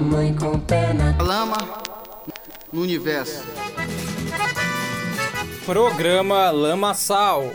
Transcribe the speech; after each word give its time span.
mamãe 0.00 0.34
com 0.34 0.58
perna. 0.58 1.14
Lama 1.22 1.58
no 2.72 2.80
universo. 2.80 3.44
Programa 5.66 6.50
Lama 6.50 6.94
Sal. 6.94 7.52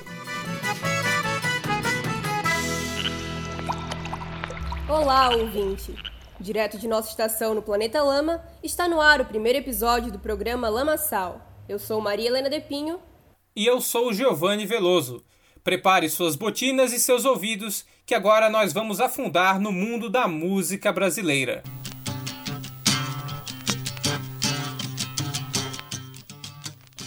Olá, 4.88 5.36
ouvinte! 5.36 5.95
Direto 6.39 6.77
de 6.77 6.88
nossa 6.88 7.09
estação 7.09 7.55
no 7.55 7.63
planeta 7.63 8.04
Lama, 8.04 8.44
está 8.62 8.88
no 8.88 9.02
ar 9.02 9.21
o 9.21 9.25
primeiro 9.25 9.57
episódio 9.57 10.12
do 10.12 10.20
programa 10.20 10.70
Lama 10.70 10.98
Sal. 10.98 11.41
Eu 11.68 11.80
sou 11.80 12.00
Maria 12.00 12.27
Helena 12.27 12.50
Depinho. 12.50 13.00
E 13.55 13.66
eu 13.66 13.82
sou 13.82 14.14
Giovanni 14.14 14.68
Veloso. 14.68 15.23
Prepare 15.64 16.07
suas 16.09 16.36
botinas 16.36 16.93
e 16.93 17.00
seus 17.00 17.25
ouvidos, 17.25 17.86
que 18.05 18.14
agora 18.14 18.52
nós 18.52 18.71
vamos 18.71 18.99
afundar 18.99 19.59
no 19.59 19.71
mundo 19.71 20.12
da 20.12 20.27
música 20.27 20.93
brasileira. 20.93 21.63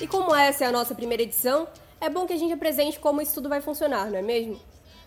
E 0.00 0.06
como 0.06 0.32
essa 0.32 0.64
é 0.64 0.68
a 0.68 0.72
nossa 0.72 0.94
primeira 0.94 1.24
edição, 1.24 1.66
é 2.00 2.08
bom 2.08 2.24
que 2.24 2.32
a 2.32 2.36
gente 2.36 2.52
apresente 2.52 3.00
como 3.00 3.20
isso 3.20 3.34
tudo 3.34 3.48
vai 3.48 3.60
funcionar, 3.60 4.08
não 4.08 4.18
é 4.18 4.22
mesmo? 4.22 4.60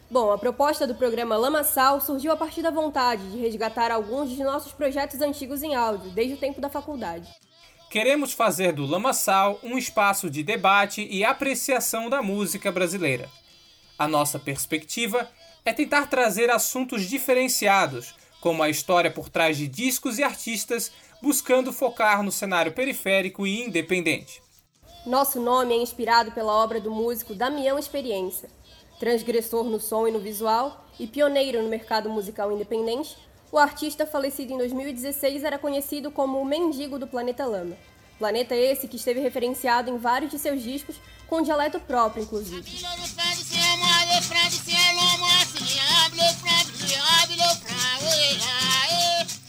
Bom, 0.09 0.29
a 0.33 0.37
proposta 0.37 0.85
do 0.85 0.95
programa 0.95 1.37
Lama 1.37 1.63
Sal 1.63 2.01
surgiu 2.01 2.33
a 2.33 2.35
partir 2.35 2.61
da 2.61 2.69
vontade 2.69 3.31
de 3.31 3.37
resgatar 3.37 3.89
alguns 3.89 4.29
de 4.29 4.43
nossos 4.43 4.73
projetos 4.73 5.21
antigos 5.21 5.63
em 5.63 5.75
áudio, 5.75 6.11
desde 6.11 6.33
o 6.33 6.37
tempo 6.37 6.59
da 6.59 6.69
faculdade. 6.69 7.29
Queremos 7.89 8.33
fazer 8.33 8.73
do 8.73 8.85
Lama 8.85 9.13
Sal 9.13 9.57
um 9.63 9.77
espaço 9.77 10.29
de 10.29 10.43
debate 10.43 11.07
e 11.09 11.23
apreciação 11.23 12.09
da 12.09 12.21
música 12.21 12.69
brasileira. 12.69 13.29
A 13.97 14.09
nossa 14.09 14.37
perspectiva 14.37 15.29
é 15.63 15.71
tentar 15.71 16.07
trazer 16.07 16.49
assuntos 16.49 17.03
diferenciados, 17.03 18.13
como 18.41 18.61
a 18.61 18.69
história 18.69 19.09
por 19.09 19.29
trás 19.29 19.55
de 19.55 19.69
discos 19.69 20.19
e 20.19 20.23
artistas, 20.23 20.91
buscando 21.21 21.71
focar 21.71 22.21
no 22.21 22.31
cenário 22.31 22.73
periférico 22.73 23.47
e 23.47 23.61
independente. 23.61 24.41
Nosso 25.05 25.41
nome 25.41 25.73
é 25.73 25.77
inspirado 25.77 26.31
pela 26.31 26.53
obra 26.53 26.79
do 26.79 26.91
músico 26.91 27.33
Damião 27.33 27.79
Experiência. 27.79 28.47
Transgressor 28.99 29.63
no 29.63 29.79
som 29.79 30.07
e 30.07 30.11
no 30.11 30.19
visual 30.19 30.85
e 30.99 31.07
pioneiro 31.07 31.63
no 31.63 31.69
mercado 31.69 32.07
musical 32.07 32.51
independente, 32.51 33.17
o 33.51 33.57
artista 33.57 34.05
falecido 34.05 34.53
em 34.53 34.59
2016 34.59 35.43
era 35.43 35.57
conhecido 35.57 36.11
como 36.11 36.39
o 36.39 36.45
Mendigo 36.45 36.99
do 36.99 37.07
Planeta 37.07 37.45
Lama. 37.47 37.75
Planeta 38.19 38.55
esse 38.55 38.87
que 38.87 38.97
esteve 38.97 39.19
referenciado 39.19 39.89
em 39.89 39.97
vários 39.97 40.29
de 40.29 40.37
seus 40.37 40.61
discos, 40.61 40.97
com 41.27 41.41
dialeto 41.41 41.79
próprio, 41.79 42.21
inclusive. 42.21 42.71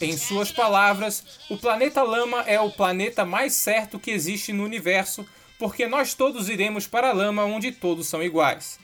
Em 0.01 0.17
suas 0.17 0.51
palavras, 0.51 1.23
o 1.47 1.57
planeta 1.57 2.01
Lama 2.01 2.41
é 2.41 2.59
o 2.59 2.71
planeta 2.71 3.23
mais 3.23 3.53
certo 3.53 3.99
que 3.99 4.09
existe 4.09 4.51
no 4.51 4.63
universo 4.63 5.23
porque 5.63 5.87
nós 5.87 6.13
todos 6.13 6.49
iremos 6.49 6.87
para 6.87 7.11
a 7.11 7.13
lama 7.13 7.45
onde 7.45 7.71
todos 7.71 8.07
são 8.07 8.21
iguais. 8.21 8.77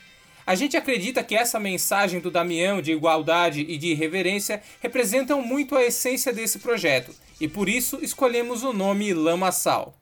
A 0.47 0.55
gente 0.55 0.77
acredita 0.77 1.21
que 1.21 1.36
essa 1.36 1.59
mensagem 1.59 2.21
do 2.21 2.31
Damião 2.31 2.81
de 2.81 2.94
igualdade 2.94 3.66
e 3.67 3.77
de 3.77 3.94
reverência 3.94 4.61
representam 4.80 5.41
muito 5.41 5.75
a 5.75 5.83
essência 5.83 6.31
desse 6.31 6.59
projeto, 6.59 7.13
e 7.38 7.49
por 7.49 7.67
isso 7.67 7.99
escolhemos 8.02 8.63
o 8.63 8.71
nome 8.71 9.13
Lama 9.13 9.52
Sal. 9.52 9.94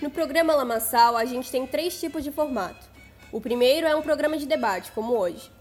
No 0.00 0.08
programa 0.08 0.54
Lamaçal, 0.54 1.16
a 1.16 1.24
gente 1.24 1.50
tem 1.50 1.66
três 1.66 1.98
tipos 1.98 2.22
de 2.22 2.30
formato. 2.30 2.86
O 3.32 3.40
primeiro 3.40 3.88
é 3.88 3.96
um 3.96 4.02
programa 4.02 4.38
de 4.38 4.46
debate, 4.46 4.92
como 4.92 5.14
hoje. 5.14 5.55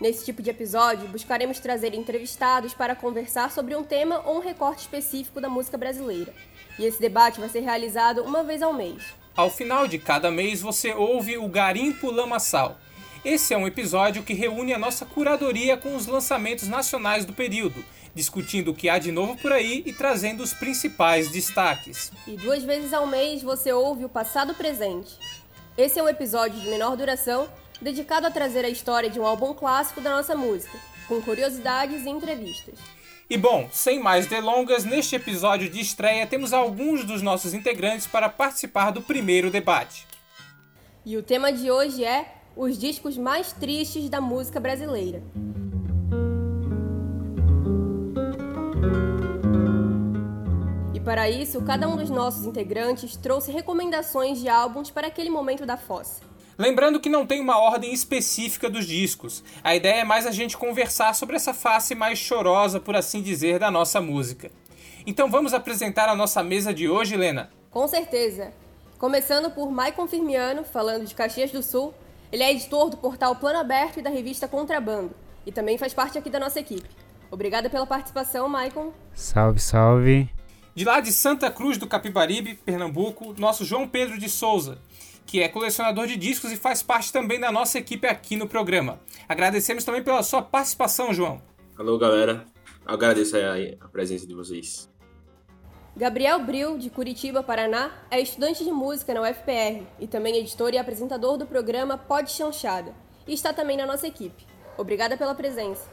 Nesse 0.00 0.24
tipo 0.24 0.42
de 0.42 0.48
episódio, 0.48 1.06
buscaremos 1.08 1.60
trazer 1.60 1.92
entrevistados 1.92 2.72
para 2.72 2.96
conversar 2.96 3.50
sobre 3.50 3.76
um 3.76 3.84
tema 3.84 4.22
ou 4.24 4.38
um 4.38 4.40
recorte 4.40 4.80
específico 4.80 5.42
da 5.42 5.48
música 5.48 5.76
brasileira. 5.76 6.32
E 6.78 6.86
esse 6.86 6.98
debate 6.98 7.38
vai 7.38 7.50
ser 7.50 7.60
realizado 7.60 8.22
uma 8.22 8.42
vez 8.42 8.62
ao 8.62 8.72
mês. 8.72 9.02
Ao 9.36 9.50
final 9.50 9.86
de 9.86 9.98
cada 9.98 10.30
mês, 10.30 10.62
você 10.62 10.94
ouve 10.94 11.36
o 11.36 11.46
Garimpo 11.48 12.10
Lamaçal. 12.10 12.78
Esse 13.22 13.52
é 13.52 13.58
um 13.58 13.66
episódio 13.66 14.22
que 14.22 14.32
reúne 14.32 14.72
a 14.72 14.78
nossa 14.78 15.04
curadoria 15.04 15.76
com 15.76 15.94
os 15.94 16.06
lançamentos 16.06 16.66
nacionais 16.66 17.26
do 17.26 17.34
período, 17.34 17.84
discutindo 18.14 18.70
o 18.70 18.74
que 18.74 18.88
há 18.88 18.98
de 18.98 19.12
novo 19.12 19.36
por 19.36 19.52
aí 19.52 19.82
e 19.84 19.92
trazendo 19.92 20.42
os 20.42 20.54
principais 20.54 21.28
destaques. 21.30 22.10
E 22.26 22.38
duas 22.38 22.64
vezes 22.64 22.94
ao 22.94 23.06
mês 23.06 23.42
você 23.42 23.70
ouve 23.70 24.06
o 24.06 24.08
passado 24.08 24.54
presente. 24.54 25.18
Esse 25.76 25.98
é 25.98 26.02
um 26.02 26.08
episódio 26.08 26.58
de 26.58 26.70
menor 26.70 26.96
duração 26.96 27.46
dedicado 27.80 28.26
a 28.26 28.30
trazer 28.30 28.64
a 28.64 28.68
história 28.68 29.08
de 29.08 29.18
um 29.18 29.26
álbum 29.26 29.54
clássico 29.54 30.00
da 30.00 30.10
nossa 30.10 30.34
música, 30.34 30.78
com 31.08 31.20
curiosidades 31.22 32.04
e 32.04 32.08
entrevistas. 32.08 32.78
E 33.28 33.36
bom, 33.38 33.68
sem 33.70 34.00
mais 34.00 34.26
delongas, 34.26 34.84
neste 34.84 35.14
episódio 35.14 35.70
de 35.70 35.80
estreia 35.80 36.26
temos 36.26 36.52
alguns 36.52 37.04
dos 37.04 37.22
nossos 37.22 37.54
integrantes 37.54 38.06
para 38.06 38.28
participar 38.28 38.90
do 38.90 39.00
primeiro 39.00 39.50
debate. 39.50 40.04
E 41.06 41.16
o 41.16 41.22
tema 41.22 41.52
de 41.52 41.70
hoje 41.70 42.04
é 42.04 42.34
os 42.56 42.76
discos 42.76 43.16
mais 43.16 43.52
tristes 43.52 44.08
da 44.08 44.20
música 44.20 44.58
brasileira. 44.58 45.22
E 50.92 50.98
para 51.00 51.30
isso, 51.30 51.62
cada 51.62 51.88
um 51.88 51.96
dos 51.96 52.10
nossos 52.10 52.44
integrantes 52.44 53.16
trouxe 53.16 53.52
recomendações 53.52 54.40
de 54.40 54.48
álbuns 54.48 54.90
para 54.90 55.06
aquele 55.06 55.30
momento 55.30 55.64
da 55.64 55.76
fossa. 55.76 56.29
Lembrando 56.58 57.00
que 57.00 57.08
não 57.08 57.26
tem 57.26 57.40
uma 57.40 57.58
ordem 57.58 57.92
específica 57.92 58.68
dos 58.68 58.86
discos. 58.86 59.42
A 59.64 59.74
ideia 59.74 60.00
é 60.00 60.04
mais 60.04 60.26
a 60.26 60.30
gente 60.30 60.56
conversar 60.56 61.14
sobre 61.14 61.36
essa 61.36 61.54
face 61.54 61.94
mais 61.94 62.18
chorosa, 62.18 62.78
por 62.78 62.94
assim 62.94 63.22
dizer, 63.22 63.58
da 63.58 63.70
nossa 63.70 64.00
música. 64.00 64.50
Então 65.06 65.30
vamos 65.30 65.54
apresentar 65.54 66.08
a 66.08 66.14
nossa 66.14 66.42
mesa 66.42 66.74
de 66.74 66.88
hoje, 66.88 67.14
Helena? 67.14 67.50
Com 67.70 67.88
certeza. 67.88 68.52
Começando 68.98 69.50
por 69.50 69.70
Maicon 69.70 70.06
Firmiano, 70.06 70.62
falando 70.62 71.06
de 71.06 71.14
Caxias 71.14 71.50
do 71.50 71.62
Sul. 71.62 71.94
Ele 72.30 72.42
é 72.42 72.52
editor 72.52 72.90
do 72.90 72.96
portal 72.96 73.34
Plano 73.36 73.58
Aberto 73.58 73.98
e 73.98 74.02
da 74.02 74.10
revista 74.10 74.46
Contrabando. 74.46 75.12
E 75.46 75.50
também 75.50 75.78
faz 75.78 75.94
parte 75.94 76.18
aqui 76.18 76.28
da 76.28 76.38
nossa 76.38 76.60
equipe. 76.60 76.88
Obrigada 77.30 77.70
pela 77.70 77.86
participação, 77.86 78.48
Maicon. 78.48 78.92
Salve, 79.14 79.58
salve. 79.58 80.28
De 80.74 80.84
lá 80.84 81.00
de 81.00 81.12
Santa 81.12 81.50
Cruz 81.50 81.78
do 81.78 81.86
Capibaribe, 81.86 82.54
Pernambuco, 82.54 83.34
nosso 83.38 83.64
João 83.64 83.88
Pedro 83.88 84.18
de 84.18 84.28
Souza, 84.28 84.78
que 85.30 85.40
é 85.40 85.48
colecionador 85.48 86.08
de 86.08 86.16
discos 86.16 86.50
e 86.50 86.56
faz 86.56 86.82
parte 86.82 87.12
também 87.12 87.38
da 87.38 87.52
nossa 87.52 87.78
equipe 87.78 88.04
aqui 88.04 88.34
no 88.34 88.48
programa. 88.48 88.98
Agradecemos 89.28 89.84
também 89.84 90.02
pela 90.02 90.24
sua 90.24 90.42
participação, 90.42 91.14
João. 91.14 91.40
Alô, 91.78 91.96
galera. 91.96 92.44
Agradeço 92.84 93.36
a 93.80 93.88
presença 93.88 94.26
de 94.26 94.34
vocês. 94.34 94.90
Gabriel 95.96 96.44
Bril, 96.44 96.76
de 96.78 96.90
Curitiba, 96.90 97.44
Paraná, 97.44 97.92
é 98.10 98.20
estudante 98.20 98.64
de 98.64 98.72
música 98.72 99.14
na 99.14 99.22
UFPR 99.22 99.84
e 100.00 100.08
também 100.08 100.36
editor 100.36 100.74
e 100.74 100.78
apresentador 100.78 101.38
do 101.38 101.46
programa 101.46 101.96
Pod 101.96 102.28
Chanchada. 102.28 102.92
E 103.24 103.32
está 103.32 103.52
também 103.52 103.76
na 103.76 103.86
nossa 103.86 104.08
equipe. 104.08 104.44
Obrigada 104.76 105.16
pela 105.16 105.32
presença. 105.36 105.86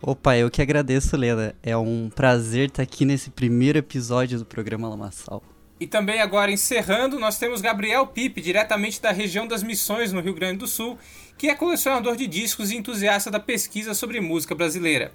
Opa, 0.00 0.36
eu 0.36 0.48
que 0.48 0.62
agradeço, 0.62 1.16
Lena. 1.16 1.52
É 1.64 1.76
um 1.76 2.08
prazer 2.08 2.68
estar 2.68 2.84
aqui 2.84 3.04
nesse 3.04 3.28
primeiro 3.28 3.78
episódio 3.78 4.38
do 4.38 4.44
programa 4.44 4.88
Lamaçal. 4.88 5.42
E 5.82 5.86
também 5.88 6.20
agora 6.20 6.52
encerrando, 6.52 7.18
nós 7.18 7.40
temos 7.40 7.60
Gabriel 7.60 8.06
Pipe, 8.06 8.40
diretamente 8.40 9.02
da 9.02 9.10
região 9.10 9.48
das 9.48 9.64
Missões, 9.64 10.12
no 10.12 10.20
Rio 10.20 10.32
Grande 10.32 10.58
do 10.58 10.68
Sul, 10.68 10.96
que 11.36 11.48
é 11.48 11.56
colecionador 11.56 12.14
de 12.14 12.28
discos 12.28 12.70
e 12.70 12.76
entusiasta 12.76 13.32
da 13.32 13.40
pesquisa 13.40 13.92
sobre 13.92 14.20
música 14.20 14.54
brasileira. 14.54 15.10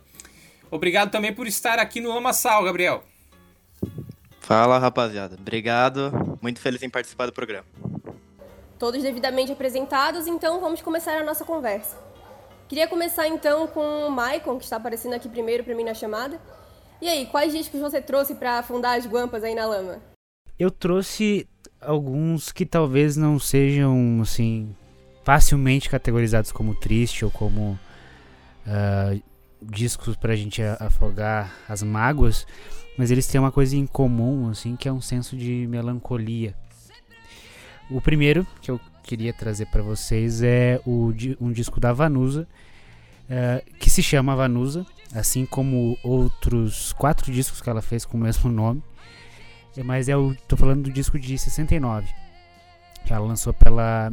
Obrigado 0.70 1.10
também 1.10 1.34
por 1.34 1.48
estar 1.48 1.80
aqui 1.80 2.02
no 2.02 2.14
Lamaçal, 2.14 2.66
Gabriel. 2.66 3.02
Fala, 4.42 4.78
rapaziada. 4.78 5.38
Obrigado. 5.40 6.38
Muito 6.42 6.60
feliz 6.60 6.84
em 6.84 6.90
participar 6.90 7.28
do 7.28 7.32
programa. 7.32 7.66
Todos 8.78 9.02
devidamente 9.02 9.54
apresentados, 9.54 10.28
então 10.28 10.60
vamos 10.60 10.82
começar 10.82 11.18
a 11.18 11.24
nossa 11.24 11.46
conversa. 11.46 11.96
Queria 12.68 12.90
começar 12.90 13.26
então 13.30 13.68
com 13.68 14.06
o 14.06 14.12
Maicon, 14.12 14.58
que 14.58 14.66
está 14.66 14.76
aparecendo 14.76 15.14
aqui 15.14 15.30
primeiro 15.30 15.64
para 15.64 15.74
mim 15.74 15.86
na 15.86 15.94
chamada. 15.94 16.38
E 17.02 17.08
aí, 17.08 17.26
quais 17.26 17.54
discos 17.54 17.80
você 17.80 18.02
trouxe 18.02 18.36
para 18.36 18.60
afundar 18.60 18.98
as 18.98 19.06
guampas 19.08 19.46
aí 19.46 19.56
na 19.56 19.66
lama? 19.66 20.17
Eu 20.60 20.72
trouxe 20.72 21.48
alguns 21.80 22.52
que 22.52 22.66
talvez 22.66 23.16
não 23.16 23.38
sejam 23.40 24.20
assim 24.22 24.76
facilmente 25.24 25.90
categorizados 25.90 26.52
como 26.52 26.74
triste 26.74 27.24
ou 27.24 27.30
como 27.30 27.78
uh, 28.66 29.22
discos 29.62 30.16
para 30.16 30.34
a 30.34 30.36
gente 30.36 30.62
afogar 30.80 31.54
as 31.68 31.84
mágoas, 31.84 32.48
mas 32.98 33.12
eles 33.12 33.28
têm 33.28 33.40
uma 33.40 33.52
coisa 33.52 33.76
em 33.76 33.86
comum 33.86 34.50
assim 34.50 34.76
que 34.76 34.88
é 34.88 34.92
um 34.92 35.02
senso 35.02 35.38
de 35.38 35.68
melancolia. 35.68 36.56
O 37.90 38.02
primeiro 38.02 38.46
que 38.62 38.72
eu 38.72 38.80
queria 39.04 39.34
trazer 39.34 39.68
para 39.68 39.84
vocês 39.84 40.42
é 40.42 40.82
o, 40.86 41.14
um 41.40 41.52
disco 41.52 41.80
da 41.80 41.94
Vanusa 41.94 42.48
uh, 43.30 43.78
que 43.80 43.90
se 43.90 44.02
chama 44.02 44.36
Vanusa, 44.36 44.86
assim 45.14 45.46
como 45.46 45.98
outros 46.04 46.94
quatro 46.94 47.32
discos 47.32 47.62
que 47.62 47.70
ela 47.70 47.82
fez 47.82 48.06
com 48.06 48.18
o 48.18 48.22
mesmo 48.22 48.50
nome. 48.52 48.82
Mas 49.84 50.08
eu 50.08 50.36
tô 50.48 50.58
falando 50.58 50.84
do 50.84 50.92
disco 50.92 51.20
de 51.20 51.38
69, 51.38 52.08
que 53.06 53.14
ela 53.14 53.26
lançou 53.26 53.54
pela 53.54 54.12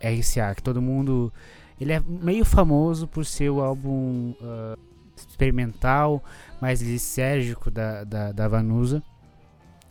RCA, 0.00 0.54
que 0.54 0.62
todo 0.62 0.80
mundo 0.80 1.32
ele 1.80 1.92
é 1.92 2.00
meio 2.00 2.44
famoso 2.44 3.06
por 3.06 3.24
ser 3.24 3.50
o 3.50 3.60
álbum 3.60 4.34
uh, 4.40 4.78
experimental, 5.16 6.22
mais 6.60 6.80
lisérgico 6.80 7.70
da, 7.70 8.04
da, 8.04 8.32
da 8.32 8.48
Vanusa. 8.48 9.02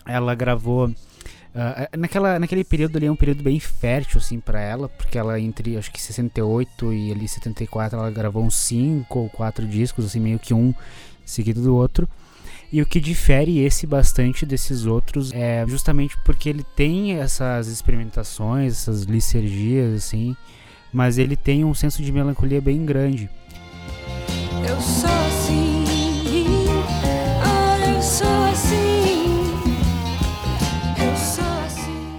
Ela 0.05 0.35
gravou 0.35 0.93
Uh, 1.53 1.85
naquela, 1.95 2.39
naquele 2.39 2.63
período 2.63 2.97
ali 2.97 3.05
é 3.05 3.11
um 3.11 3.15
período 3.15 3.43
bem 3.43 3.59
fértil 3.59 4.17
assim 4.17 4.39
para 4.39 4.59
ela, 4.59 4.89
porque 4.89 5.19
ela 5.19 5.39
entre 5.39 5.77
acho 5.77 5.91
que 5.91 6.01
68 6.01 6.91
e 6.91 7.11
ali 7.11 7.27
74 7.27 7.99
ela 7.99 8.09
gravou 8.09 8.43
uns 8.43 8.55
5 8.55 9.19
ou 9.19 9.29
4 9.29 9.67
discos, 9.67 10.03
assim 10.03 10.19
meio 10.19 10.39
que 10.39 10.51
um 10.51 10.73
seguido 11.23 11.61
do 11.61 11.75
outro. 11.75 12.09
E 12.73 12.81
o 12.81 12.87
que 12.87 12.99
difere 12.99 13.59
esse 13.59 13.85
bastante 13.85 14.47
desses 14.47 14.87
outros 14.87 15.31
é 15.31 15.63
justamente 15.67 16.17
porque 16.25 16.49
ele 16.49 16.65
tem 16.75 17.19
essas 17.19 17.67
experimentações, 17.67 18.73
essas 18.73 19.03
licergias 19.03 19.93
assim, 19.93 20.35
mas 20.91 21.19
ele 21.19 21.35
tem 21.35 21.63
um 21.63 21.75
senso 21.75 22.01
de 22.01 22.11
melancolia 22.11 22.59
bem 22.59 22.83
grande. 22.83 23.29
Eu 24.67 24.81
sou 24.81 25.07
assim, 25.07 25.85
ah, 27.43 27.93
eu 27.93 28.01
sou 28.01 28.43
assim, 28.45 29.35
eu 30.97 31.15
sou 31.15 31.45
assim. 31.67 32.17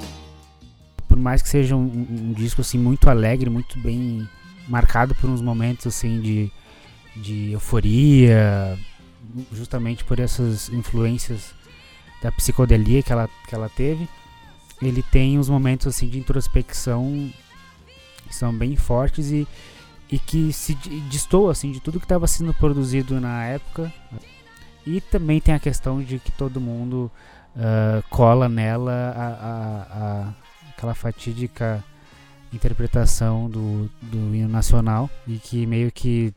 Por 1.09 1.19
mais 1.19 1.43
que 1.43 1.49
seja 1.49 1.75
um, 1.75 1.83
um, 1.83 2.33
disco 2.33 2.61
assim 2.61 2.79
muito 2.79 3.11
alegre, 3.11 3.51
muito 3.51 3.77
bem 3.81 4.25
marcado 4.69 5.17
por 5.17 5.29
uns 5.29 5.41
momentos 5.43 5.89
assim 5.89 6.21
de, 6.21 6.49
de 7.17 7.51
euforia, 7.51 8.79
justamente 9.53 10.05
por 10.05 10.19
essas 10.19 10.69
influências 10.69 11.55
da 12.23 12.33
psicodelia 12.33 13.03
que 13.03 13.13
ela, 13.13 13.29
que 13.49 13.55
ela 13.55 13.69
teve, 13.69 14.09
ele 14.81 15.03
tem 15.03 15.39
uns 15.39 15.49
momentos 15.49 15.87
assim 15.87 16.09
de 16.09 16.19
introspecção 16.19 17.31
que 18.27 18.35
são 18.35 18.53
bem 18.53 18.77
fortes 18.77 19.31
e, 19.31 19.47
e 20.11 20.19
que 20.19 20.53
se 20.53 20.75
destoa 21.11 21.53
assim 21.53 21.71
de 21.71 21.81
tudo 21.81 21.99
que 21.99 22.07
estava 22.07 22.27
sendo 22.27 22.53
produzido 22.55 23.21
na 23.21 23.45
época. 23.45 23.93
E 24.87 25.01
também 25.01 25.41
tem 25.41 25.55
a 25.55 25.59
questão 25.59 26.03
de 26.03 26.19
que 26.19 26.31
todo 26.33 26.61
mundo 26.61 27.11
uh, 27.57 28.03
cola 28.11 28.49
nela 28.49 28.93
a, 29.17 29.27
a, 29.27 30.29
a, 30.29 30.35
aquela 30.71 30.95
fatídica 30.95 31.83
interpretação 32.53 33.49
do, 33.49 33.91
do 34.01 34.35
hino 34.35 34.49
nacional 34.49 35.11
e 35.27 35.39
que 35.39 35.67
meio 35.67 35.91
que 35.91 36.33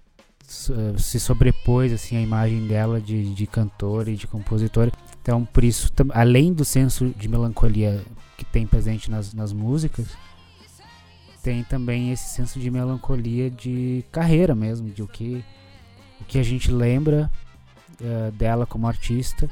se 0.48 1.20
sobrepôs 1.20 1.92
assim 1.92 2.16
a 2.16 2.22
imagem 2.22 2.66
dela 2.66 3.02
de, 3.02 3.34
de 3.34 3.46
cantora 3.46 4.10
e 4.10 4.16
de 4.16 4.26
compositora. 4.26 4.92
Então, 5.22 5.44
por 5.44 5.64
isso, 5.64 5.92
além 6.14 6.54
do 6.54 6.64
senso 6.64 7.10
de 7.10 7.28
melancolia 7.28 8.02
que 8.38 8.46
tem 8.46 8.66
presente 8.66 9.12
nas, 9.12 9.34
nas 9.34 9.52
músicas, 9.52 10.08
tem 11.44 11.64
também 11.64 12.12
esse 12.12 12.30
senso 12.30 12.60
de 12.60 12.72
melancolia 12.72 13.50
de 13.50 14.06
carreira 14.12 14.56
mesmo, 14.56 14.90
de 14.90 15.04
o 15.04 15.08
que, 15.08 15.44
o 16.22 16.24
que 16.24 16.40
a 16.40 16.44
gente 16.44 16.72
lembra 16.72 17.30
uh, 18.00 18.32
dela 18.32 18.66
como 18.66 18.88
artista 18.88 19.50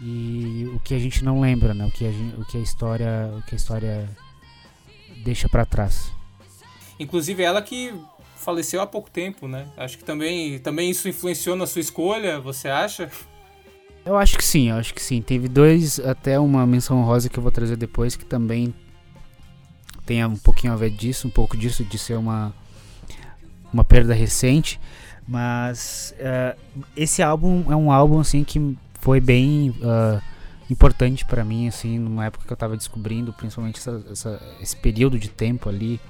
e 0.00 0.70
o 0.74 0.80
que 0.80 0.94
a 0.94 0.98
gente 0.98 1.22
não 1.22 1.40
lembra, 1.40 1.74
né? 1.74 1.84
O 1.84 1.90
que 1.90 2.06
a, 2.06 2.10
gente, 2.10 2.40
o 2.40 2.44
que 2.44 2.56
a 2.56 2.60
história, 2.60 3.34
o 3.36 3.42
que 3.42 3.54
a 3.54 3.56
história 3.56 4.08
deixa 5.22 5.48
para 5.48 5.66
trás. 5.66 6.10
Inclusive 6.98 7.42
ela 7.42 7.60
que 7.60 7.94
faleceu 8.42 8.80
há 8.80 8.86
pouco 8.86 9.10
tempo, 9.10 9.46
né? 9.48 9.66
Acho 9.76 9.96
que 9.96 10.04
também, 10.04 10.58
também 10.58 10.90
isso 10.90 11.08
influenciou 11.08 11.56
na 11.56 11.66
sua 11.66 11.80
escolha, 11.80 12.40
você 12.40 12.68
acha? 12.68 13.10
Eu 14.04 14.16
acho 14.16 14.36
que 14.36 14.44
sim, 14.44 14.70
eu 14.70 14.76
acho 14.76 14.92
que 14.92 15.02
sim. 15.02 15.22
Teve 15.22 15.48
dois, 15.48 16.00
até 16.00 16.38
uma 16.38 16.66
menção 16.66 17.02
rosa 17.02 17.28
que 17.28 17.38
eu 17.38 17.42
vou 17.42 17.52
trazer 17.52 17.76
depois, 17.76 18.16
que 18.16 18.24
também 18.24 18.74
tem 20.04 20.24
um 20.24 20.36
pouquinho 20.36 20.72
a 20.72 20.76
ver 20.76 20.90
disso, 20.90 21.28
um 21.28 21.30
pouco 21.30 21.56
disso, 21.56 21.84
de 21.84 21.98
ser 21.98 22.18
uma, 22.18 22.52
uma 23.72 23.84
perda 23.84 24.12
recente. 24.12 24.80
Mas 25.26 26.14
uh, 26.18 26.58
esse 26.96 27.22
álbum 27.22 27.64
é 27.70 27.76
um 27.76 27.92
álbum 27.92 28.18
assim 28.18 28.42
que 28.42 28.76
foi 29.00 29.20
bem 29.20 29.70
uh, 29.70 30.20
importante 30.68 31.24
para 31.24 31.44
mim, 31.44 31.68
assim, 31.68 31.98
numa 31.98 32.26
época 32.26 32.44
que 32.44 32.52
eu 32.52 32.56
tava 32.56 32.76
descobrindo, 32.76 33.32
principalmente 33.32 33.78
essa, 33.78 34.04
essa, 34.10 34.42
esse 34.60 34.76
período 34.76 35.18
de 35.18 35.28
tempo 35.28 35.68
ali 35.68 36.00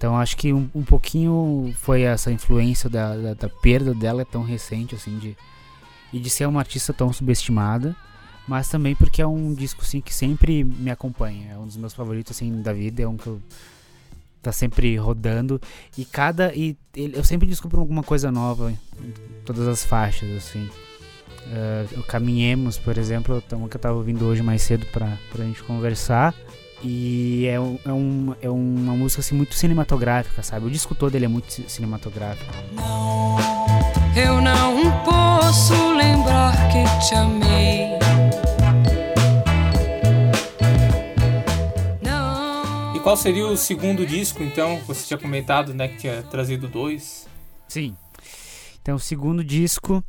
então 0.00 0.16
acho 0.16 0.34
que 0.34 0.50
um, 0.50 0.66
um 0.74 0.82
pouquinho 0.82 1.74
foi 1.76 2.00
essa 2.00 2.32
influência 2.32 2.88
da, 2.88 3.14
da, 3.14 3.34
da, 3.34 3.48
perda 3.50 3.92
dela 3.92 4.24
tão 4.24 4.42
recente 4.42 4.94
assim 4.94 5.18
de 5.18 5.36
e 6.10 6.18
de 6.18 6.30
ser 6.30 6.46
uma 6.46 6.60
artista 6.60 6.90
tão 6.94 7.12
subestimada, 7.12 7.94
mas 8.48 8.66
também 8.66 8.96
porque 8.96 9.20
é 9.20 9.26
um 9.26 9.52
disco 9.52 9.82
assim 9.82 10.00
que 10.00 10.14
sempre 10.14 10.64
me 10.64 10.90
acompanha, 10.90 11.52
é 11.52 11.58
um 11.58 11.66
dos 11.66 11.76
meus 11.76 11.92
favoritos 11.92 12.34
assim 12.34 12.62
da 12.62 12.72
vida, 12.72 13.02
é 13.02 13.06
um 13.06 13.18
que 13.18 13.26
eu 13.26 13.42
tá 14.40 14.50
sempre 14.52 14.96
rodando 14.96 15.60
e 15.98 16.06
cada 16.06 16.50
e 16.54 16.78
eu 16.96 17.22
sempre 17.22 17.46
descubro 17.46 17.78
alguma 17.78 18.02
coisa 18.02 18.32
nova 18.32 18.72
em 18.72 19.12
todas 19.44 19.68
as 19.68 19.84
faixas 19.84 20.30
assim. 20.34 20.66
Uh, 21.46 22.02
Caminhemos, 22.04 22.78
por 22.78 22.96
exemplo, 22.96 23.42
é 23.50 23.54
uma 23.54 23.68
que 23.68 23.76
eu 23.76 23.80
tava 23.80 23.98
ouvindo 23.98 24.24
hoje 24.24 24.42
mais 24.42 24.62
cedo 24.62 24.86
para 24.86 25.18
a 25.34 25.42
gente 25.42 25.62
conversar. 25.62 26.34
E 26.82 27.46
é, 27.46 27.54
é, 27.54 27.92
um, 27.92 28.34
é 28.40 28.48
uma 28.48 28.94
música 28.94 29.20
assim, 29.20 29.34
muito 29.34 29.54
cinematográfica, 29.54 30.42
sabe? 30.42 30.66
O 30.66 30.70
disco 30.70 30.94
todo 30.94 31.14
ele 31.14 31.26
é 31.26 31.28
muito 31.28 31.52
cinematográfico. 31.68 32.50
Não, 32.72 33.36
eu 34.16 34.40
não 34.40 35.04
posso 35.04 35.92
lembrar 35.92 36.54
que 36.70 37.06
te 37.06 37.14
amei. 37.14 37.98
Não. 42.02 42.96
E 42.96 43.00
qual 43.00 43.16
seria 43.16 43.46
o 43.46 43.56
segundo 43.58 44.06
disco, 44.06 44.42
então? 44.42 44.80
Você 44.86 45.06
tinha 45.06 45.18
comentado, 45.18 45.74
né, 45.74 45.88
que 45.88 45.98
tinha 45.98 46.22
trazido 46.22 46.66
dois. 46.66 47.28
Sim. 47.68 47.94
Então, 48.80 48.96
o 48.96 49.00
segundo 49.00 49.44
disco 49.44 50.02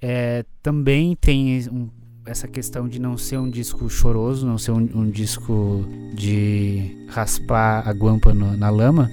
é, 0.00 0.44
também 0.62 1.16
tem 1.16 1.68
um 1.68 1.90
essa 2.24 2.46
questão 2.46 2.88
de 2.88 3.00
não 3.00 3.16
ser 3.16 3.38
um 3.38 3.50
disco 3.50 3.88
choroso, 3.90 4.46
não 4.46 4.58
ser 4.58 4.70
um, 4.70 4.88
um 4.94 5.10
disco 5.10 5.84
de 6.14 7.06
raspar 7.08 7.86
a 7.86 7.92
guampa 7.92 8.32
no, 8.32 8.56
na 8.56 8.70
lama, 8.70 9.10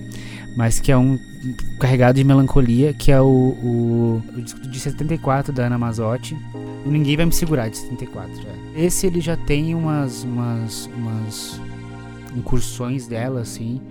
mas 0.56 0.80
que 0.80 0.92
é 0.92 0.98
um 0.98 1.18
carregado 1.80 2.18
de 2.18 2.24
melancolia, 2.24 2.94
que 2.94 3.12
é 3.12 3.20
o, 3.20 3.26
o, 3.26 4.24
o, 4.36 4.42
disco 4.42 4.62
de 4.62 4.80
74 4.80 5.52
da 5.54 5.66
Ana 5.66 5.78
Mazotti. 5.78 6.38
Ninguém 6.86 7.18
vai 7.18 7.26
me 7.26 7.32
segurar 7.32 7.70
de 7.70 7.78
74. 7.78 8.32
É. 8.76 8.86
Esse 8.86 9.08
ele 9.08 9.22
já 9.22 9.36
tem 9.36 9.74
umas, 9.74 10.24
umas, 10.24 10.90
umas 10.96 11.62
incursões 12.36 13.08
dela, 13.08 13.42
assim, 13.42 13.82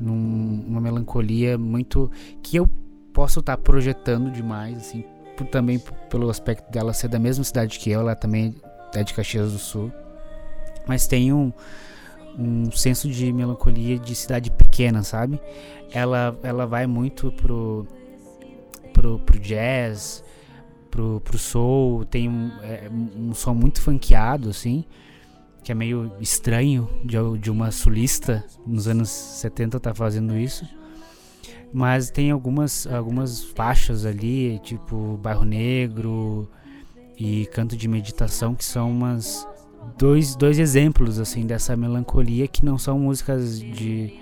num, 0.00 0.64
uma 0.66 0.80
melancolia 0.80 1.58
muito. 1.58 2.10
que 2.42 2.56
eu 2.56 2.70
posso 3.12 3.40
estar 3.40 3.56
tá 3.56 3.62
projetando 3.62 4.30
demais, 4.30 4.76
assim, 4.78 5.04
por, 5.36 5.46
também 5.46 5.78
pelo 6.10 6.30
aspecto 6.30 6.70
dela 6.70 6.92
ser 6.92 7.08
da 7.08 7.18
mesma 7.18 7.44
cidade 7.44 7.78
que 7.78 7.90
eu, 7.90 8.00
ela 8.00 8.14
também 8.14 8.54
é 8.94 9.02
de 9.02 9.14
Caxias 9.14 9.52
do 9.52 9.58
Sul. 9.58 9.92
Mas 10.86 11.06
tem 11.06 11.32
um, 11.32 11.52
um 12.38 12.70
senso 12.70 13.08
de 13.08 13.32
melancolia 13.32 13.98
de 13.98 14.14
cidade 14.14 14.50
pequena, 14.50 15.02
sabe? 15.02 15.40
Ela, 15.92 16.38
ela 16.42 16.66
vai 16.66 16.86
muito 16.86 17.32
pro, 17.32 17.86
pro, 18.92 19.18
pro 19.18 19.38
jazz, 19.38 20.24
pro, 20.90 21.20
pro 21.20 21.38
soul, 21.38 22.04
tem 22.04 22.28
um, 22.28 22.50
é, 22.62 22.88
um 22.90 23.34
som 23.34 23.54
muito 23.54 23.80
funkeado, 23.80 24.48
assim, 24.48 24.84
que 25.62 25.72
é 25.72 25.74
meio 25.74 26.12
estranho 26.20 26.88
de, 27.04 27.16
de 27.38 27.50
uma 27.50 27.70
sulista 27.70 28.44
nos 28.66 28.86
anos 28.86 29.08
70 29.08 29.80
tá 29.80 29.94
fazendo 29.94 30.36
isso. 30.36 30.64
Mas 31.72 32.10
tem 32.10 32.30
algumas, 32.30 32.86
algumas 32.86 33.44
faixas 33.44 34.06
ali, 34.06 34.58
tipo 34.60 35.18
Bairro 35.18 35.44
Negro 35.44 36.48
e 37.18 37.46
Canto 37.46 37.76
de 37.76 37.88
Meditação, 37.88 38.54
que 38.54 38.64
são 38.64 38.90
umas 38.90 39.46
dois, 39.98 40.34
dois 40.36 40.58
exemplos 40.58 41.18
assim 41.18 41.46
dessa 41.46 41.76
melancolia 41.76 42.48
que 42.48 42.64
não 42.64 42.78
são 42.78 42.98
músicas 42.98 43.60
de 43.60 44.20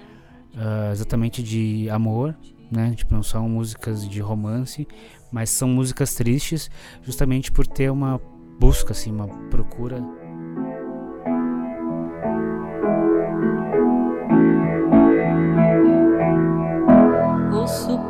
uh, 0.55 0.93
exatamente 0.93 1.43
de 1.43 1.89
amor, 1.91 2.35
né? 2.71 2.93
Tipo, 2.97 3.15
não 3.15 3.23
são 3.23 3.49
músicas 3.49 4.09
de 4.09 4.21
romance, 4.21 4.87
mas 5.31 5.51
são 5.51 5.69
músicas 5.69 6.15
tristes, 6.15 6.71
justamente 7.03 7.51
por 7.53 7.67
ter 7.67 7.91
uma 7.91 8.21
busca 8.59 8.93
assim, 8.93 9.11
uma 9.11 9.29
procura 9.49 10.03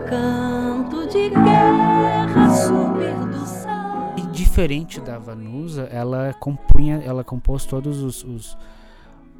canto 0.08 1.06
de 1.08 1.30
guerra 1.30 2.50
subir 2.50 3.14
do 3.28 3.46
céu. 3.46 4.14
E 4.16 4.22
diferente 4.28 5.00
da 5.00 5.18
Vanusa, 5.18 5.84
ela 5.84 6.34
compunha, 6.34 7.02
ela 7.04 7.24
compôs 7.24 7.64
todos 7.64 8.02
os, 8.02 8.24
os 8.24 8.58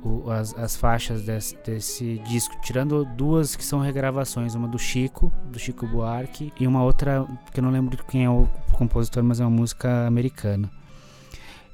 o, 0.02 0.30
as, 0.30 0.56
as, 0.58 0.76
faixas 0.76 1.22
desse, 1.22 1.56
desse, 1.64 2.18
disco, 2.26 2.54
tirando 2.62 3.04
duas 3.04 3.56
que 3.56 3.64
são 3.64 3.80
regravações, 3.80 4.54
uma 4.54 4.68
do 4.68 4.78
Chico, 4.78 5.32
do 5.50 5.58
Chico 5.58 5.86
Buarque, 5.86 6.52
e 6.60 6.66
uma 6.66 6.82
outra 6.82 7.26
que 7.52 7.60
eu 7.60 7.64
não 7.64 7.70
lembro 7.70 7.96
quem 8.04 8.24
é 8.24 8.30
o 8.30 8.46
compositor, 8.72 9.22
mas 9.22 9.40
é 9.40 9.44
uma 9.44 9.56
música 9.56 10.06
americana. 10.06 10.70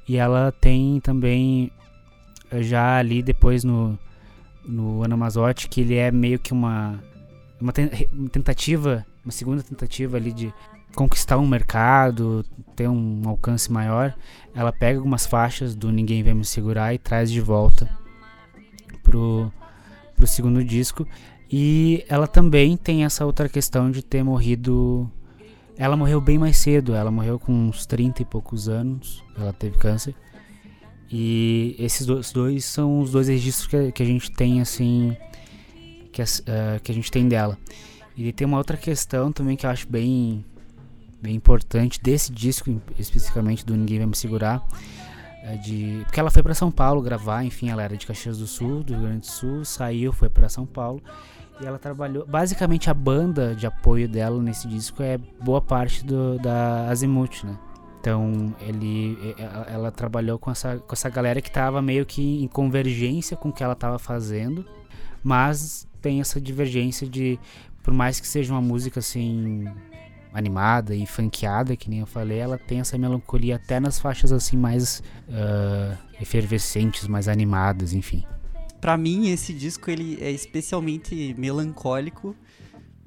E 0.09 0.17
ela 0.17 0.53
tem 0.53 1.01
também 1.01 1.73
já 2.53 2.99
ali 2.99 3.23
depois 3.23 3.65
no 3.65 3.99
no 4.65 5.03
Ana 5.03 5.17
que 5.69 5.81
ele 5.81 5.97
é 5.97 6.11
meio 6.11 6.39
que 6.39 6.53
uma 6.53 7.03
uma, 7.61 7.73
tentativa, 7.73 9.07
uma 9.25 9.33
segunda 9.33 9.63
tentativa 9.63 10.17
ali 10.17 10.33
de 10.33 10.53
conquistar 10.95 11.39
um 11.39 11.47
mercado, 11.47 12.45
ter 12.75 12.89
um 12.89 13.23
alcance 13.27 13.71
maior, 13.71 14.15
ela 14.55 14.73
pega 14.73 14.99
algumas 14.99 15.27
faixas 15.27 15.75
do 15.75 15.93
Ninguém 15.93 16.23
Vai 16.23 16.35
Me 16.35 16.45
Segurar 16.45 16.95
e 16.95 16.99
traz 16.99 17.31
de 17.31 17.41
volta 17.41 17.89
pro, 19.03 19.53
pro 20.17 20.27
segundo 20.27 20.65
disco. 20.65 21.07
E 21.51 22.05
ela 22.09 22.27
também 22.27 22.77
tem 22.77 23.05
essa 23.05 23.27
outra 23.27 23.49
questão 23.49 23.91
de 23.91 24.03
ter 24.03 24.23
morrido. 24.23 25.11
Ela 25.77 25.97
morreu 25.97 26.21
bem 26.21 26.39
mais 26.39 26.57
cedo, 26.57 26.95
ela 26.95 27.11
morreu 27.11 27.39
com 27.39 27.53
uns 27.53 27.87
30 27.87 28.23
e 28.23 28.25
poucos 28.25 28.69
anos, 28.69 29.25
ela 29.37 29.53
teve 29.53 29.79
câncer. 29.79 30.15
E 31.11 31.75
esses 31.79 32.07
dois, 32.07 32.33
dois 32.33 32.65
são 32.65 33.01
os 33.01 33.11
dois 33.11 33.27
registros 33.27 33.67
que, 33.67 33.91
que 33.91 34.03
a 34.03 34.07
gente 34.07 34.31
tem, 34.31 34.61
assim, 34.61 35.17
que, 36.13 36.23
uh, 36.23 36.81
que 36.83 36.93
a 36.93 36.95
gente 36.95 37.11
tem 37.11 37.29
dela. 37.29 37.59
E 38.17 38.33
tem 38.33 38.47
uma 38.47 38.59
outra 38.59 38.77
questão 38.77 39.33
também 39.33 39.57
que 39.57 39.65
eu 39.65 39.71
acho 39.71 39.89
bem, 39.89 40.45
bem 41.23 41.35
importante 41.35 42.01
desse 42.03 42.33
disco, 42.33 42.71
especificamente 42.99 43.65
do 43.65 43.77
Ninguém 43.77 43.99
Vai 43.99 44.07
Me 44.09 44.17
Segurar. 44.17 44.63
É 45.43 45.57
de, 45.57 46.03
porque 46.05 46.21
ela 46.21 46.31
foi 46.31 46.43
para 46.43 46.53
São 46.55 46.71
Paulo 46.71 47.01
gravar, 47.01 47.45
enfim, 47.45 47.71
ela 47.71 47.83
era 47.83 47.97
de 47.97 48.07
Caxias 48.07 48.39
do 48.39 48.47
Sul, 48.47 48.83
do 48.83 48.93
Rio 48.93 49.03
Grande 49.03 49.21
do 49.21 49.27
Sul, 49.27 49.65
saiu, 49.65 50.13
foi 50.13 50.29
para 50.29 50.49
São 50.49 50.67
Paulo. 50.67 51.03
E 51.61 51.67
ela 51.67 51.79
trabalhou. 51.79 52.27
Basicamente, 52.27 52.91
a 52.91 52.95
banda 52.95 53.55
de 53.55 53.67
apoio 53.67 54.09
dela 54.09 54.41
nesse 54.43 54.67
disco 54.69 55.03
é 55.03 55.19
boa 55.19 55.61
parte 55.61 56.05
do, 56.05 56.39
da 56.39 56.89
Azimuth, 56.89 57.45
né? 57.45 57.59
Então, 58.01 58.55
ele, 58.61 59.35
ela 59.67 59.91
trabalhou 59.91 60.39
com 60.39 60.51
essa, 60.51 60.79
com 60.79 60.93
essa 60.93 61.11
galera 61.11 61.43
que 61.43 61.49
estava 61.49 61.83
meio 61.83 62.07
que 62.07 62.43
em 62.43 62.49
convergência 62.49 63.37
com 63.37 63.51
o 63.51 63.53
que 63.53 63.63
ela 63.63 63.75
estava 63.75 63.99
fazendo, 63.99 64.65
mas 65.23 65.87
tem 66.01 66.21
essa 66.21 66.41
divergência 66.41 67.07
de, 67.07 67.39
por 67.83 67.93
mais 67.95 68.21
que 68.21 68.27
seja 68.27 68.53
uma 68.53 68.61
música 68.61 69.01
assim 69.01 69.65
animada 70.33 70.95
e 70.95 71.07
funkeada, 71.07 71.77
que 71.77 71.91
nem 71.91 72.01
eu 72.01 72.07
falei, 72.07 72.39
ela 72.39 72.57
tem 72.57 72.81
essa 72.81 72.97
melancolia 72.97 73.57
até 73.57 73.81
nas 73.81 73.99
faixas 73.99 74.33
assim 74.33 74.57
mais 74.57 75.03
uh, 75.29 75.99
efervescentes, 76.21 77.07
mais 77.09 77.27
animadas, 77.27 77.93
enfim. 77.93 78.25
Para 78.81 78.97
mim 78.97 79.31
esse 79.31 79.53
disco 79.53 79.91
ele 79.91 80.19
é 80.21 80.31
especialmente 80.31 81.35
melancólico 81.37 82.35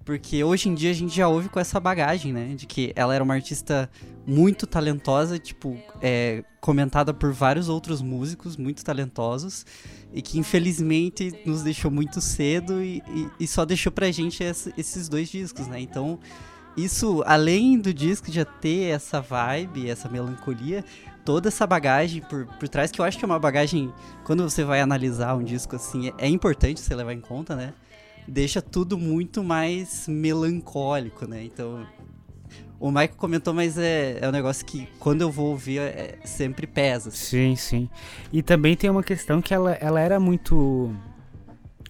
porque 0.06 0.44
hoje 0.44 0.70
em 0.70 0.74
dia 0.74 0.92
a 0.92 0.94
gente 0.94 1.16
já 1.16 1.28
ouve 1.28 1.50
com 1.50 1.60
essa 1.60 1.80
bagagem, 1.80 2.34
né? 2.34 2.54
De 2.56 2.66
que 2.66 2.92
ela 2.96 3.16
era 3.16 3.24
uma 3.24 3.34
artista 3.34 3.90
muito 4.26 4.68
talentosa, 4.68 5.40
tipo, 5.40 5.78
é, 6.02 6.44
comentada 6.60 7.14
por 7.14 7.32
vários 7.32 7.70
outros 7.70 8.02
músicos 8.02 8.58
muito 8.58 8.84
talentosos, 8.84 9.66
e 10.14 10.22
que 10.22 10.38
infelizmente 10.38 11.34
nos 11.46 11.64
deixou 11.64 11.90
muito 11.90 12.20
cedo 12.22 12.82
e, 12.84 13.02
e, 13.08 13.30
e 13.42 13.48
só 13.48 13.66
deixou 13.66 13.92
pra 13.92 14.12
gente 14.12 14.44
essa, 14.44 14.74
esses 14.78 15.08
dois 15.08 15.30
discos, 15.30 15.68
né? 15.68 15.80
Então, 15.80 16.20
isso, 16.76 17.24
além 17.26 17.80
do 17.80 17.94
disco 17.94 18.32
já 18.32 18.44
ter 18.44 18.90
essa 18.90 19.22
vibe, 19.22 19.90
essa 19.90 20.10
melancolia, 20.10 20.84
toda 21.24 21.48
essa 21.48 21.66
bagagem 21.66 22.22
por, 22.22 22.46
por 22.46 22.68
trás, 22.68 22.92
que 22.92 23.00
eu 23.00 23.06
acho 23.06 23.18
que 23.18 23.24
é 23.24 23.28
uma 23.28 23.40
bagagem, 23.40 23.94
quando 24.26 24.44
você 24.44 24.64
vai 24.64 24.82
analisar 24.82 25.36
um 25.36 25.44
disco 25.44 25.76
assim, 25.76 26.10
é, 26.10 26.26
é 26.26 26.28
importante 26.28 26.82
você 26.82 26.94
levar 26.94 27.14
em 27.14 27.22
conta, 27.22 27.56
né? 27.56 27.74
Deixa 28.28 28.62
tudo 28.62 28.98
muito 28.98 29.44
mais 29.44 30.08
melancólico, 30.08 31.28
né? 31.28 31.44
Então, 31.44 31.86
o 32.80 32.90
Michael 32.90 33.16
comentou, 33.16 33.54
mas 33.54 33.78
é, 33.78 34.20
é 34.20 34.28
um 34.28 34.32
negócio 34.32 34.66
que 34.66 34.88
quando 35.00 35.22
eu 35.22 35.32
vou 35.32 35.52
ouvir 35.52 35.80
é, 35.80 36.18
sempre 36.26 36.68
pesa. 36.68 37.10
Assim. 37.10 37.18
Sim, 37.18 37.56
sim. 37.56 37.90
E 38.32 38.42
também 38.42 38.76
tem 38.76 38.90
uma 38.90 39.04
questão 39.04 39.42
que 39.42 39.54
ela, 39.54 39.72
ela 39.74 40.00
era 40.00 40.20
muito 40.20 40.94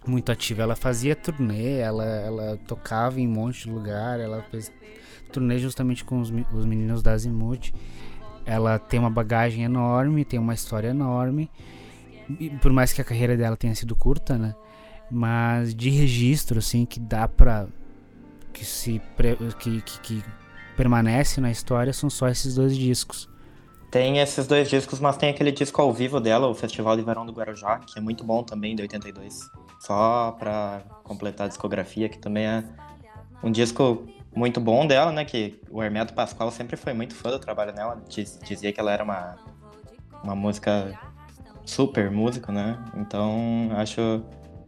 muito 0.06 0.32
ativa. 0.32 0.62
Ela 0.64 0.76
fazia 0.76 1.16
turnê, 1.16 1.78
ela, 1.78 2.06
ela 2.06 2.60
tocava 2.68 3.20
em 3.20 3.28
um 3.28 3.32
monte 3.32 3.64
de 3.64 3.72
lugar, 3.72 4.20
ela 4.20 4.44
fez 4.52 4.72
turnê 5.32 5.58
justamente 5.58 6.06
com 6.06 6.20
os, 6.20 6.32
os 6.54 6.66
meninos 6.66 7.02
da 7.02 7.14
Azimuth. 7.14 7.74
Ela 8.46 8.78
tem 8.78 9.00
uma 9.00 9.10
bagagem 9.10 9.64
enorme, 9.64 10.26
tem 10.26 10.40
uma 10.40 10.54
história 10.54 10.90
enorme. 10.90 11.50
E 12.40 12.50
por 12.50 12.72
mais 12.72 12.94
que 12.94 13.02
a 13.02 13.04
carreira 13.04 13.36
dela 13.36 13.58
tenha 13.58 13.74
sido 13.74 13.96
curta, 13.96 14.38
né? 14.38 14.54
Mas 15.12 15.74
de 15.76 15.90
registro 15.90 16.60
assim 16.60 16.86
que 16.86 17.00
dá 17.00 17.28
para 17.28 17.68
que 18.52 18.66
se 18.66 19.02
que, 19.60 19.82
que, 19.82 20.00
que, 20.00 20.24
permanece 20.76 21.40
na 21.40 21.52
história 21.52 21.94
são 21.94 22.10
só 22.10 22.28
esses 22.28 22.56
dois 22.56 22.76
discos. 22.76 23.30
Tem 23.92 24.18
esses 24.18 24.48
dois 24.48 24.68
discos, 24.70 25.00
mas 25.00 25.18
tem 25.18 25.30
aquele 25.30 25.52
disco 25.52 25.80
ao 25.80 25.94
vivo 25.94 26.20
dela, 26.20 26.48
o 26.48 26.56
Festival 26.56 26.98
de 26.98 27.04
Verão 27.04 27.28
do 27.28 27.32
Guarujá, 27.32 27.78
que 27.80 28.00
é 28.00 28.02
muito 28.02 28.24
bom 28.24 28.44
também, 28.44 28.76
de 28.76 28.82
82. 28.82 29.40
Só 29.80 30.32
para 30.40 30.82
completar 31.04 31.46
a 31.46 31.48
discografia, 31.48 32.10
que 32.10 32.18
também 32.18 32.46
é 32.46 32.64
um 33.44 33.52
disco 33.52 34.08
muito 34.36 34.60
bom 34.60 34.88
dela, 34.88 35.12
né? 35.12 35.24
Que 35.26 35.62
o 35.70 35.84
Hermeto 35.84 36.14
Pascoal 36.14 36.50
sempre 36.50 36.76
foi 36.76 36.94
muito 36.94 37.14
fã 37.14 37.30
do 37.30 37.38
trabalho 37.38 37.72
dela. 37.72 38.02
Diz, 38.10 38.40
dizia 38.44 38.74
que 38.74 38.80
ela 38.80 38.92
era 38.92 39.04
uma, 39.04 39.38
uma 40.24 40.36
música 40.36 41.00
super 41.66 42.10
música, 42.10 42.52
né? 42.52 42.84
Então 42.96 43.70
acho 43.76 44.24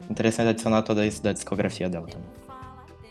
interessante 0.09 0.49
adicionar 0.49 0.81
tudo 0.81 1.03
isso 1.03 1.21
da 1.21 1.33
discografia 1.33 1.89
dela 1.89 2.07
também. 2.07 2.27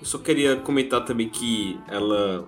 Eu 0.00 0.06
só 0.06 0.18
queria 0.18 0.56
comentar 0.56 1.04
também 1.04 1.28
que 1.28 1.78
ela, 1.88 2.46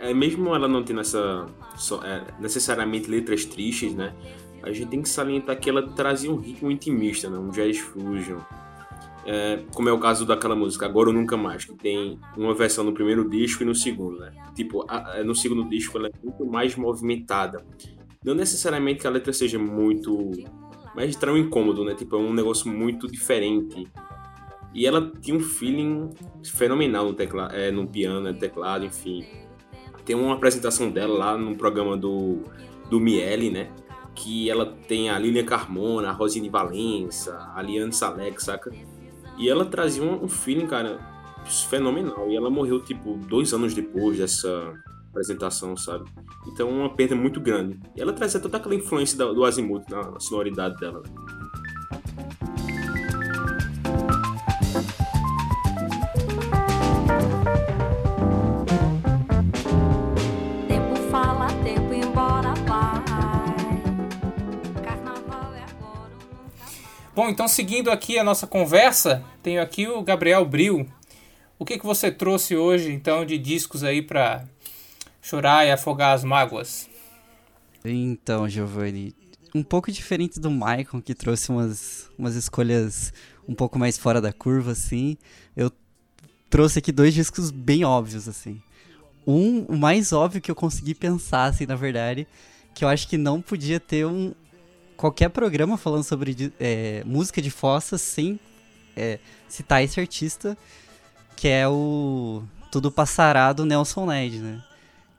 é, 0.00 0.14
mesmo 0.14 0.54
ela 0.54 0.68
não 0.68 0.82
tendo 0.84 1.00
essa 1.00 1.46
só, 1.76 2.02
é, 2.04 2.24
necessariamente 2.38 3.10
letras 3.10 3.44
tristes, 3.44 3.94
né? 3.94 4.14
A 4.62 4.72
gente 4.72 4.88
tem 4.88 5.02
que 5.02 5.08
salientar 5.08 5.58
que 5.58 5.68
ela 5.68 5.82
trazia 5.90 6.30
um 6.30 6.36
ritmo 6.36 6.70
intimista, 6.70 7.28
né? 7.28 7.38
Um 7.38 7.50
jazz 7.50 7.78
fusion. 7.78 8.38
É, 9.26 9.62
como 9.74 9.88
é 9.88 9.92
o 9.92 9.98
caso 9.98 10.26
daquela 10.26 10.54
música 10.54 10.84
Agora 10.84 11.08
ou 11.08 11.14
Nunca 11.14 11.36
Mais, 11.36 11.64
que 11.64 11.74
tem 11.74 12.18
uma 12.36 12.54
versão 12.54 12.84
no 12.84 12.92
primeiro 12.92 13.28
disco 13.28 13.62
e 13.62 13.66
no 13.66 13.74
segundo, 13.74 14.18
né? 14.18 14.32
Tipo, 14.54 14.84
a, 14.88 15.24
no 15.24 15.34
segundo 15.34 15.68
disco 15.68 15.98
ela 15.98 16.08
é 16.08 16.12
muito 16.22 16.44
mais 16.44 16.76
movimentada. 16.76 17.64
Não 18.24 18.34
necessariamente 18.34 19.00
que 19.00 19.06
a 19.06 19.10
letra 19.10 19.32
seja 19.32 19.58
muito 19.58 20.30
mas 20.94 21.16
traz 21.16 21.36
um 21.36 21.40
incômodo, 21.40 21.84
né? 21.84 21.94
Tipo, 21.94 22.16
é 22.16 22.18
um 22.18 22.32
negócio 22.32 22.70
muito 22.70 23.06
diferente. 23.10 23.88
E 24.72 24.86
ela 24.86 25.12
tinha 25.20 25.36
um 25.36 25.40
feeling 25.40 26.10
fenomenal 26.44 27.06
no, 27.06 27.14
tecla, 27.14 27.48
é, 27.52 27.70
no 27.70 27.86
piano, 27.86 28.20
no 28.20 28.34
teclado, 28.34 28.84
enfim. 28.84 29.24
Tem 30.04 30.14
uma 30.14 30.34
apresentação 30.34 30.90
dela 30.90 31.16
lá 31.16 31.38
no 31.38 31.56
programa 31.56 31.96
do, 31.96 32.42
do 32.90 33.00
Miele, 33.00 33.50
né? 33.50 33.70
Que 34.14 34.50
ela 34.50 34.66
tem 34.86 35.10
a 35.10 35.18
Lilian 35.18 35.44
Carmona, 35.44 36.10
a 36.10 36.12
Rosine 36.12 36.48
Valença, 36.48 37.52
a 37.54 37.62
Liane 37.62 37.92
Salek, 37.92 38.42
saca? 38.42 38.70
E 39.38 39.48
ela 39.48 39.64
trazia 39.64 40.02
um, 40.02 40.24
um 40.24 40.28
feeling, 40.28 40.66
cara, 40.66 40.98
fenomenal. 41.68 42.30
E 42.30 42.36
ela 42.36 42.50
morreu, 42.50 42.80
tipo, 42.80 43.14
dois 43.28 43.52
anos 43.52 43.74
depois 43.74 44.18
dessa, 44.18 44.74
apresentação, 45.14 45.76
sabe? 45.76 46.10
Então 46.48 46.68
é 46.68 46.72
uma 46.72 46.94
perda 46.94 47.14
muito 47.14 47.40
grande. 47.40 47.78
E 47.96 48.02
ela 48.02 48.12
trazia 48.12 48.40
toda 48.40 48.56
aquela 48.56 48.74
influência 48.74 49.16
do 49.16 49.44
Azimuth 49.44 49.84
na 49.88 50.18
sonoridade 50.18 50.76
dela. 50.78 51.00
Né? 51.00 51.14
Tempo 60.68 60.96
fala, 61.10 61.46
tempo 61.62 61.94
embora 61.94 62.52
vai. 62.66 63.04
é 65.58 65.66
Bom, 67.14 67.28
então 67.28 67.46
seguindo 67.46 67.90
aqui 67.90 68.18
a 68.18 68.24
nossa 68.24 68.48
conversa, 68.48 69.24
tenho 69.42 69.62
aqui 69.62 69.86
o 69.86 70.02
Gabriel 70.02 70.44
Bril. 70.44 70.88
O 71.56 71.64
que, 71.64 71.78
que 71.78 71.86
você 71.86 72.10
trouxe 72.10 72.56
hoje, 72.56 72.92
então, 72.92 73.24
de 73.24 73.38
discos 73.38 73.84
aí 73.84 74.02
para 74.02 74.44
chorar 75.24 75.66
e 75.66 75.72
afogar 75.72 76.14
as 76.14 76.22
mágoas? 76.22 76.88
Então, 77.82 78.46
Giovanni, 78.46 79.14
um 79.54 79.62
pouco 79.62 79.90
diferente 79.90 80.38
do 80.38 80.50
Michael, 80.50 81.02
que 81.02 81.14
trouxe 81.14 81.50
umas, 81.50 82.10
umas 82.18 82.34
escolhas 82.34 83.12
um 83.48 83.54
pouco 83.54 83.78
mais 83.78 83.96
fora 83.96 84.20
da 84.20 84.32
curva, 84.32 84.72
assim, 84.72 85.16
eu 85.56 85.72
trouxe 86.50 86.78
aqui 86.78 86.92
dois 86.92 87.14
discos 87.14 87.50
bem 87.50 87.84
óbvios, 87.84 88.28
assim. 88.28 88.62
Um, 89.26 89.62
o 89.62 89.76
mais 89.76 90.12
óbvio 90.12 90.42
que 90.42 90.50
eu 90.50 90.54
consegui 90.54 90.94
pensar, 90.94 91.46
assim, 91.46 91.64
na 91.64 91.74
verdade, 91.74 92.26
que 92.74 92.84
eu 92.84 92.88
acho 92.88 93.08
que 93.08 93.16
não 93.16 93.40
podia 93.40 93.80
ter 93.80 94.06
um 94.06 94.34
qualquer 94.94 95.30
programa 95.30 95.76
falando 95.76 96.04
sobre 96.04 96.52
é, 96.60 97.02
música 97.04 97.40
de 97.40 97.50
fossa 97.50 97.98
sem 97.98 98.38
é, 98.94 99.18
citar 99.48 99.82
esse 99.82 99.98
artista, 99.98 100.56
que 101.34 101.48
é 101.48 101.66
o 101.66 102.42
Tudo 102.70 102.92
Passará 102.92 103.52
do 103.52 103.64
Nelson 103.64 104.06
Ned, 104.06 104.38
né? 104.38 104.62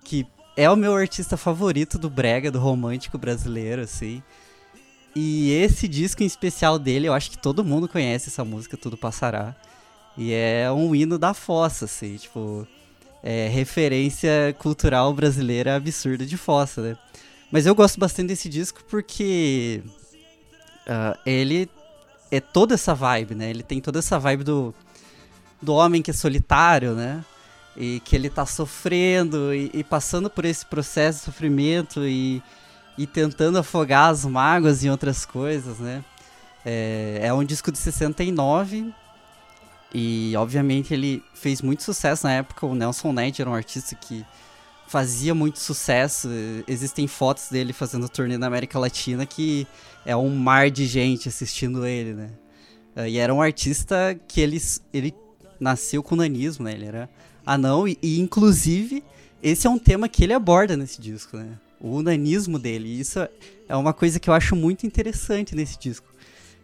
Que 0.06 0.26
é 0.56 0.70
o 0.70 0.76
meu 0.76 0.96
artista 0.96 1.36
favorito 1.36 1.98
do 1.98 2.10
brega, 2.10 2.52
do 2.52 2.60
romântico 2.60 3.18
brasileiro, 3.18 3.82
assim. 3.82 4.24
E 5.16 5.52
esse 5.52 5.88
disco 5.88 6.24
em 6.24 6.26
especial 6.26 6.78
dele, 6.78 7.08
eu 7.08 7.14
acho 7.14 7.32
que 7.32 7.38
todo 7.38 7.64
mundo 7.64 7.90
conhece 7.90 8.30
essa 8.30 8.46
música, 8.46 8.78
Tudo 8.78 8.96
Passará. 8.96 9.56
E 10.18 10.32
é 10.32 10.72
um 10.72 10.96
hino 10.96 11.18
da 11.18 11.34
fossa, 11.34 11.86
assim, 11.86 12.16
tipo, 12.18 12.66
é 13.24 13.48
referência 13.48 14.56
cultural 14.60 15.14
brasileira 15.14 15.76
absurda 15.76 16.26
de 16.26 16.38
fossa, 16.38 16.82
né? 16.82 16.98
Mas 17.52 17.66
eu 17.66 17.76
gosto 17.76 18.00
bastante 18.00 18.28
desse 18.28 18.48
disco 18.48 18.84
porque 18.90 19.82
uh, 20.88 21.18
ele 21.26 21.70
é 22.32 22.40
toda 22.40 22.76
essa 22.76 22.94
vibe, 22.94 23.36
né? 23.36 23.50
Ele 23.50 23.64
tem 23.64 23.82
toda 23.82 24.00
essa 24.00 24.20
vibe 24.20 24.44
do 24.44 24.74
do 25.62 25.74
homem 25.74 26.02
que 26.02 26.12
é 26.12 26.14
solitário, 26.14 26.94
né? 26.94 27.26
E 27.76 28.00
que 28.06 28.16
ele 28.16 28.30
tá 28.30 28.46
sofrendo 28.46 29.54
e, 29.54 29.70
e 29.74 29.84
passando 29.84 30.30
por 30.30 30.46
esse 30.46 30.66
processo 30.66 31.20
de 31.20 31.26
sofrimento 31.26 32.06
e, 32.06 32.42
e 32.98 33.06
tentando 33.06 33.58
afogar 33.58 34.10
as 34.12 34.26
mágoas 34.26 34.84
em 34.84 34.90
outras 34.90 35.26
coisas, 35.26 35.80
né? 35.80 36.04
É, 36.66 37.20
é 37.24 37.34
um 37.34 37.44
disco 37.44 37.72
de 37.72 37.78
69 37.78 38.94
e, 39.98 40.34
obviamente, 40.36 40.94
ele 40.94 41.24
fez 41.34 41.62
muito 41.62 41.84
sucesso 41.84 42.28
na 42.28 42.34
época. 42.34 42.66
O 42.66 42.76
Nelson 42.76 43.14
Ned 43.14 43.42
era 43.42 43.50
um 43.50 43.54
artista 43.54 43.96
que 43.96 44.26
fazia 44.88 45.34
muito 45.34 45.58
sucesso. 45.58 46.28
Existem 46.68 47.08
fotos 47.08 47.50
dele 47.50 47.72
fazendo 47.72 48.10
turnê 48.10 48.38
na 48.38 48.48
América 48.48 48.78
Latina 48.78 49.26
que 49.26 49.66
é 50.06 50.14
um 50.14 50.36
mar 50.36 50.70
de 50.70 50.86
gente 50.86 51.30
assistindo 51.30 51.86
ele, 51.86 52.14
né? 52.14 52.30
É, 52.94 53.10
e 53.10 53.18
era 53.18 53.34
um 53.34 53.42
artista 53.42 54.20
que 54.28 54.42
ele, 54.42 54.62
ele 54.94 55.16
nasceu 55.60 56.04
com 56.04 56.16
nanismo, 56.16 56.66
né? 56.66 56.74
Ele 56.74 56.86
era 56.86 57.10
anão 57.46 57.88
e, 57.88 57.98
e, 58.02 58.20
inclusive, 58.20 59.04
esse 59.42 59.68
é 59.68 59.70
um 59.70 59.78
tema 59.78 60.10
que 60.10 60.24
ele 60.24 60.34
aborda 60.34 60.76
nesse 60.76 61.00
disco, 61.02 61.38
né? 61.38 61.58
O 61.80 62.02
nanismo 62.02 62.58
dele. 62.58 62.88
E 62.88 63.00
isso 63.00 63.20
é 63.68 63.76
uma 63.76 63.94
coisa 63.94 64.20
que 64.20 64.30
eu 64.30 64.34
acho 64.34 64.56
muito 64.56 64.86
interessante 64.86 65.56
nesse 65.56 65.78
disco. 65.78 66.08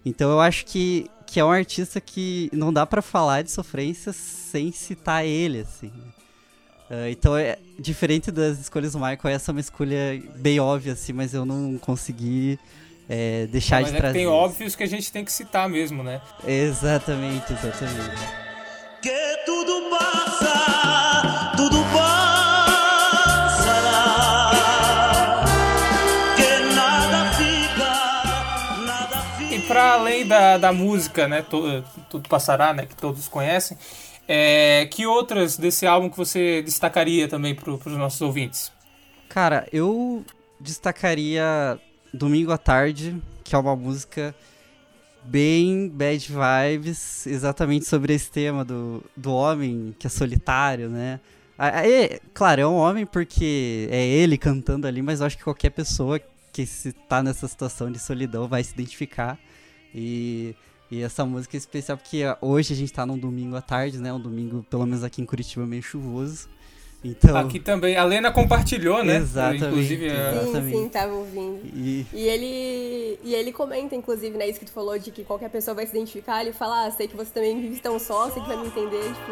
Então 0.06 0.32
eu 0.32 0.40
acho 0.40 0.66
que, 0.66 1.10
que 1.28 1.40
é 1.40 1.46
um 1.46 1.52
artista 1.52 2.02
que 2.02 2.50
não 2.52 2.74
dá 2.74 2.86
para 2.86 3.02
falar 3.02 3.44
de 3.44 3.52
sofrência 3.52 4.12
sem 4.12 4.72
citar 4.72 5.26
ele, 5.26 5.60
assim. 5.60 5.92
Uh, 6.90 7.08
então, 7.10 7.38
é 7.38 7.58
diferente 7.80 8.32
das 8.32 8.60
escolhas 8.60 8.92
do 8.92 9.00
Michael, 9.00 9.36
essa 9.36 9.50
é 9.50 9.54
uma 9.54 9.62
escolha 9.62 10.22
bem 10.36 10.60
óbvia, 10.60 10.92
assim, 10.92 11.14
mas 11.14 11.34
eu 11.34 11.46
não 11.46 11.78
consegui 11.78 12.60
é, 13.08 13.48
deixar 13.48 13.82
mas 13.82 13.92
de 13.92 13.96
é 13.96 14.00
trazer. 14.00 14.18
tem 14.18 14.28
óbvios 14.28 14.76
que 14.76 14.84
a 14.84 14.88
gente 14.88 15.10
tem 15.10 15.24
que 15.24 15.32
citar 15.32 15.70
mesmo, 15.70 16.04
né? 16.04 16.22
Exatamente, 16.46 17.54
exatamente. 17.54 18.51
Que 19.02 19.38
tudo 19.48 19.90
passa, 19.90 21.54
tudo 21.58 21.78
passará. 21.92 22.52
Que 26.36 26.76
nada 26.76 27.34
fica, 27.34 28.84
nada 28.86 29.22
fica. 29.40 29.56
E 29.56 29.60
para 29.62 29.94
além 29.94 30.28
da, 30.28 30.60
da 30.60 30.72
música, 30.72 31.28
né, 31.28 31.42
tudo, 31.42 31.84
tudo 32.12 32.30
passará, 32.30 32.76
né, 32.76 32.86
que 32.86 32.96
todos 32.96 33.28
conhecem, 33.28 33.76
é, 34.28 34.88
que 34.92 35.08
outras 35.08 35.58
desse 35.58 35.88
álbum 35.88 36.08
que 36.08 36.18
você 36.18 36.62
destacaria 36.62 37.28
também 37.28 37.56
para 37.56 37.72
os 37.72 37.86
nossos 37.98 38.22
ouvintes? 38.22 38.72
Cara, 39.30 39.68
eu 39.74 40.24
destacaria 40.60 41.80
Domingo 42.14 42.52
à 42.52 42.58
Tarde, 42.60 43.20
que 43.44 43.56
é 43.56 43.58
uma 43.58 43.76
música 43.76 44.36
bem 45.24 45.88
bad 45.90 46.28
vibes, 46.32 47.28
exatamente 47.28 47.86
sobre 47.86 48.14
esse 48.14 48.30
tema 48.30 48.66
do, 48.66 49.04
do 49.16 49.34
homem 49.34 49.96
que 49.98 50.08
é 50.08 50.10
solitário, 50.10 50.90
né? 50.90 51.20
É, 51.58 52.20
claro, 52.34 52.62
é 52.62 52.68
um 52.68 52.76
homem 52.76 53.06
porque 53.06 53.88
é 53.92 54.04
ele 54.04 54.36
cantando 54.38 54.88
ali, 54.88 55.02
mas 55.02 55.20
eu 55.20 55.28
acho 55.28 55.38
que 55.38 55.44
qualquer 55.44 55.70
pessoa 55.70 56.20
que 56.52 56.66
se 56.66 56.92
tá 56.92 57.22
nessa 57.22 57.48
situação 57.48 57.92
de 57.92 58.00
solidão 58.00 58.48
vai 58.48 58.64
se 58.64 58.74
identificar. 58.74 59.38
E, 59.94 60.56
e 60.90 61.02
essa 61.02 61.24
música 61.24 61.56
é 61.56 61.60
especial 61.60 61.98
porque 61.98 62.24
hoje 62.42 62.74
a 62.74 62.76
gente 62.76 62.92
tá 62.92 63.06
num 63.06 63.18
domingo 63.18 63.56
à 63.56 63.62
tarde, 63.62 64.00
né? 64.00 64.12
Um 64.12 64.20
domingo, 64.20 64.66
pelo 64.70 64.86
menos 64.86 65.04
aqui 65.04 65.22
em 65.22 65.26
Curitiba, 65.26 65.66
meio 65.68 65.84
chuvoso. 65.84 66.50
Então... 67.04 67.36
Aqui 67.36 67.60
também, 67.60 67.98
a 67.98 68.04
Lena 68.04 68.32
compartilhou, 68.32 69.04
né? 69.04 69.18
Exatamente. 69.18 69.66
Inclusive, 69.66 70.06
exatamente. 70.06 70.78
Sim, 70.78 70.84
sim, 70.84 70.90
tava 70.90 71.14
ouvindo. 71.14 71.62
E... 71.74 72.06
E 72.14 72.28
ele, 72.28 73.20
e 73.24 73.34
ele 73.34 73.52
comenta, 73.52 73.96
inclusive, 73.96 74.38
né, 74.38 74.48
isso 74.48 74.60
que 74.60 74.66
tu 74.66 74.72
falou 74.72 75.00
de 75.00 75.10
que 75.10 75.24
qualquer 75.24 75.50
pessoa 75.50 75.74
vai 75.74 75.88
se 75.88 75.92
identificar, 75.94 76.42
ele 76.42 76.54
fala, 76.54 76.86
ah, 76.86 76.92
sei 76.92 77.08
que 77.08 77.18
você 77.18 77.32
também 77.32 77.60
vive 77.60 77.80
tão 77.80 77.98
só, 77.98 78.30
sei 78.30 78.42
que 78.44 78.48
vai 78.48 78.58
me 78.58 78.68
entender, 78.68 79.04
tipo... 79.04 79.32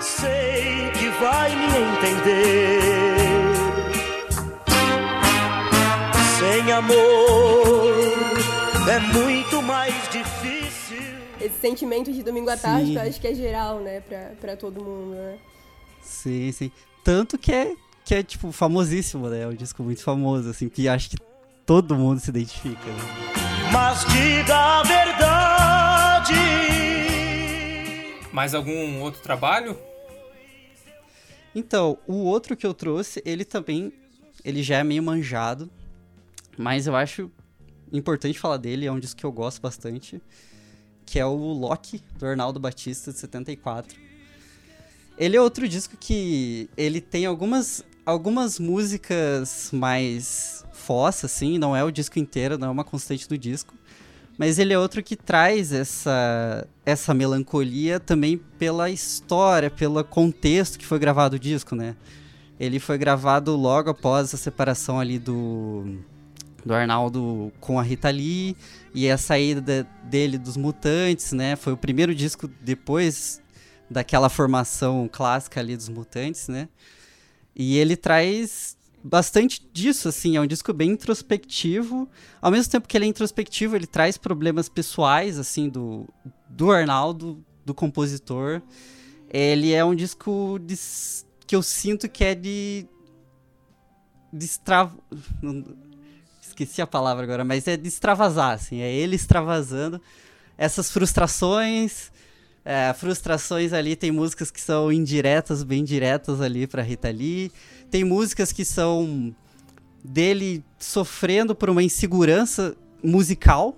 Sei 0.00 0.90
que 0.98 1.08
vai 1.22 1.50
me 1.54 1.66
entender. 1.96 2.80
Sem 6.38 6.72
amor 6.72 6.94
é 8.90 8.98
muito 9.12 9.60
mais 9.62 9.94
difícil. 10.10 11.02
Esse 11.38 11.58
sentimento 11.60 12.10
de 12.10 12.22
domingo 12.22 12.48
à 12.48 12.56
tarde, 12.56 12.86
Sim. 12.86 12.96
eu 12.96 13.02
acho 13.02 13.20
que 13.20 13.26
é 13.26 13.34
geral, 13.34 13.80
né, 13.80 14.00
pra, 14.00 14.32
pra 14.40 14.56
todo 14.56 14.82
mundo, 14.82 15.16
né? 15.16 15.36
Sim, 16.00 16.50
sim. 16.52 16.72
Tanto 17.04 17.36
que 17.36 17.52
é, 17.52 17.76
que 18.02 18.14
é, 18.14 18.22
tipo, 18.22 18.50
famosíssimo, 18.50 19.28
né? 19.28 19.42
É 19.42 19.46
um 19.46 19.54
disco 19.54 19.82
muito 19.82 20.02
famoso, 20.02 20.48
assim, 20.48 20.70
que 20.70 20.88
acho 20.88 21.10
que 21.10 21.18
todo 21.66 21.94
mundo 21.94 22.18
se 22.18 22.30
identifica. 22.30 22.86
Né? 22.86 22.98
Mas 23.70 24.06
diga 24.06 24.56
a 24.56 24.82
verdade. 24.82 26.32
Mais 28.32 28.54
algum 28.54 29.02
outro 29.02 29.20
trabalho? 29.20 29.78
Então, 31.54 31.98
o 32.06 32.24
outro 32.24 32.56
que 32.56 32.66
eu 32.66 32.72
trouxe, 32.72 33.22
ele 33.26 33.44
também, 33.44 33.92
ele 34.42 34.62
já 34.62 34.78
é 34.78 34.84
meio 34.84 35.02
manjado, 35.02 35.70
mas 36.56 36.86
eu 36.86 36.96
acho 36.96 37.30
importante 37.92 38.38
falar 38.38 38.56
dele, 38.56 38.86
é 38.86 38.92
um 38.92 38.98
disco 38.98 39.20
que 39.20 39.26
eu 39.26 39.30
gosto 39.30 39.60
bastante, 39.60 40.22
que 41.04 41.20
é 41.20 41.26
o 41.26 41.36
Loki, 41.36 42.02
do 42.18 42.26
Arnaldo 42.26 42.58
Batista, 42.58 43.12
de 43.12 43.18
74. 43.18 43.94
Ele 45.16 45.36
é 45.36 45.40
outro 45.40 45.68
disco 45.68 45.96
que 45.98 46.68
ele 46.76 47.00
tem 47.00 47.24
algumas, 47.26 47.84
algumas 48.04 48.58
músicas 48.58 49.70
mais 49.72 50.64
fossa, 50.72 51.26
assim, 51.26 51.56
não 51.56 51.74
é 51.74 51.82
o 51.84 51.90
disco 51.90 52.18
inteiro, 52.18 52.58
não 52.58 52.68
é 52.68 52.70
uma 52.70 52.84
constante 52.84 53.28
do 53.28 53.38
disco. 53.38 53.74
Mas 54.36 54.58
ele 54.58 54.72
é 54.72 54.78
outro 54.78 55.02
que 55.02 55.14
traz 55.14 55.72
essa, 55.72 56.66
essa 56.84 57.14
melancolia 57.14 58.00
também 58.00 58.36
pela 58.36 58.90
história, 58.90 59.70
pelo 59.70 60.02
contexto 60.02 60.78
que 60.78 60.84
foi 60.84 60.98
gravado 60.98 61.36
o 61.36 61.38
disco, 61.38 61.76
né? 61.76 61.94
Ele 62.58 62.80
foi 62.80 62.98
gravado 62.98 63.54
logo 63.54 63.90
após 63.90 64.34
a 64.34 64.36
separação 64.36 64.98
ali 64.98 65.20
do, 65.20 65.98
do 66.64 66.74
Arnaldo 66.74 67.52
com 67.60 67.78
a 67.78 67.82
Rita 67.82 68.10
Lee 68.10 68.56
e 68.92 69.08
a 69.08 69.16
saída 69.16 69.86
dele 70.02 70.36
dos 70.36 70.56
Mutantes, 70.56 71.32
né? 71.32 71.54
Foi 71.54 71.72
o 71.72 71.76
primeiro 71.76 72.12
disco 72.12 72.48
depois 72.60 73.40
daquela 73.90 74.28
formação 74.28 75.08
clássica 75.10 75.60
ali 75.60 75.76
dos 75.76 75.88
Mutantes, 75.88 76.48
né? 76.48 76.68
E 77.54 77.76
ele 77.76 77.96
traz 77.96 78.76
bastante 79.02 79.60
disso, 79.72 80.08
assim, 80.08 80.36
é 80.36 80.40
um 80.40 80.46
disco 80.46 80.72
bem 80.72 80.92
introspectivo. 80.92 82.08
Ao 82.40 82.50
mesmo 82.50 82.72
tempo 82.72 82.88
que 82.88 82.96
ele 82.96 83.04
é 83.04 83.08
introspectivo, 83.08 83.76
ele 83.76 83.86
traz 83.86 84.16
problemas 84.16 84.68
pessoais, 84.68 85.38
assim, 85.38 85.68
do, 85.68 86.08
do 86.48 86.72
Arnaldo, 86.72 87.44
do 87.64 87.74
compositor. 87.74 88.62
Ele 89.28 89.72
é 89.72 89.84
um 89.84 89.94
disco 89.94 90.58
de, 90.60 90.74
que 91.46 91.54
eu 91.54 91.62
sinto 91.62 92.08
que 92.08 92.24
é 92.24 92.34
de. 92.34 92.86
de. 94.32 94.48
Esqueci 96.40 96.80
a 96.80 96.86
palavra 96.86 97.24
agora, 97.24 97.44
mas 97.44 97.66
é 97.66 97.76
de 97.76 97.88
extravasar, 97.88 98.52
assim, 98.52 98.80
é 98.80 98.90
ele 98.90 99.16
extravasando 99.16 100.00
essas 100.56 100.90
frustrações. 100.90 102.12
É, 102.64 102.92
frustrações 102.94 103.74
ali, 103.74 103.94
tem 103.94 104.10
músicas 104.10 104.50
que 104.50 104.60
são 104.60 104.90
indiretas, 104.90 105.62
bem 105.62 105.84
diretas 105.84 106.40
ali 106.40 106.66
pra 106.66 106.82
Rita 106.82 107.10
Lee. 107.10 107.52
Tem 107.90 108.04
músicas 108.04 108.52
que 108.52 108.64
são 108.64 109.34
dele 110.02 110.64
sofrendo 110.78 111.54
por 111.54 111.68
uma 111.68 111.82
insegurança 111.82 112.74
musical. 113.02 113.76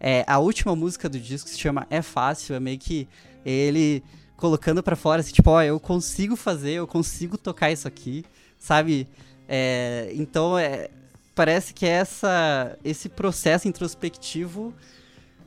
É, 0.00 0.24
a 0.26 0.38
última 0.38 0.74
música 0.74 1.08
do 1.08 1.20
disco 1.20 1.48
se 1.48 1.58
chama 1.58 1.86
É 1.90 2.00
Fácil, 2.00 2.54
é 2.54 2.60
meio 2.60 2.78
que 2.78 3.06
ele 3.44 4.02
colocando 4.36 4.82
pra 4.82 4.96
fora, 4.96 5.20
assim, 5.20 5.32
tipo, 5.32 5.50
ó, 5.50 5.62
eu 5.62 5.78
consigo 5.78 6.34
fazer, 6.34 6.72
eu 6.72 6.86
consigo 6.86 7.38
tocar 7.38 7.70
isso 7.70 7.86
aqui, 7.86 8.24
sabe? 8.58 9.06
É, 9.46 10.10
então, 10.14 10.58
é, 10.58 10.88
parece 11.34 11.72
que 11.72 11.86
é 11.86 11.90
essa, 11.90 12.76
esse 12.82 13.08
processo 13.08 13.68
introspectivo 13.68 14.74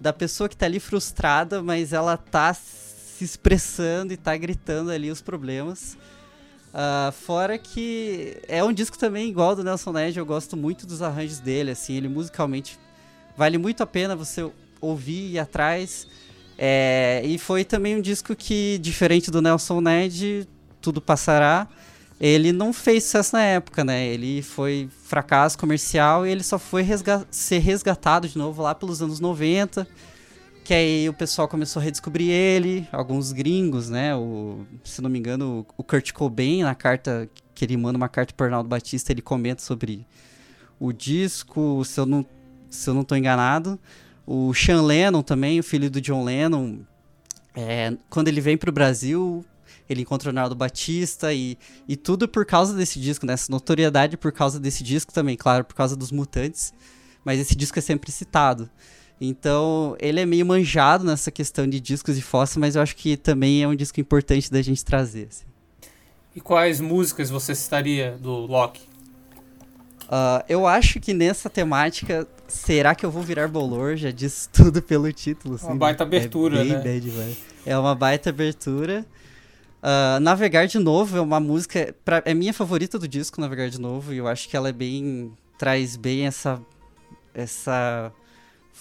da 0.06 0.14
pessoa 0.14 0.48
que 0.48 0.56
tá 0.56 0.68
ali 0.68 0.80
frustrada, 0.80 1.64
mas 1.64 1.92
ela 1.92 2.16
tá 2.16 2.54
se 2.54 3.24
expressando 3.24 4.14
e 4.14 4.18
tá 4.18 4.38
gritando 4.38 4.92
ali 4.92 5.10
os 5.10 5.20
problemas. 5.20 5.98
Uh, 6.72 7.12
fora 7.12 7.58
que 7.58 8.38
é 8.48 8.64
um 8.64 8.72
disco 8.72 9.00
também 9.00 9.28
igual 9.28 9.56
do 9.56 9.64
Nelson 9.64 9.92
Ned, 9.92 10.20
eu 10.20 10.26
gosto 10.26 10.56
muito 10.56 10.86
dos 10.86 11.02
arranjos 11.02 11.40
dele, 11.40 11.72
assim, 11.72 11.96
ele 11.96 12.08
musicalmente 12.08 12.78
vale 13.36 13.58
muito 13.58 13.82
a 13.82 13.88
pena 13.88 14.16
você 14.16 14.48
ouvir 14.80 15.32
e 15.32 15.32
ir 15.34 15.40
atrás. 15.40 16.06
É, 16.56 17.24
e 17.26 17.40
foi 17.40 17.66
também 17.66 17.96
um 17.96 18.02
disco 18.02 18.36
que, 18.36 18.78
diferente 18.78 19.32
do 19.32 19.42
Nelson 19.42 19.82
Ned, 19.82 20.48
Tudo 20.80 21.02
Passará, 21.02 21.68
ele 22.20 22.52
não 22.52 22.72
fez 22.72 23.04
sucesso 23.04 23.36
na 23.36 23.44
época, 23.44 23.84
né? 23.84 24.06
Ele 24.08 24.42
foi 24.42 24.90
fracasso 25.04 25.58
comercial 25.58 26.26
e 26.26 26.32
ele 26.32 26.44
só 26.44 26.58
foi 26.58 26.82
resga 26.82 27.26
ser 27.30 27.60
resgatado 27.60 28.28
de 28.28 28.38
novo 28.38 28.62
lá 28.62 28.74
pelos 28.74 29.02
anos 29.02 29.20
90. 29.20 29.88
Que 30.64 30.74
aí 30.74 31.10
o 31.10 31.14
pessoal 31.14 31.48
começou 31.48 31.80
a 31.80 31.84
redescobrir 31.84 32.32
ele, 32.32 32.88
alguns 32.92 33.32
gringos, 33.32 33.90
né? 33.90 34.16
O, 34.16 34.66
se 34.84 35.02
não 35.02 35.10
me 35.10 35.20
engano, 35.20 35.66
o 35.78 35.84
Kurt 35.84 36.12
Cobain, 36.12 36.64
na 36.64 36.74
carta 36.74 37.30
que 37.54 37.64
ele 37.66 37.78
manda 37.78 37.98
uma 37.98 38.10
carta 38.10 38.34
para 38.34 38.48
Arnaldo 38.48 38.68
Batista, 38.68 39.12
ele 39.12 39.22
comenta 39.22 39.62
sobre 39.62 40.08
o 40.80 40.92
disco, 40.92 41.84
se 41.86 42.00
eu 42.00 42.06
não, 42.06 42.26
se 42.70 42.90
eu 42.90 42.94
não 42.94 43.04
tô 43.04 43.16
enganado. 43.16 43.80
O 44.26 44.54
Sean 44.56 44.82
Lennon 44.82 45.22
também, 45.22 45.60
o 45.60 45.64
filho 45.64 45.90
do 45.90 46.02
John 46.02 46.24
Lennon, 46.24 46.80
É, 47.56 47.96
quando 48.10 48.28
ele 48.28 48.42
vem 48.42 48.58
pro 48.58 48.72
Brasil, 48.72 49.46
ele 49.90 50.02
encontra 50.02 50.30
o 50.30 50.34
Leonardo 50.34 50.56
Batista 50.56 51.34
e, 51.34 51.58
e 51.88 51.96
tudo 51.96 52.28
por 52.28 52.46
causa 52.46 52.74
desse 52.74 53.00
disco, 53.00 53.26
né? 53.26 53.34
Essa 53.34 53.52
notoriedade 53.52 54.18
por 54.18 54.32
causa 54.32 54.60
desse 54.60 54.84
disco 54.84 55.14
também, 55.14 55.36
claro, 55.38 55.64
por 55.64 55.76
causa 55.76 55.96
dos 55.96 56.12
Mutantes. 56.12 56.74
Mas 57.24 57.40
esse 57.40 57.56
disco 57.56 57.78
é 57.80 57.82
sempre 57.82 58.12
citado. 58.12 58.70
Então, 59.20 59.96
ele 60.00 60.20
é 60.20 60.26
meio 60.26 60.46
manjado 60.46 61.04
nessa 61.04 61.32
questão 61.32 61.68
de 61.68 61.80
discos 61.80 62.16
de 62.16 62.22
fossa, 62.22 62.60
mas 62.60 62.76
eu 62.76 62.82
acho 62.82 62.96
que 62.96 63.16
também 63.16 63.64
é 63.64 63.68
um 63.68 63.76
disco 63.76 64.00
importante 64.00 64.52
da 64.52 64.62
gente 64.62 64.84
trazer. 64.84 65.30
Assim. 65.30 65.46
E 66.36 66.42
quais 66.42 66.82
músicas 66.82 67.30
você 67.30 67.56
citaria 67.56 68.18
do 68.22 68.32
Loki? 68.32 68.82
Uh, 70.04 70.44
eu 70.50 70.68
acho 70.68 71.00
que 71.00 71.14
nessa 71.14 71.50
temática, 71.50 72.28
será 72.48 72.94
que 72.94 73.06
eu 73.06 73.10
vou 73.10 73.24
virar 73.24 73.48
bolor? 73.48 73.96
Já 73.96 74.12
diz 74.12 74.48
tudo 74.52 74.82
pelo 74.82 75.12
título. 75.14 75.56
Assim, 75.56 75.68
uma 75.68 75.76
baita 75.76 76.04
abertura, 76.04 76.60
é 76.60 76.64
bem 76.64 76.74
né? 76.74 77.00
Bad, 77.00 77.38
é 77.66 77.78
uma 77.78 77.96
baita 77.96 78.30
abertura. 78.30 79.06
Uh, 79.86 80.20
Navegar 80.20 80.66
de 80.66 80.80
Novo 80.80 81.16
é 81.16 81.22
uma 81.22 81.40
música. 81.40 81.96
Pra, 82.04 82.24
é 82.26 82.34
minha 82.34 82.52
favorita 82.52 82.98
do 82.98 83.08
disco, 83.08 83.40
Navegar 83.40 83.70
de 83.70 83.80
Novo, 83.80 84.12
e 84.12 84.18
eu 84.18 84.28
acho 84.28 84.50
que 84.50 84.58
ela 84.58 84.70
é 84.70 84.72
bem. 84.72 85.32
traz 85.60 85.96
bem 85.96 86.26
essa. 86.26 86.60
essa 87.36 88.12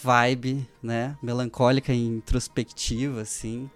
vibe, 0.02 0.66
né? 0.82 1.14
Melancólica 1.22 1.92
e 1.92 2.06
introspectiva, 2.06 3.20
assim. 3.20 3.68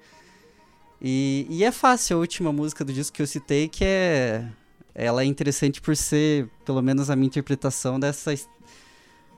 E, 1.02 1.46
e 1.50 1.64
é 1.64 1.70
fácil 1.70 2.16
a 2.16 2.20
última 2.20 2.50
música 2.50 2.82
do 2.82 2.94
disco 2.94 3.14
que 3.14 3.20
eu 3.20 3.26
citei, 3.26 3.68
que 3.68 3.84
é. 3.84 4.48
Ela 4.94 5.22
é 5.22 5.26
interessante 5.26 5.82
por 5.82 5.94
ser, 5.94 6.48
pelo 6.64 6.80
menos 6.80 7.10
a 7.10 7.14
minha 7.14 7.26
interpretação, 7.26 8.00
dessa 8.00 8.32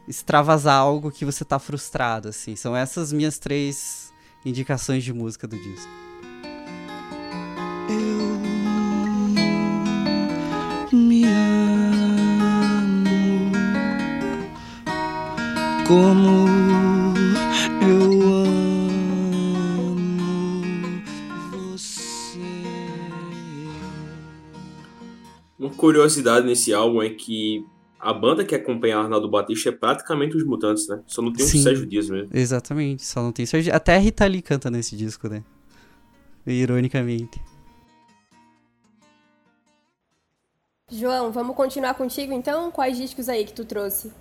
extravasar 0.09 0.79
algo 0.79 1.11
que 1.11 1.25
você 1.25 1.45
tá 1.45 1.59
frustrado, 1.59 2.29
assim. 2.29 2.55
São 2.55 2.75
essas 2.75 3.13
minhas 3.13 3.37
três 3.37 4.13
indicações 4.45 5.03
de 5.03 5.13
música 5.13 5.49
do 5.49 5.59
disco. 5.59 6.10
Como 15.91 16.47
eu 17.83 18.03
amo 18.33 19.11
você. 21.51 22.39
Uma 25.59 25.71
curiosidade 25.71 26.47
nesse 26.47 26.73
álbum 26.73 27.03
é 27.03 27.11
que 27.11 27.67
a 27.99 28.13
banda 28.13 28.45
que 28.45 28.55
acompanha 28.55 28.99
Arnaldo 28.99 29.29
Batista 29.29 29.71
é 29.71 29.73
praticamente 29.73 30.37
os 30.37 30.45
Mutantes, 30.45 30.87
né? 30.87 31.03
Só 31.09 31.21
não 31.21 31.33
tem 31.33 31.45
Sim. 31.45 31.59
o 31.59 31.63
Sérgio 31.65 31.87
Dias 31.87 32.09
mesmo. 32.09 32.31
Exatamente, 32.33 33.05
só 33.05 33.21
não 33.21 33.33
tem 33.33 33.45
Sérgio. 33.45 33.75
Até 33.75 33.97
a 33.97 33.99
Rita 33.99 34.25
Lee 34.27 34.43
canta 34.43 34.71
nesse 34.71 34.95
disco, 34.97 35.27
né? 35.29 35.43
Ironicamente. 36.47 37.43
João, 40.89 41.33
vamos 41.33 41.57
continuar 41.57 41.95
contigo 41.95 42.33
então? 42.33 42.71
Quais 42.71 42.97
discos 42.97 43.29
aí 43.29 43.45
que 43.45 43.53
tu 43.53 43.65
trouxe? 43.65 44.13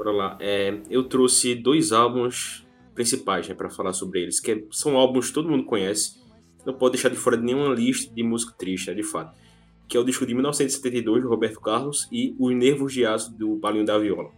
Bora 0.00 0.12
lá. 0.12 0.38
É, 0.40 0.80
eu 0.88 1.04
trouxe 1.04 1.54
dois 1.54 1.92
álbuns 1.92 2.66
principais, 2.94 3.46
né, 3.46 3.54
para 3.54 3.68
falar 3.68 3.92
sobre 3.92 4.22
eles, 4.22 4.40
que 4.40 4.66
são 4.70 4.96
álbuns 4.96 5.28
que 5.28 5.34
todo 5.34 5.50
mundo 5.50 5.64
conhece. 5.64 6.18
Não 6.64 6.72
pode 6.72 6.92
deixar 6.92 7.10
de 7.10 7.16
fora 7.16 7.36
de 7.36 7.44
nenhuma 7.44 7.74
lista 7.74 8.10
de 8.10 8.22
música 8.22 8.54
triste, 8.56 8.88
né, 8.88 8.94
de 8.94 9.02
fato. 9.02 9.38
Que 9.86 9.98
é 9.98 10.00
o 10.00 10.04
disco 10.04 10.24
de 10.24 10.32
1972 10.32 11.22
do 11.22 11.28
Roberto 11.28 11.60
Carlos 11.60 12.08
e 12.10 12.34
Os 12.38 12.56
Nervos 12.56 12.94
de 12.94 13.04
Aço 13.04 13.30
do 13.36 13.58
Palinho 13.58 13.84
da 13.84 13.98
Viola. 13.98 14.30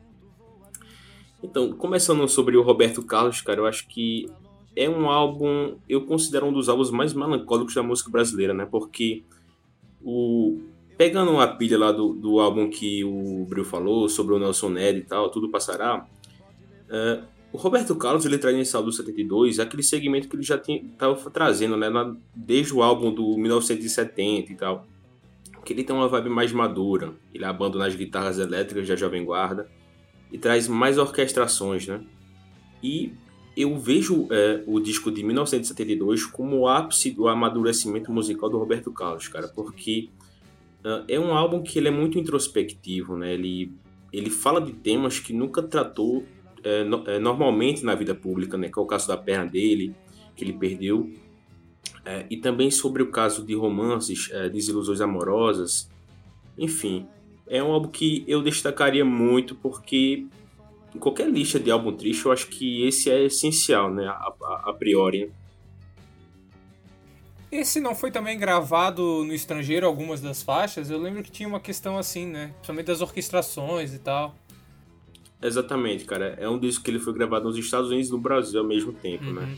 Então, 1.41 1.73
começando 1.75 2.27
sobre 2.27 2.57
o 2.57 2.63
Roberto 2.63 3.01
Carlos, 3.01 3.41
cara, 3.41 3.61
eu 3.61 3.67
acho 3.67 3.87
que 3.87 4.29
é 4.75 4.91
um 4.91 5.09
álbum, 5.09 5.77
eu 5.89 6.05
considero 6.05 6.47
um 6.47 6.53
dos 6.53 6.69
álbuns 6.69 6.91
mais 6.91 7.15
melancólicos 7.15 7.73
da 7.73 7.85
música 7.85 8.11
brasileira, 8.11 8.53
né? 8.53 8.67
Porque 8.69 9.23
o 10.03 10.59
pegando 10.97 11.39
a 11.41 11.47
pilha 11.49 11.79
lá 11.79 11.91
do, 11.93 12.13
do 12.15 12.39
álbum 12.41 12.69
que 12.71 13.05
o 13.05 13.45
Bril 13.47 13.65
falou 13.65 14.09
sobre 14.09 14.35
o 14.35 14.39
Nelson 14.39 14.69
Ned 14.71 14.99
e 14.99 15.03
tal, 15.03 15.31
tudo 15.31 15.49
passará. 15.51 16.07
é, 16.91 17.21
o 17.53 17.59
Roberto 17.59 17.95
Carlos 17.97 18.25
ele 18.25 18.39
traz 18.39 18.57
nesse 18.57 18.75
álbum 18.75 18.89
do 18.89 18.95
72 18.95 19.59
aquele 19.61 19.83
segmento 19.83 20.27
que 20.27 20.35
ele 20.37 20.43
já 20.43 20.57
estava 20.57 21.15
trazendo, 21.31 21.77
né? 21.77 21.91
na- 21.91 22.17
desde 22.35 22.73
o 22.73 22.83
álbum 22.83 23.13
do 23.13 23.37
1970 23.37 24.53
e 24.53 24.55
tal. 24.57 24.87
Que 25.63 25.75
ele 25.75 25.85
tem 25.85 25.95
uma 25.95 26.09
vibe 26.09 26.31
mais 26.31 26.51
madura. 26.51 27.13
Ele 27.33 27.45
abandona 27.45 27.87
as 27.87 27.95
guitarras 27.95 28.39
elétricas 28.39 28.89
da 28.89 28.97
Jovem 28.97 29.23
Guarda 29.23 29.69
e 30.33 30.39
traz 30.39 30.67
mais 30.67 30.97
orquestrações, 30.97 31.87
né? 31.87 32.01
E 32.83 33.13
eu 33.55 33.79
vejo 33.79 34.27
é, 34.31 34.63
o 34.67 34.81
disco 34.81 35.11
de 35.11 35.23
1972 35.23 36.25
como 36.25 36.61
o 36.61 36.67
ápice 36.69 37.11
do 37.11 37.29
amadurecimento 37.29 38.11
musical 38.11 38.49
do 38.49 38.57
Roberto 38.59 38.91
Carlos, 38.91 39.29
cara, 39.29 39.47
porque 39.49 40.09
é 41.09 41.19
um 41.19 41.33
álbum 41.35 41.63
que 41.63 41.79
ele 41.79 41.89
é 41.89 41.91
muito 41.91 42.19
introspectivo, 42.19 43.17
né? 43.17 43.33
Ele, 43.35 43.73
ele 44.13 44.31
fala 44.31 44.61
de 44.61 44.73
temas 44.73 45.19
que 45.21 45.33
nunca 45.33 45.63
tratou 45.63 46.25
é, 46.65 46.85
no- 46.85 47.05
é, 47.09 47.19
normalmente 47.19 47.85
na 47.85 47.95
vida 47.95 48.15
pública, 48.15 48.57
né? 48.57 48.69
Que 48.69 48.79
é 48.79 48.83
o 48.83 48.87
caso 48.87 49.09
da 49.09 49.17
perna 49.17 49.47
dele, 49.47 49.95
que 50.37 50.45
ele 50.45 50.53
perdeu, 50.53 51.11
é, 52.05 52.27
e 52.31 52.37
também 52.37 52.71
sobre 52.71 53.03
o 53.03 53.11
caso 53.11 53.45
de 53.45 53.55
romances, 53.55 54.29
desilusões 54.53 55.01
amorosas, 55.01 55.89
enfim. 56.59 57.07
É 57.47 57.63
um 57.63 57.73
álbum 57.73 57.89
que 57.89 58.25
eu 58.27 58.43
destacaria 58.43 59.05
muito 59.05 59.55
porque 59.57 60.27
em 60.95 60.99
qualquer 60.99 61.29
lista 61.31 61.59
de 61.59 61.71
álbum 61.71 61.93
triste, 61.93 62.25
eu 62.27 62.33
acho 62.33 62.47
que 62.49 62.85
esse 62.87 63.11
é 63.11 63.25
essencial, 63.25 63.93
né? 63.93 64.07
A, 64.07 64.13
a- 64.43 64.63
a 64.71 64.73
priori. 64.73 65.27
né? 65.27 65.33
Esse 67.53 67.81
não 67.81 67.95
foi 67.95 68.11
também 68.11 68.39
gravado 68.39 69.23
no 69.27 69.35
estrangeiro, 69.35 69.87
algumas 69.87 70.23
das 70.23 70.43
faixas? 70.43 70.89
Eu 70.89 70.99
lembro 70.99 71.23
que 71.23 71.31
tinha 71.31 71.47
uma 71.47 71.61
questão 71.61 71.99
assim, 71.99 72.25
né? 72.25 72.47
Principalmente 72.55 72.87
das 72.87 73.03
orquestrações 73.03 73.93
e 73.93 73.99
tal. 73.99 74.35
Exatamente, 75.43 76.07
cara. 76.07 76.35
É 76.41 76.49
um 76.49 76.59
disco 76.59 76.83
que 76.83 76.91
ele 76.91 76.99
foi 76.99 77.13
gravado 77.13 77.45
nos 77.45 77.59
Estados 77.59 77.91
Unidos 77.91 78.09
e 78.09 78.13
no 78.13 78.19
Brasil 78.19 78.59
ao 78.59 78.67
mesmo 78.67 78.95
tempo, 78.95 79.25
né? 79.25 79.43
Uhum. 79.43 79.57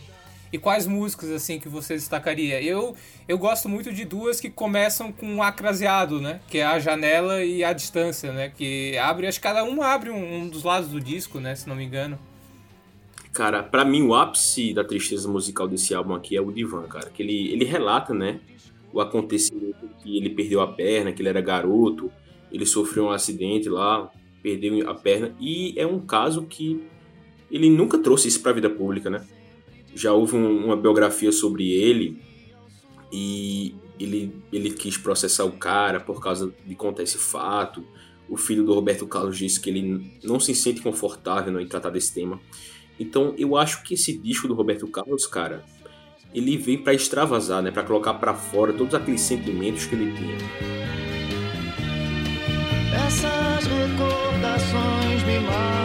E 0.53 0.59
quais 0.59 0.89
músicas, 0.89 1.31
assim, 1.31 1.61
que 1.61 1.69
você 1.69 1.95
destacaria? 1.95 2.61
Eu, 2.61 2.97
eu 3.29 3.39
gosto 3.39 3.69
muito 3.69 3.93
de 3.93 4.05
duas 4.05 4.41
que 4.41 4.51
começam 4.51 5.13
com 5.13 5.27
um 5.27 5.43
acraseado, 5.43 6.21
né? 6.21 6.41
Que 6.49 6.59
é 6.59 6.65
a 6.65 6.81
janela 6.81 7.45
e 7.45 7.63
a 7.63 7.73
distância, 7.73 8.33
né? 8.33 8.53
Que 8.57 8.99
abre, 8.99 9.29
acho 9.29 9.39
que 9.39 9.43
cada 9.45 9.63
uma 9.63 9.87
abre 9.87 10.11
um, 10.11 10.43
um 10.43 10.49
dos 10.49 10.65
lados 10.65 10.91
do 10.91 11.01
disco, 11.01 11.39
né? 11.39 11.55
Se 11.55 11.69
não 11.69 11.77
me 11.77 11.85
engano. 11.85 12.19
Cara, 13.35 13.65
pra 13.65 13.85
mim 13.85 14.03
o 14.03 14.15
ápice 14.15 14.73
da 14.73 14.85
tristeza 14.85 15.29
musical 15.29 15.67
desse 15.67 15.93
álbum 15.93 16.15
aqui 16.15 16.37
é 16.37 16.41
o 16.41 16.53
Divan, 16.53 16.85
cara. 16.85 17.11
Que 17.11 17.21
ele, 17.21 17.53
ele 17.53 17.65
relata, 17.65 18.15
né? 18.15 18.41
O 18.93 19.01
acontecimento 19.01 19.89
que 20.01 20.17
ele 20.17 20.31
perdeu 20.31 20.61
a 20.61 20.69
perna, 20.69 21.13
que 21.13 21.21
ele 21.21 21.29
era 21.29 21.41
garoto, 21.41 22.13
ele 22.53 22.65
sofreu 22.65 23.07
um 23.07 23.11
acidente 23.11 23.69
lá, 23.69 24.09
perdeu 24.41 24.89
a 24.89 24.95
perna. 24.95 25.35
E 25.41 25.75
é 25.77 25.85
um 25.85 25.99
caso 25.99 26.45
que 26.47 26.85
ele 27.51 27.69
nunca 27.69 27.99
trouxe 27.99 28.29
isso 28.29 28.41
pra 28.41 28.53
vida 28.53 28.71
pública, 28.71 29.11
né? 29.11 29.27
Já 29.97 30.13
houve 30.13 30.37
um- 30.37 30.67
uma 30.67 30.77
biografia 30.77 31.33
sobre 31.33 31.73
ele 31.73 32.23
e 33.13 33.75
ele, 33.99 34.33
ele 34.53 34.71
quis 34.71 34.97
processar 34.97 35.45
o 35.45 35.53
cara 35.53 35.99
por 35.99 36.21
causa 36.21 36.55
de 36.65 36.75
contar 36.77 37.03
esse 37.03 37.19
fato. 37.19 37.85
O 38.29 38.37
filho 38.37 38.65
do 38.65 38.73
Roberto 38.73 39.07
Carlos 39.09 39.37
disse 39.37 39.61
que 39.61 39.71
ele 39.71 40.13
não 40.23 40.39
se 40.39 40.55
sente 40.55 40.81
confortável 40.81 41.53
né, 41.53 41.63
em 41.63 41.67
tratar 41.67 41.91
desse 41.91 42.15
tema. 42.15 42.41
Então 42.99 43.35
eu 43.37 43.57
acho 43.57 43.83
que 43.83 43.95
esse 43.95 44.17
disco 44.17 44.47
do 44.47 44.55
Roberto 44.55 44.87
Carlos, 44.87 45.27
cara, 45.27 45.65
ele 46.35 46.57
vem 46.57 46.79
pra 46.79 46.95
extravasar, 46.95 47.63
né, 47.63 47.71
Pra 47.71 47.83
colocar 47.83 48.15
pra 48.15 48.35
fora 48.35 48.73
todos 48.73 48.95
aqueles 48.95 49.21
sentimentos 49.21 49.87
que 49.87 49.95
ele 49.95 50.13
tinha. 50.17 50.37
Essas 53.07 53.67
recordações 53.67 55.23
me 55.25 55.39
matam. 55.41 55.85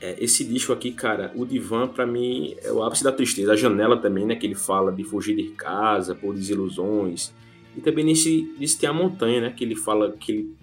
É, 0.00 0.22
esse 0.22 0.44
disco 0.44 0.72
aqui, 0.72 0.92
cara, 0.92 1.32
o 1.34 1.44
Divan 1.44 1.88
pra 1.88 2.06
mim 2.06 2.54
é 2.62 2.70
o 2.70 2.82
ápice 2.82 3.02
da 3.02 3.10
tristeza. 3.10 3.52
A 3.52 3.56
janela 3.56 3.96
também, 3.96 4.24
né, 4.24 4.36
que 4.36 4.46
ele 4.46 4.54
fala 4.54 4.92
de 4.92 5.02
fugir 5.02 5.34
de 5.34 5.50
casa 5.50 6.14
por 6.14 6.34
desilusões. 6.34 7.34
E 7.76 7.80
também 7.80 8.04
nesse, 8.04 8.54
nesse 8.58 8.78
tem 8.78 8.88
a 8.88 8.92
montanha, 8.92 9.40
né, 9.40 9.50
que 9.50 9.64
ele 9.64 9.74
fala 9.74 10.12
que 10.12 10.32
ele, 10.32 10.54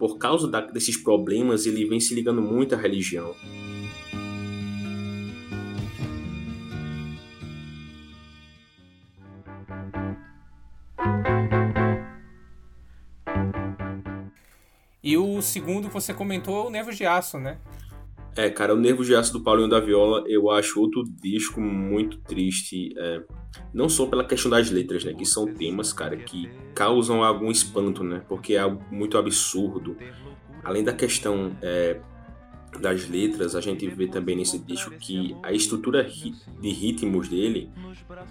por 0.00 0.16
causa 0.16 0.48
da- 0.48 0.62
desses 0.62 0.96
problemas 0.96 1.66
ele 1.66 1.84
vem 1.84 2.00
se 2.00 2.14
ligando 2.14 2.40
muito 2.40 2.74
à 2.74 2.78
religião. 2.78 3.34
E 15.02 15.16
o 15.16 15.40
segundo 15.40 15.88
que 15.88 15.94
você 15.94 16.12
comentou 16.12 16.64
é 16.64 16.66
o 16.66 16.70
Nervos 16.70 16.96
de 16.96 17.06
Aço, 17.06 17.38
né? 17.38 17.58
É, 18.36 18.48
cara, 18.48 18.74
o 18.74 18.78
Nervo 18.78 19.04
de 19.04 19.14
Aço 19.14 19.32
do 19.32 19.40
Paulinho 19.40 19.68
da 19.68 19.80
Viola 19.80 20.24
eu 20.26 20.50
acho 20.50 20.80
outro 20.80 21.02
disco 21.04 21.60
muito 21.60 22.18
triste. 22.18 22.94
é, 22.96 23.22
não 23.74 23.88
só 23.88 24.06
pela 24.06 24.24
questão 24.24 24.50
das 24.50 24.70
letras, 24.70 25.04
né? 25.04 25.12
Que 25.12 25.24
são 25.24 25.46
temas, 25.46 25.92
cara, 25.92 26.16
que 26.16 26.48
causam 26.74 27.24
algum 27.24 27.50
espanto, 27.50 28.04
né? 28.04 28.22
Porque 28.28 28.54
é 28.54 28.58
algo 28.58 28.82
muito 28.90 29.18
absurdo. 29.18 29.96
Além 30.62 30.84
da 30.84 30.92
questão 30.92 31.56
é, 31.60 32.00
das 32.78 33.08
letras, 33.08 33.56
a 33.56 33.60
gente 33.60 33.86
vê 33.88 34.06
também 34.06 34.36
nesse 34.36 34.58
disco 34.58 34.92
que 34.92 35.36
a 35.42 35.52
estrutura 35.52 36.04
de 36.04 36.70
ritmos 36.70 37.28
dele, 37.28 37.70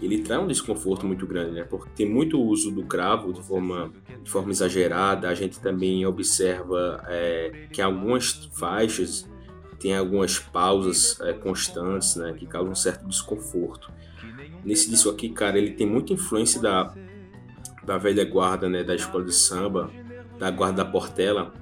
ele 0.01 0.19
traz 0.19 0.41
um 0.41 0.47
desconforto 0.47 1.05
muito 1.05 1.27
grande, 1.27 1.51
né? 1.51 1.63
Porque 1.63 1.89
tem 1.95 2.09
muito 2.09 2.41
uso 2.41 2.71
do 2.71 2.83
cravo 2.85 3.33
de 3.33 3.41
forma, 3.41 3.91
de 4.23 4.29
forma 4.29 4.51
exagerada. 4.51 5.27
A 5.27 5.35
gente 5.35 5.59
também 5.59 6.05
observa 6.05 7.03
é, 7.07 7.67
que 7.71 7.81
algumas 7.81 8.49
faixas 8.53 9.29
tem 9.79 9.95
algumas 9.95 10.37
pausas 10.37 11.19
é, 11.21 11.33
constantes, 11.33 12.15
né? 12.15 12.33
Que 12.37 12.45
causam 12.45 12.71
um 12.71 12.75
certo 12.75 13.07
desconforto. 13.07 13.91
Nesse 14.63 14.89
disco 14.89 15.09
aqui, 15.09 15.29
cara, 15.29 15.57
ele 15.57 15.71
tem 15.71 15.87
muita 15.87 16.13
influência 16.13 16.61
da, 16.61 16.93
da 17.85 17.97
velha 17.97 18.25
guarda, 18.25 18.67
né? 18.67 18.83
Da 18.83 18.95
escola 18.95 19.23
de 19.23 19.33
samba, 19.33 19.89
da 20.37 20.51
guarda 20.51 20.83
da 20.83 20.89
Portela 20.89 21.53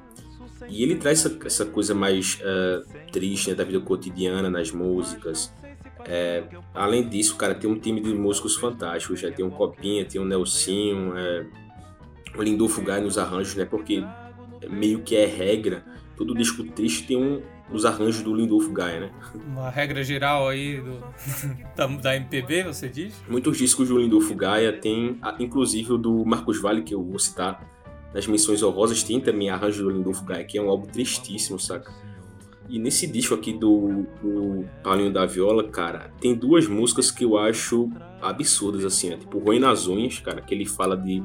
e 0.69 0.83
ele 0.83 0.95
traz 0.95 1.25
essa, 1.25 1.37
essa 1.45 1.65
coisa 1.65 1.93
mais 1.93 2.39
uh, 2.41 2.85
triste 3.11 3.49
né, 3.49 3.55
da 3.55 3.63
vida 3.63 3.79
cotidiana 3.79 4.49
nas 4.49 4.71
músicas. 4.71 5.53
É, 6.05 6.43
além 6.73 7.07
disso, 7.07 7.35
cara, 7.35 7.55
tem 7.55 7.69
um 7.69 7.77
time 7.77 8.01
de 8.01 8.13
músicos 8.13 8.55
fantásticos. 8.55 9.19
Já 9.19 9.31
tem 9.31 9.45
um 9.45 9.49
Copinha, 9.49 10.05
tem 10.05 10.19
um 10.19 10.25
Nelsinho, 10.25 11.17
é, 11.17 11.45
o 12.35 12.41
Lindolfo 12.41 12.81
Gai 12.81 13.01
nos 13.01 13.17
arranjos, 13.17 13.55
né? 13.55 13.65
Porque 13.65 14.03
meio 14.69 15.01
que 15.01 15.15
é 15.15 15.25
regra. 15.25 15.85
Todo 16.15 16.33
disco 16.33 16.63
triste 16.63 17.07
tem 17.07 17.17
um 17.17 17.41
dos 17.71 17.85
arranjos 17.85 18.21
do 18.21 18.33
Lindolfo 18.33 18.71
Gaia, 18.71 18.99
né? 18.99 19.11
Uma 19.47 19.69
regra 19.69 20.03
geral 20.03 20.47
aí 20.47 20.79
do, 20.79 21.03
da, 21.75 21.87
da, 21.87 22.15
MPB, 22.15 22.63
você 22.63 22.87
diz? 22.87 23.13
Muitos 23.27 23.57
discos 23.57 23.89
do 23.89 23.97
Lindolfo 23.97 24.33
Gaia 24.35 24.73
tem, 24.73 25.19
inclusive 25.39 25.93
o 25.93 25.97
do 25.97 26.25
Marcos 26.25 26.61
Vale, 26.61 26.81
que 26.81 26.93
eu 26.93 27.03
vou 27.03 27.19
citar, 27.19 27.67
das 28.13 28.25
Missões 28.25 28.63
Horrorosas 28.63 29.03
tem 29.03 29.19
também 29.19 29.49
Arranjo 29.49 29.83
do 29.83 29.89
Lindolfo 29.89 30.23
Gaia, 30.23 30.43
que 30.43 30.57
é 30.57 30.61
um 30.61 30.69
álbum 30.69 30.87
tristíssimo, 30.87 31.59
saca? 31.59 31.93
E 32.69 32.79
nesse 32.79 33.07
disco 33.07 33.33
aqui 33.33 33.53
do, 33.53 34.05
do 34.21 34.65
Paulinho 34.83 35.11
da 35.11 35.25
Viola, 35.25 35.63
cara, 35.63 36.11
tem 36.19 36.35
duas 36.35 36.67
músicas 36.67 37.09
que 37.09 37.23
eu 37.23 37.37
acho 37.37 37.89
absurdas, 38.21 38.83
assim, 38.83 39.09
né? 39.09 39.17
Tipo, 39.17 39.39
Ruim 39.39 39.59
nas 39.59 39.87
Unhas, 39.87 40.19
cara, 40.19 40.41
que 40.41 40.53
ele 40.53 40.65
fala 40.65 40.97
de 40.97 41.23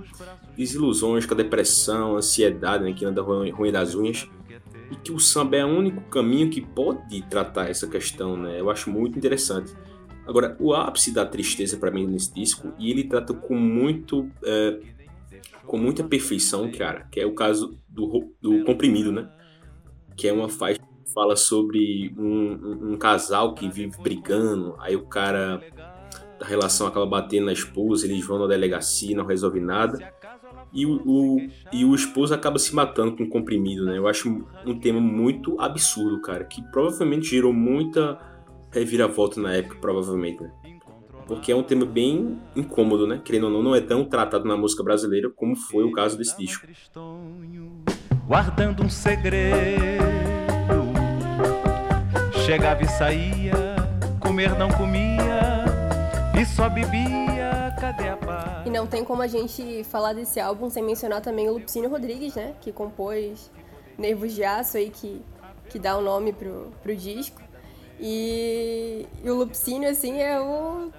desilusões 0.57 1.27
com 1.27 1.35
a 1.35 1.37
depressão, 1.37 2.17
ansiedade, 2.17 2.85
né? 2.85 2.93
Que 2.93 3.05
anda 3.05 3.23
ruim 3.23 3.73
das 3.73 3.95
unhas. 3.95 4.29
E 4.93 4.97
que 4.97 5.11
o 5.11 5.19
samba 5.19 5.57
é 5.57 5.65
o 5.65 5.69
único 5.69 6.03
caminho 6.03 6.51
que 6.51 6.61
pode 6.61 7.23
tratar 7.23 7.71
essa 7.71 7.87
questão, 7.87 8.37
né? 8.37 8.61
Eu 8.61 8.71
acho 8.71 8.91
muito 8.91 9.19
interessante. 9.19 9.73
Agora, 10.27 10.57
o 10.61 10.75
ápice 10.75 11.13
da 11.13 11.25
tristeza 11.25 11.77
para 11.79 11.91
mim 11.91 12.07
nesse 12.07 12.33
disco, 12.33 12.73
e 12.79 12.91
ele 12.91 13.05
trata 13.05 13.35
com 13.35 13.57
muito 13.57 14.31
é, 14.45 14.79
com 15.67 15.79
muita 15.79 16.05
perfeição, 16.05 16.71
cara, 16.71 17.09
que 17.11 17.19
é 17.19 17.27
o 17.27 17.35
caso 17.35 17.79
do, 17.89 18.31
do 18.41 18.65
Comprimido, 18.65 19.11
né? 19.11 19.29
Que 20.17 20.29
é 20.29 20.33
uma 20.33 20.49
faixa 20.49 20.79
que 20.79 21.13
fala 21.13 21.35
sobre 21.35 22.15
um, 22.17 22.53
um, 22.53 22.93
um 22.93 22.99
casal 22.99 23.55
que 23.55 23.69
vive 23.69 23.97
brigando, 24.03 24.77
aí 24.79 24.95
o 24.95 25.07
cara 25.07 25.63
da 26.39 26.47
relação 26.47 26.87
acaba 26.87 27.07
batendo 27.07 27.47
na 27.47 27.53
esposa, 27.53 28.07
eles 28.07 28.25
vão 28.25 28.39
na 28.39 28.47
delegacia, 28.47 29.17
não 29.17 29.25
resolve 29.25 29.61
nada. 29.61 30.13
E 30.73 30.87
o, 30.87 31.03
o, 31.05 31.49
e 31.73 31.85
o 31.85 31.95
esposo 31.95 32.35
acaba 32.35 32.59
se 32.59 32.75
matando 32.75 33.17
com 33.17 33.29
comprimido, 33.29 33.85
né? 33.85 33.99
Eu 33.99 34.09
acho 34.09 34.47
um 34.67 34.79
tema 34.79 35.01
muito 35.01 35.61
absurdo, 35.61 36.21
cara, 36.23 36.45
que 36.45 36.63
provavelmente 36.71 37.27
gerou 37.27 37.53
muita 37.53 38.19
reviravolta 38.71 39.41
na 39.41 39.53
época, 39.55 39.77
provavelmente, 39.81 40.43
né? 40.43 40.51
porque 41.27 41.53
é 41.53 41.57
um 41.57 41.63
tema 41.63 41.87
bem 41.87 42.39
incômodo, 42.55 43.07
né? 43.07 43.21
Querendo 43.25 43.45
ou 43.45 43.51
não, 43.51 43.63
não 43.63 43.75
é 43.75 43.81
tão 43.81 44.05
tratado 44.05 44.47
na 44.47 44.57
música 44.57 44.83
brasileira 44.83 45.31
como 45.31 45.57
foi 45.57 45.85
o 45.85 45.93
caso 45.93 46.19
desse 46.19 46.37
disco. 46.37 46.67
Guardando 48.27 48.83
um 48.83 48.89
segredo, 48.89 50.05
chegava 52.45 52.83
e 52.83 52.89
saía, 52.89 53.53
comer 54.21 54.57
não 54.59 54.69
comia 54.71 55.65
e 56.39 56.45
só 56.45 56.69
bebia, 56.69 57.22
E 58.67 58.71
não 58.71 58.87
tem 58.87 59.05
como 59.05 59.23
a 59.23 59.27
gente 59.27 59.85
falar 59.85 60.13
desse 60.13 60.41
álbum 60.41 60.71
sem 60.71 60.83
mencionar 60.83 61.21
também 61.21 61.49
o 61.49 61.55
Lupicínio 61.55 61.91
Rodrigues, 61.91 62.35
né? 62.35 62.55
Que 62.61 62.73
compôs 62.73 63.51
Nervos 63.99 64.33
de 64.33 64.45
Aço 64.45 64.77
aí, 64.77 64.91
que, 64.91 65.23
que 65.69 65.79
dá 65.79 65.97
o 65.97 66.01
nome 66.01 66.33
pro, 66.33 66.73
pro 66.83 66.95
disco. 66.95 67.41
E, 68.01 69.07
e 69.23 69.31
o 69.31 69.35
Lupicínio, 69.35 69.89
assim, 69.89 70.21
é 70.21 70.41
o 70.41 70.91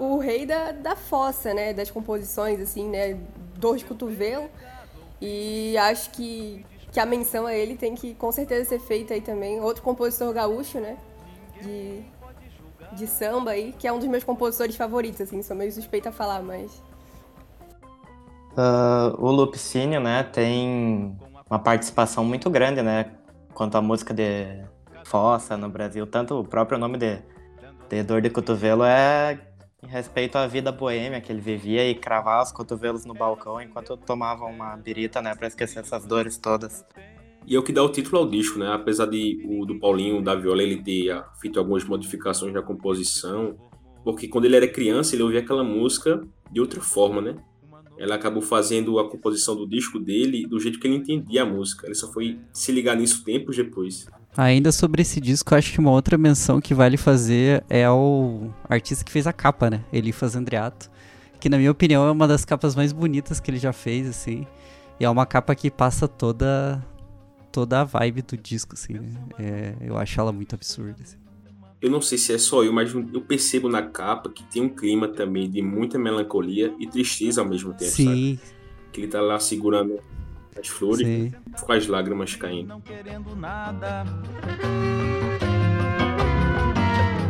o 0.00 0.16
rei 0.16 0.46
da, 0.46 0.72
da 0.72 0.96
fossa, 0.96 1.52
né? 1.52 1.74
Das 1.74 1.90
composições, 1.90 2.58
assim, 2.58 2.88
né? 2.88 3.18
Dor 3.56 3.76
de 3.76 3.84
cotovelo. 3.84 4.48
E 5.20 5.76
acho 5.76 6.10
que, 6.10 6.64
que 6.90 6.98
a 6.98 7.04
menção 7.04 7.46
a 7.46 7.54
ele 7.54 7.76
tem 7.76 7.94
que 7.94 8.14
com 8.14 8.32
certeza 8.32 8.70
ser 8.70 8.80
feita 8.80 9.12
aí 9.12 9.20
também. 9.20 9.60
Outro 9.60 9.82
compositor 9.82 10.32
gaúcho, 10.32 10.80
né? 10.80 10.96
De, 11.60 12.02
de 12.92 13.06
samba 13.06 13.52
aí, 13.52 13.72
que 13.78 13.86
é 13.86 13.92
um 13.92 13.98
dos 13.98 14.08
meus 14.08 14.24
compositores 14.24 14.76
favoritos, 14.76 15.20
assim, 15.20 15.42
sou 15.42 15.56
meio 15.56 15.72
suspeita 15.72 16.08
a 16.08 16.12
falar, 16.12 16.42
mas. 16.42 16.82
Uh, 18.52 19.14
o 19.18 19.30
Lupicínio, 19.30 20.00
né, 20.00 20.22
tem 20.24 21.16
uma 21.48 21.58
participação 21.58 22.24
muito 22.24 22.50
grande, 22.50 22.82
né, 22.82 23.12
quanto 23.54 23.76
à 23.76 23.82
música 23.82 24.12
de 24.12 24.62
fossa 25.04 25.56
no 25.56 25.68
Brasil. 25.68 26.06
Tanto 26.06 26.40
o 26.40 26.44
próprio 26.44 26.78
nome 26.78 26.98
de, 26.98 27.18
de 27.88 28.02
Dor 28.02 28.20
de 28.20 28.30
Cotovelo 28.30 28.84
é 28.84 29.38
em 29.82 29.86
respeito 29.86 30.36
à 30.36 30.46
vida 30.46 30.70
boêmia 30.70 31.20
que 31.20 31.32
ele 31.32 31.40
vivia 31.40 31.88
e 31.88 31.94
cravar 31.94 32.42
os 32.42 32.52
cotovelos 32.52 33.04
no 33.04 33.14
balcão 33.14 33.60
enquanto 33.60 33.96
tomava 33.96 34.44
uma 34.44 34.76
birita, 34.76 35.22
né, 35.22 35.34
para 35.34 35.48
esquecer 35.48 35.80
essas 35.80 36.04
dores 36.04 36.36
todas. 36.36 36.84
E 37.50 37.56
é 37.56 37.58
o 37.58 37.64
que 37.64 37.72
dá 37.72 37.82
o 37.82 37.88
título 37.88 38.18
ao 38.18 38.30
disco, 38.30 38.60
né? 38.60 38.72
Apesar 38.72 39.06
de 39.06 39.42
o 39.44 39.66
do 39.66 39.76
Paulinho 39.80 40.22
da 40.22 40.36
Viola 40.36 40.62
ele 40.62 40.80
ter 40.84 41.20
feito 41.40 41.58
algumas 41.58 41.82
modificações 41.82 42.54
na 42.54 42.62
composição, 42.62 43.56
porque 44.04 44.28
quando 44.28 44.44
ele 44.44 44.54
era 44.54 44.68
criança 44.68 45.16
ele 45.16 45.24
ouvia 45.24 45.40
aquela 45.40 45.64
música 45.64 46.22
de 46.48 46.60
outra 46.60 46.80
forma, 46.80 47.20
né? 47.20 47.34
Ela 47.98 48.14
acabou 48.14 48.40
fazendo 48.40 49.00
a 49.00 49.10
composição 49.10 49.56
do 49.56 49.68
disco 49.68 49.98
dele 49.98 50.46
do 50.46 50.60
jeito 50.60 50.78
que 50.78 50.86
ele 50.86 50.94
entendia 50.94 51.42
a 51.42 51.44
música. 51.44 51.88
Ele 51.88 51.94
só 51.96 52.10
foi 52.12 52.38
se 52.52 52.70
ligar 52.70 52.96
nisso 52.96 53.24
tempos 53.24 53.56
depois. 53.56 54.06
Ainda 54.36 54.70
sobre 54.70 55.02
esse 55.02 55.20
disco, 55.20 55.52
acho 55.52 55.72
que 55.72 55.80
uma 55.80 55.90
outra 55.90 56.16
menção 56.16 56.60
que 56.60 56.72
vale 56.72 56.96
fazer 56.96 57.64
é 57.68 57.90
o 57.90 58.48
artista 58.68 59.04
que 59.04 59.10
fez 59.10 59.26
a 59.26 59.32
capa, 59.32 59.68
né? 59.68 59.84
Elifas 59.92 60.36
Andreato. 60.36 60.88
Que 61.40 61.48
na 61.48 61.58
minha 61.58 61.72
opinião 61.72 62.06
é 62.06 62.12
uma 62.12 62.28
das 62.28 62.44
capas 62.44 62.76
mais 62.76 62.92
bonitas 62.92 63.40
que 63.40 63.50
ele 63.50 63.58
já 63.58 63.72
fez, 63.72 64.08
assim. 64.08 64.46
E 65.00 65.04
é 65.04 65.10
uma 65.10 65.26
capa 65.26 65.52
que 65.56 65.68
passa 65.68 66.06
toda 66.06 66.80
toda 67.52 67.80
a 67.80 67.84
vibe 67.84 68.22
do 68.22 68.36
disco, 68.36 68.74
assim. 68.74 68.94
Né? 68.94 69.10
É, 69.38 69.74
eu 69.80 69.96
acho 69.96 70.20
ela 70.20 70.32
muito 70.32 70.54
absurda. 70.54 70.96
Assim. 71.02 71.16
Eu 71.80 71.90
não 71.90 72.02
sei 72.02 72.18
se 72.18 72.32
é 72.32 72.38
só 72.38 72.62
eu, 72.62 72.72
mas 72.72 72.92
eu 72.92 73.20
percebo 73.22 73.68
na 73.68 73.82
capa 73.82 74.28
que 74.28 74.44
tem 74.44 74.62
um 74.62 74.68
clima 74.68 75.08
também 75.08 75.50
de 75.50 75.62
muita 75.62 75.98
melancolia 75.98 76.74
e 76.78 76.86
tristeza 76.86 77.40
ao 77.40 77.48
mesmo 77.48 77.72
tempo, 77.72 77.90
Sim. 77.90 78.36
Sabe? 78.36 78.40
Que 78.92 79.00
ele 79.00 79.08
tá 79.08 79.20
lá 79.20 79.38
segurando 79.38 79.98
as 80.58 80.68
flores 80.68 81.06
Sim. 81.06 81.32
com 81.62 81.72
as 81.72 81.86
lágrimas 81.86 82.36
caindo. 82.36 82.68
Não 82.68 82.80
querendo 82.80 83.34
nada. 83.34 84.04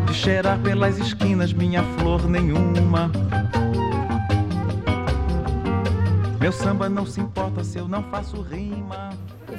De 0.06 0.14
cheirar 0.14 0.61
pelas 0.61 0.98
esquinas 0.98 1.52
minha 1.52 1.85
flor 1.98 2.28
nenhuma. 2.28 3.12
Meu 6.40 6.50
samba 6.50 6.88
não 6.88 7.06
se 7.06 7.20
importa 7.20 7.62
se 7.62 7.78
eu 7.78 7.87
não 7.87 8.02
faço 8.11 8.40
rima. 8.40 9.11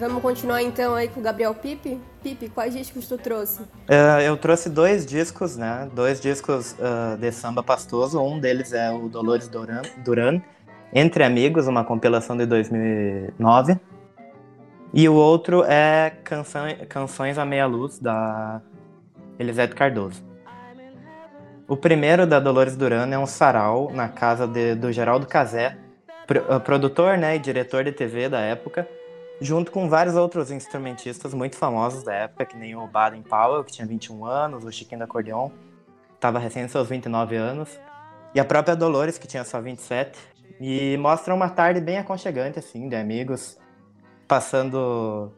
Vamos 0.01 0.23
continuar 0.23 0.63
então 0.63 0.95
aí 0.95 1.07
com 1.07 1.19
o 1.19 1.23
Gabriel 1.23 1.53
Pipe. 1.53 2.01
Pipe, 2.23 2.49
quais 2.49 2.73
discos 2.73 3.07
tu 3.07 3.19
trouxe? 3.19 3.61
Uh, 3.61 4.19
eu 4.25 4.35
trouxe 4.35 4.67
dois 4.67 5.05
discos, 5.05 5.55
né? 5.55 5.87
Dois 5.93 6.19
discos 6.19 6.71
uh, 6.71 7.15
de 7.19 7.31
samba 7.31 7.61
pastoso. 7.61 8.19
Um 8.19 8.39
deles 8.39 8.73
é 8.73 8.89
o 8.89 9.07
Dolores 9.07 9.47
Duran, 9.47 9.83
Duran 10.03 10.41
entre 10.91 11.23
Amigos, 11.23 11.67
uma 11.67 11.83
compilação 11.83 12.35
de 12.35 12.47
2009. 12.47 13.79
E 14.91 15.07
o 15.07 15.13
outro 15.13 15.63
é 15.65 16.13
Canção, 16.23 16.63
Canções 16.89 17.37
à 17.37 17.45
Meia 17.45 17.67
Luz, 17.67 17.99
da 17.99 18.59
Elisete 19.37 19.75
Cardoso. 19.75 20.23
O 21.67 21.77
primeiro, 21.77 22.25
da 22.25 22.39
Dolores 22.39 22.75
Duran, 22.75 23.07
é 23.11 23.19
um 23.19 23.27
sarau 23.27 23.91
na 23.93 24.09
casa 24.09 24.47
de, 24.47 24.73
do 24.73 24.91
Geraldo 24.91 25.27
Cazé, 25.27 25.77
eh, 26.27 26.59
produtor 26.59 27.19
né, 27.19 27.35
e 27.35 27.39
diretor 27.39 27.83
de 27.83 27.91
TV 27.91 28.27
da 28.27 28.39
época, 28.39 28.87
junto 29.41 29.71
com 29.71 29.89
vários 29.89 30.15
outros 30.15 30.51
instrumentistas 30.51 31.33
muito 31.33 31.57
famosos 31.57 32.03
da 32.03 32.13
época, 32.13 32.45
que 32.45 32.55
nem 32.55 32.75
o 32.75 32.85
Baden 32.87 33.23
Powell, 33.23 33.63
que 33.63 33.71
tinha 33.71 33.87
21 33.87 34.23
anos, 34.23 34.63
o 34.63 34.71
Chiquinho 34.71 34.99
do 34.99 35.03
Acordeon, 35.03 35.49
estava 36.13 36.37
recém 36.37 36.67
seus 36.67 36.87
29 36.87 37.35
anos, 37.35 37.79
e 38.35 38.39
a 38.39 38.45
própria 38.45 38.75
Dolores, 38.75 39.17
que 39.17 39.27
tinha 39.27 39.43
só 39.43 39.59
27, 39.59 40.17
e 40.59 40.95
mostra 40.97 41.33
uma 41.33 41.49
tarde 41.49 41.81
bem 41.81 41.97
aconchegante, 41.97 42.59
assim, 42.59 42.87
de 42.87 42.95
amigos 42.95 43.57
passando. 44.27 45.33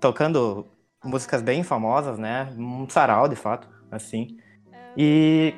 tocando 0.00 0.66
músicas 1.04 1.42
bem 1.42 1.62
famosas, 1.62 2.18
né? 2.18 2.52
Um 2.58 2.88
sarau, 2.88 3.28
de 3.28 3.36
fato, 3.36 3.68
assim. 3.90 4.38
E 4.96 5.54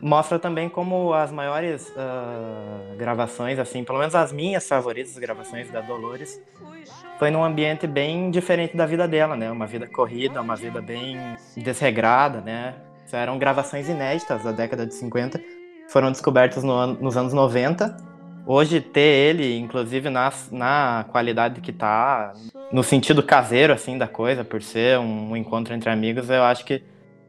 mostra 0.00 0.38
também 0.38 0.68
como 0.68 1.12
as 1.12 1.30
maiores 1.30 1.88
uh, 1.90 2.96
gravações, 2.96 3.58
assim, 3.58 3.84
pelo 3.84 3.98
menos 3.98 4.14
as 4.14 4.32
minhas 4.32 4.66
favoritas 4.68 5.16
gravações 5.18 5.70
da 5.70 5.80
Dolores, 5.80 6.40
foi 7.18 7.30
num 7.30 7.44
ambiente 7.44 7.86
bem 7.86 8.30
diferente 8.30 8.76
da 8.76 8.86
vida 8.86 9.06
dela, 9.06 9.36
né? 9.36 9.50
Uma 9.50 9.66
vida 9.66 9.86
corrida, 9.86 10.40
uma 10.40 10.56
vida 10.56 10.80
bem 10.82 11.18
desregrada, 11.56 12.40
né? 12.40 12.74
Eram 13.12 13.38
gravações 13.38 13.88
inéditas 13.88 14.42
da 14.42 14.50
década 14.50 14.84
de 14.84 14.92
50, 14.94 15.40
foram 15.88 16.10
descobertas 16.10 16.64
no 16.64 16.86
nos 16.94 17.16
anos 17.16 17.32
90. 17.32 17.96
Hoje, 18.46 18.80
ter 18.80 19.00
ele, 19.00 19.56
inclusive 19.56 20.10
na, 20.10 20.30
na 20.50 21.06
qualidade 21.10 21.60
que 21.60 21.72
tá, 21.72 22.34
no 22.72 22.82
sentido 22.82 23.22
caseiro, 23.22 23.72
assim, 23.72 23.96
da 23.96 24.08
coisa, 24.08 24.44
por 24.44 24.60
ser 24.60 24.98
um 24.98 25.34
encontro 25.36 25.72
entre 25.72 25.88
amigos, 25.88 26.28
eu 26.28 26.42
acho 26.42 26.64
que 26.64 26.82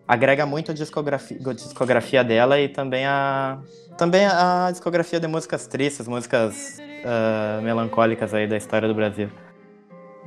agrega 0.07 0.45
muito 0.45 0.71
a 0.71 0.73
discografia, 0.73 1.37
a 1.45 1.53
discografia 1.53 2.23
dela 2.23 2.59
e 2.59 2.69
também 2.69 3.05
a, 3.05 3.59
também 3.97 4.25
a 4.25 4.69
discografia 4.71 5.19
de 5.19 5.27
músicas 5.27 5.67
tristes, 5.67 6.07
músicas 6.07 6.77
uh, 6.79 7.61
melancólicas 7.61 8.33
aí 8.33 8.47
da 8.47 8.57
história 8.57 8.87
do 8.87 8.93
Brasil. 8.93 9.29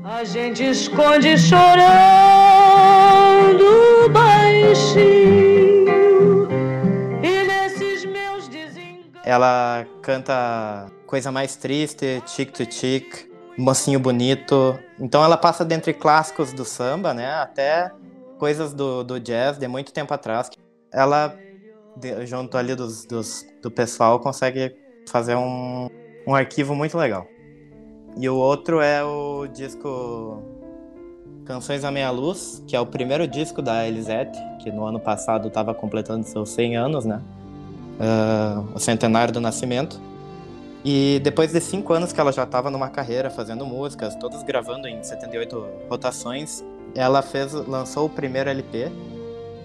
A 0.04 0.22
gente 0.24 0.62
esconde 0.62 1.36
chorando 1.36 1.68
baixinho 4.12 5.08
e 7.22 7.44
nesses 7.46 8.04
meus 8.04 8.46
desenganos. 8.48 9.06
Ela 9.24 9.84
canta 10.02 10.86
coisa 11.06 11.32
mais 11.32 11.56
triste, 11.56 12.22
tic 12.26 12.52
to 12.52 12.64
tic, 12.64 13.28
mocinho 13.56 13.98
bonito. 13.98 14.78
Então 15.00 15.24
ela 15.24 15.36
passa 15.36 15.64
dentre 15.64 15.92
clássicos 15.92 16.52
do 16.52 16.64
samba, 16.64 17.12
né, 17.12 17.34
até 17.34 17.90
coisas 18.38 18.72
do, 18.72 19.05
do 19.05 19.20
jazz 19.20 19.59
de 19.59 19.68
muito 19.68 19.92
tempo 19.92 20.14
atrás. 20.14 20.48
Ela, 20.92 21.37
de, 21.96 22.24
junto 22.27 22.57
ali 22.57 22.74
dos, 22.74 23.05
dos, 23.05 23.44
do 23.62 23.70
pessoal, 23.70 24.18
consegue 24.20 24.74
fazer 25.09 25.35
um, 25.35 25.88
um 26.27 26.35
arquivo 26.35 26.74
muito 26.74 26.96
legal. 26.96 27.27
E 28.16 28.29
o 28.29 28.37
outro 28.37 28.81
é 28.81 29.05
o 29.05 29.46
disco 29.46 30.42
Canções 31.44 31.85
à 31.85 31.90
Meia 31.90 32.11
Luz, 32.11 32.62
que 32.66 32.77
é 32.77 32.81
o 32.81 32.87
primeiro 32.87 33.27
disco 33.27 33.62
da 33.62 33.87
Elisete, 33.87 34.38
que 34.61 34.70
no 34.70 34.85
ano 34.85 35.01
passado 35.01 35.48
estava 35.48 35.74
completando 35.74 36.27
seus 36.27 36.51
100 36.51 36.77
anos, 36.77 37.05
né? 37.05 37.22
Uh, 37.98 38.74
o 38.74 38.79
centenário 38.79 39.33
do 39.33 39.40
nascimento. 39.40 40.01
E 40.85 41.20
depois 41.22 41.53
de 41.53 41.61
cinco 41.61 41.92
anos 41.92 42.12
que 42.12 42.20
ela 42.20 42.33
já 42.33 42.44
estava 42.44 42.70
numa 42.70 42.88
carreira 42.88 43.31
fazendo 43.31 43.66
músicas, 43.66 44.14
todas 44.16 44.42
gravando 44.42 44.87
em 44.87 45.03
78 45.03 45.66
rotações, 45.88 46.64
ela 46.94 47.22
fez, 47.22 47.53
lançou 47.53 48.07
o 48.07 48.11
primeiro 48.11 48.51
LP 48.51 48.90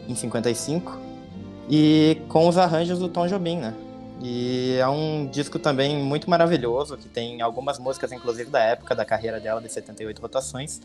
em 0.07 0.15
55 0.15 0.97
e 1.69 2.21
com 2.27 2.47
os 2.47 2.57
arranjos 2.57 2.99
do 2.99 3.07
Tom 3.07 3.27
Jobim, 3.27 3.57
né? 3.57 3.73
E 4.21 4.77
é 4.79 4.87
um 4.87 5.27
disco 5.27 5.59
também 5.59 5.97
muito 5.97 6.29
maravilhoso, 6.29 6.97
que 6.97 7.09
tem 7.09 7.41
algumas 7.41 7.77
músicas, 7.77 8.11
inclusive 8.11 8.49
da 8.49 8.61
época 8.61 8.95
da 8.95 9.03
carreira 9.03 9.39
dela, 9.39 9.61
de 9.61 9.69
78 9.69 10.21
rotações, 10.21 10.81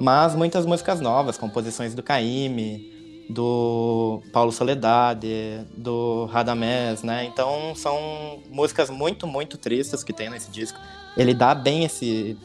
mas 0.00 0.34
muitas 0.34 0.66
músicas 0.66 1.00
novas, 1.00 1.38
composições 1.38 1.94
do 1.94 2.02
Caime, 2.02 2.92
do 3.28 4.22
Paulo 4.32 4.52
Soledade, 4.52 5.64
do 5.76 6.26
Radamés, 6.26 7.02
né? 7.02 7.24
Então 7.24 7.74
são 7.74 8.42
músicas 8.50 8.90
muito, 8.90 9.26
muito 9.26 9.56
tristes 9.56 10.02
que 10.02 10.12
tem 10.12 10.28
nesse 10.28 10.50
disco. 10.50 10.78
Ele 11.16 11.32
dá 11.32 11.54
bem 11.54 11.84
esse 11.84 12.36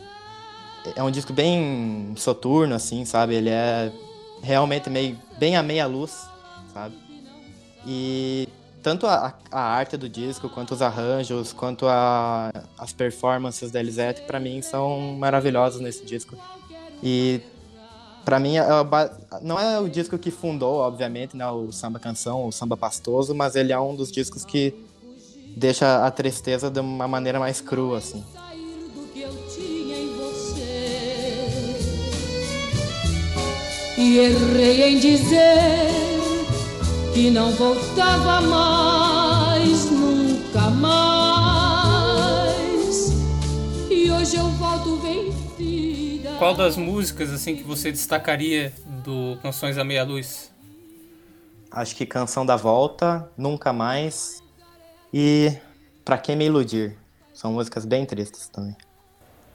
é 0.95 1.03
um 1.03 1.11
disco 1.11 1.33
bem 1.33 2.13
soturno, 2.15 2.75
assim, 2.75 3.05
sabe? 3.05 3.35
Ele 3.35 3.49
é 3.49 3.91
realmente 4.41 4.89
meio, 4.89 5.17
bem 5.37 5.55
a 5.55 5.63
meia 5.63 5.85
luz, 5.85 6.27
sabe? 6.73 6.95
E 7.85 8.47
tanto 8.81 9.07
a, 9.07 9.33
a 9.51 9.61
arte 9.61 9.97
do 9.97 10.07
disco, 10.07 10.49
quanto 10.49 10.73
os 10.73 10.81
arranjos, 10.81 11.53
quanto 11.53 11.85
a, 11.87 12.51
as 12.77 12.93
performances 12.93 13.71
da 13.71 13.79
Elisete, 13.79 14.21
para 14.21 14.39
mim, 14.39 14.61
são 14.61 15.17
maravilhosos 15.17 15.81
nesse 15.81 16.05
disco. 16.05 16.35
E 17.03 17.41
para 18.23 18.39
mim, 18.39 18.57
é, 18.57 18.65
não 19.41 19.59
é 19.59 19.79
o 19.79 19.89
disco 19.89 20.17
que 20.17 20.31
fundou, 20.31 20.75
obviamente, 20.75 21.35
né, 21.35 21.47
o 21.49 21.71
samba 21.71 21.99
canção, 21.99 22.47
o 22.47 22.51
samba 22.51 22.77
pastoso, 22.77 23.33
mas 23.33 23.55
ele 23.55 23.73
é 23.73 23.79
um 23.79 23.95
dos 23.95 24.11
discos 24.11 24.45
que 24.45 24.73
deixa 25.57 26.05
a 26.05 26.11
tristeza 26.11 26.69
de 26.69 26.79
uma 26.79 27.07
maneira 27.07 27.39
mais 27.39 27.59
crua, 27.59 27.97
assim. 27.97 28.23
E 33.99 34.17
errei 34.17 34.93
em 34.93 34.97
dizer 34.97 35.91
que 37.13 37.29
não 37.29 37.51
voltava 37.51 38.39
mais, 38.39 39.91
nunca 39.91 40.69
mais. 40.69 41.99
E 43.89 44.09
hoje 44.09 44.37
eu 44.37 44.47
volto 44.51 44.95
vencida. 45.01 46.29
Qual 46.39 46.55
das 46.55 46.77
músicas 46.77 47.29
assim 47.29 47.57
que 47.57 47.63
você 47.63 47.91
destacaria 47.91 48.71
do 49.03 49.37
Canções 49.41 49.77
à 49.77 49.83
Meia 49.83 50.05
Luz? 50.05 50.49
Acho 51.69 51.93
que 51.93 52.05
Canção 52.05 52.45
da 52.45 52.55
Volta, 52.55 53.29
Nunca 53.37 53.73
Mais 53.73 54.41
e 55.13 55.51
Pra 56.05 56.17
Quem 56.17 56.37
Me 56.37 56.45
Iludir. 56.45 56.97
São 57.33 57.51
músicas 57.51 57.85
bem 57.85 58.05
tristes 58.05 58.47
também. 58.47 58.77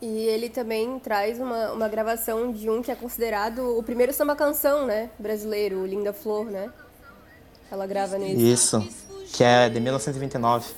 E 0.05 0.27
ele 0.27 0.51
também 0.51 0.99
traz 0.99 1.41
uma, 1.41 1.73
uma 1.73 1.89
gravação 1.89 2.53
de 2.53 2.69
um 2.69 2.83
que 2.83 2.91
é 2.91 2.95
considerado 2.95 3.79
o 3.79 3.83
primeiro 3.83 4.13
samba 4.13 4.37
canção, 4.37 4.85
né? 4.85 5.09
Brasileiro, 5.19 5.79
o 5.79 5.87
Linda 5.87 6.13
Flor, 6.13 6.45
né? 6.45 6.71
Ela 7.73 7.87
grava 7.87 8.19
nesse. 8.19 8.53
Isso, 8.53 8.87
que 9.33 9.43
é 9.43 9.67
de 9.71 9.81
1929, 9.81 10.75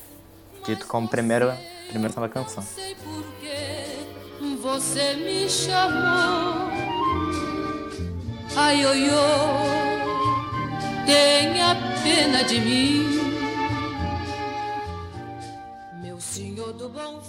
dito 0.65 0.87
como 0.87 1.09
primeiro, 1.09 1.53
primeiro 1.89 2.15
samba 2.15 2.29
canção. 2.29 2.63
Sei 2.63 2.95
por 2.95 3.25
que 3.41 4.57
você 4.63 5.15
me 5.15 5.49
chamou. 5.49 6.71
Ai, 8.55 8.87
oi, 8.87 9.11
oi, 9.11 9.17
tenha 11.05 11.75
pena 12.01 12.45
de 12.45 12.61
mim. 12.61 13.07
Meu 16.01 16.21
senhor 16.21 16.73
do 16.75 16.89
bom 16.89 17.21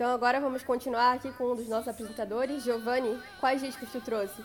Então 0.00 0.14
agora 0.14 0.40
vamos 0.40 0.62
continuar 0.62 1.12
aqui 1.12 1.30
com 1.32 1.52
um 1.52 1.54
dos 1.54 1.68
nossos 1.68 1.88
apresentadores, 1.88 2.64
Giovanni. 2.64 3.18
Quais 3.38 3.60
discos 3.60 3.86
tu 3.92 4.00
trouxe? 4.00 4.40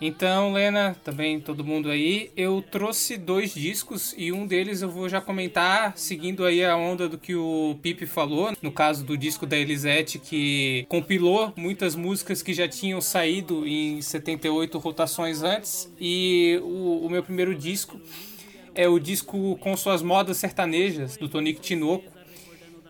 Então, 0.00 0.54
Lena, 0.54 0.96
também 1.04 1.38
todo 1.38 1.62
mundo 1.62 1.90
aí, 1.90 2.32
eu 2.34 2.64
trouxe 2.70 3.18
dois 3.18 3.52
discos 3.52 4.14
e 4.16 4.32
um 4.32 4.46
deles 4.46 4.80
eu 4.80 4.88
vou 4.88 5.06
já 5.06 5.20
comentar, 5.20 5.92
seguindo 5.94 6.42
aí 6.42 6.64
a 6.64 6.74
onda 6.74 7.06
do 7.06 7.18
que 7.18 7.34
o 7.34 7.78
Pipe 7.82 8.06
falou, 8.06 8.54
no 8.62 8.72
caso 8.72 9.04
do 9.04 9.14
disco 9.14 9.44
da 9.44 9.58
Elisete, 9.58 10.18
que 10.18 10.86
compilou 10.88 11.52
muitas 11.54 11.94
músicas 11.94 12.40
que 12.40 12.54
já 12.54 12.66
tinham 12.66 13.02
saído 13.02 13.68
em 13.68 14.00
78 14.00 14.78
rotações 14.78 15.42
antes, 15.42 15.92
e 16.00 16.58
o, 16.62 17.04
o 17.04 17.10
meu 17.10 17.22
primeiro 17.22 17.54
disco 17.54 18.00
é 18.74 18.88
o 18.88 18.98
disco 18.98 19.56
com 19.60 19.76
suas 19.76 20.00
modas 20.00 20.38
sertanejas, 20.38 21.18
do 21.18 21.28
Tonico 21.28 21.60
Tinoco, 21.60 22.13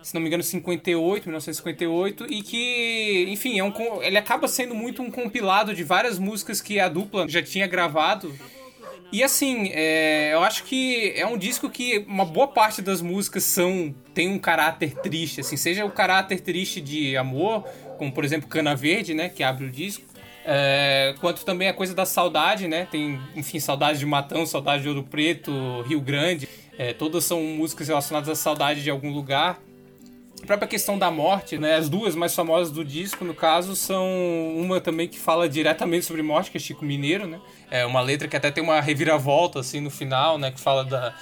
se 0.05 0.13
não 0.13 0.21
me 0.21 0.27
engano, 0.27 0.43
58, 0.43 1.23
1958, 1.23 2.27
e 2.31 2.43
que, 2.43 3.25
enfim, 3.27 3.57
é 3.57 3.63
um, 3.63 3.73
ele 4.03 4.19
acaba 4.19 4.47
sendo 4.47 4.75
muito 4.75 5.01
um 5.01 5.09
compilado 5.09 5.73
de 5.73 5.83
várias 5.83 6.19
músicas 6.19 6.61
que 6.61 6.79
a 6.79 6.87
dupla 6.87 7.27
já 7.27 7.41
tinha 7.41 7.65
gravado. 7.65 8.31
E 9.11 9.23
assim, 9.23 9.71
é, 9.73 10.31
eu 10.31 10.43
acho 10.43 10.63
que 10.65 11.11
é 11.15 11.25
um 11.25 11.35
disco 11.35 11.71
que 11.71 12.05
uma 12.07 12.23
boa 12.23 12.47
parte 12.47 12.83
das 12.83 13.01
músicas 13.01 13.45
são 13.45 13.95
tem 14.13 14.29
um 14.29 14.37
caráter 14.37 14.93
triste, 14.93 15.41
assim, 15.41 15.57
seja 15.57 15.83
o 15.83 15.89
caráter 15.89 16.39
triste 16.39 16.79
de 16.79 17.17
amor, 17.17 17.63
como 17.97 18.11
por 18.11 18.23
exemplo 18.23 18.47
Cana 18.47 18.75
Verde, 18.75 19.15
né, 19.15 19.27
que 19.27 19.41
abre 19.41 19.65
o 19.65 19.71
disco, 19.71 20.05
é, 20.45 21.15
quanto 21.19 21.43
também 21.43 21.67
a 21.67 21.73
coisa 21.73 21.95
da 21.95 22.05
saudade, 22.05 22.67
né, 22.67 22.87
tem, 22.91 23.19
enfim, 23.35 23.59
saudade 23.59 23.97
de 23.97 24.05
Matão, 24.05 24.45
saudade 24.45 24.83
de 24.83 24.89
Ouro 24.89 25.01
Preto, 25.01 25.81
Rio 25.87 25.99
Grande, 25.99 26.47
é, 26.77 26.93
todas 26.93 27.25
são 27.25 27.41
músicas 27.41 27.87
relacionadas 27.87 28.29
à 28.29 28.35
saudade 28.35 28.83
de 28.83 28.91
algum 28.91 29.11
lugar. 29.11 29.59
A 30.45 30.47
própria 30.47 30.67
questão 30.67 30.95
da 30.95 31.09
morte, 31.09 31.57
né? 31.57 31.73
As 31.73 31.89
duas 31.89 32.13
mais 32.13 32.35
famosas 32.35 32.71
do 32.71 32.85
disco, 32.85 33.25
no 33.25 33.33
caso, 33.33 33.75
são 33.75 34.05
uma 34.55 34.79
também 34.79 35.07
que 35.07 35.17
fala 35.17 35.49
diretamente 35.49 36.05
sobre 36.05 36.21
morte, 36.21 36.51
que 36.51 36.57
é 36.57 36.59
Chico 36.59 36.85
Mineiro, 36.85 37.25
né? 37.25 37.39
É 37.71 37.83
uma 37.83 37.99
letra 37.99 38.27
que 38.27 38.37
até 38.37 38.51
tem 38.51 38.63
uma 38.63 38.79
reviravolta, 38.79 39.59
assim, 39.59 39.79
no 39.79 39.89
final, 39.89 40.37
né? 40.37 40.51
Que 40.51 40.59
fala 40.59 40.85
da, 40.85 41.15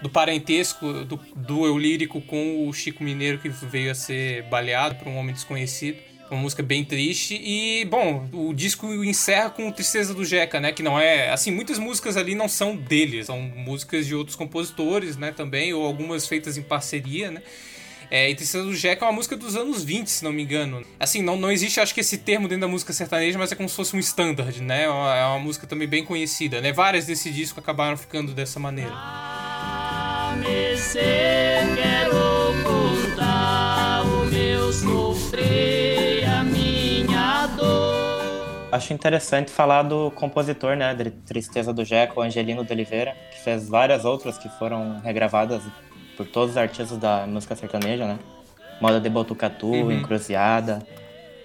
do 0.00 0.08
parentesco 0.08 1.04
do, 1.04 1.16
do 1.34 1.66
eu 1.66 1.76
lírico 1.76 2.20
com 2.20 2.68
o 2.68 2.72
Chico 2.72 3.02
Mineiro, 3.02 3.40
que 3.40 3.48
veio 3.48 3.90
a 3.90 3.96
ser 3.96 4.44
baleado 4.44 4.94
por 4.94 5.08
um 5.08 5.16
homem 5.16 5.34
desconhecido. 5.34 5.98
Uma 6.30 6.42
música 6.42 6.62
bem 6.62 6.84
triste. 6.84 7.34
E, 7.34 7.84
bom, 7.86 8.28
o 8.32 8.54
disco 8.54 8.86
encerra 9.02 9.50
com 9.50 9.72
Tristeza 9.72 10.14
do 10.14 10.24
Jeca, 10.24 10.60
né? 10.60 10.70
Que 10.70 10.84
não 10.84 11.00
é. 11.00 11.30
Assim, 11.30 11.50
muitas 11.50 11.80
músicas 11.80 12.16
ali 12.16 12.36
não 12.36 12.46
são 12.46 12.76
dele, 12.76 13.24
são 13.24 13.40
músicas 13.40 14.06
de 14.06 14.14
outros 14.14 14.36
compositores, 14.36 15.16
né? 15.16 15.32
Também, 15.32 15.74
ou 15.74 15.84
algumas 15.84 16.28
feitas 16.28 16.56
em 16.56 16.62
parceria, 16.62 17.32
né? 17.32 17.42
É, 18.10 18.30
e 18.30 18.34
Tristeza 18.34 18.64
do 18.64 18.74
Jack 18.74 19.02
é 19.02 19.06
uma 19.06 19.12
música 19.12 19.36
dos 19.36 19.54
anos 19.54 19.84
20, 19.84 20.08
se 20.08 20.24
não 20.24 20.32
me 20.32 20.42
engano. 20.42 20.82
Assim, 20.98 21.22
não, 21.22 21.36
não 21.36 21.50
existe, 21.50 21.78
acho 21.78 21.94
que 21.94 22.00
esse 22.00 22.18
termo 22.18 22.48
dentro 22.48 22.62
da 22.62 22.68
música 22.68 22.92
sertaneja, 22.92 23.38
mas 23.38 23.52
é 23.52 23.54
como 23.54 23.68
se 23.68 23.76
fosse 23.76 23.94
um 23.94 23.98
standard, 23.98 24.62
né? 24.62 24.84
É 24.84 24.88
uma, 24.88 25.16
é 25.16 25.26
uma 25.26 25.38
música 25.38 25.66
também 25.66 25.86
bem 25.86 26.04
conhecida, 26.04 26.60
né? 26.60 26.72
Várias 26.72 27.04
desse 27.06 27.30
disco 27.30 27.60
acabaram 27.60 27.96
ficando 27.96 28.32
dessa 28.32 28.58
maneira. 28.58 28.92
quero 31.76 32.12
contar 32.64 34.04
o 34.04 34.24
meu 34.26 34.72
sofrer, 34.72 36.24
a 36.24 36.42
minha 36.42 37.46
dor. 37.48 38.68
Acho 38.72 38.94
interessante 38.94 39.50
falar 39.50 39.82
do 39.82 40.10
compositor, 40.12 40.76
né, 40.76 40.94
de 40.94 41.10
Tristeza 41.10 41.72
do 41.74 41.84
Jeco, 41.84 42.22
Angelino 42.22 42.64
de 42.64 42.72
Oliveira, 42.72 43.14
que 43.30 43.38
fez 43.40 43.68
várias 43.68 44.04
outras 44.04 44.38
que 44.38 44.48
foram 44.58 45.00
regravadas 45.00 45.62
por 46.18 46.26
todos 46.26 46.50
os 46.50 46.56
artistas 46.56 46.98
da 46.98 47.24
música 47.28 47.54
sertaneja, 47.54 48.04
né? 48.04 48.18
Moda 48.80 49.00
de 49.00 49.08
Botucatu, 49.08 49.68
Uhum. 49.68 49.92
Encruzilhada, 49.92 50.84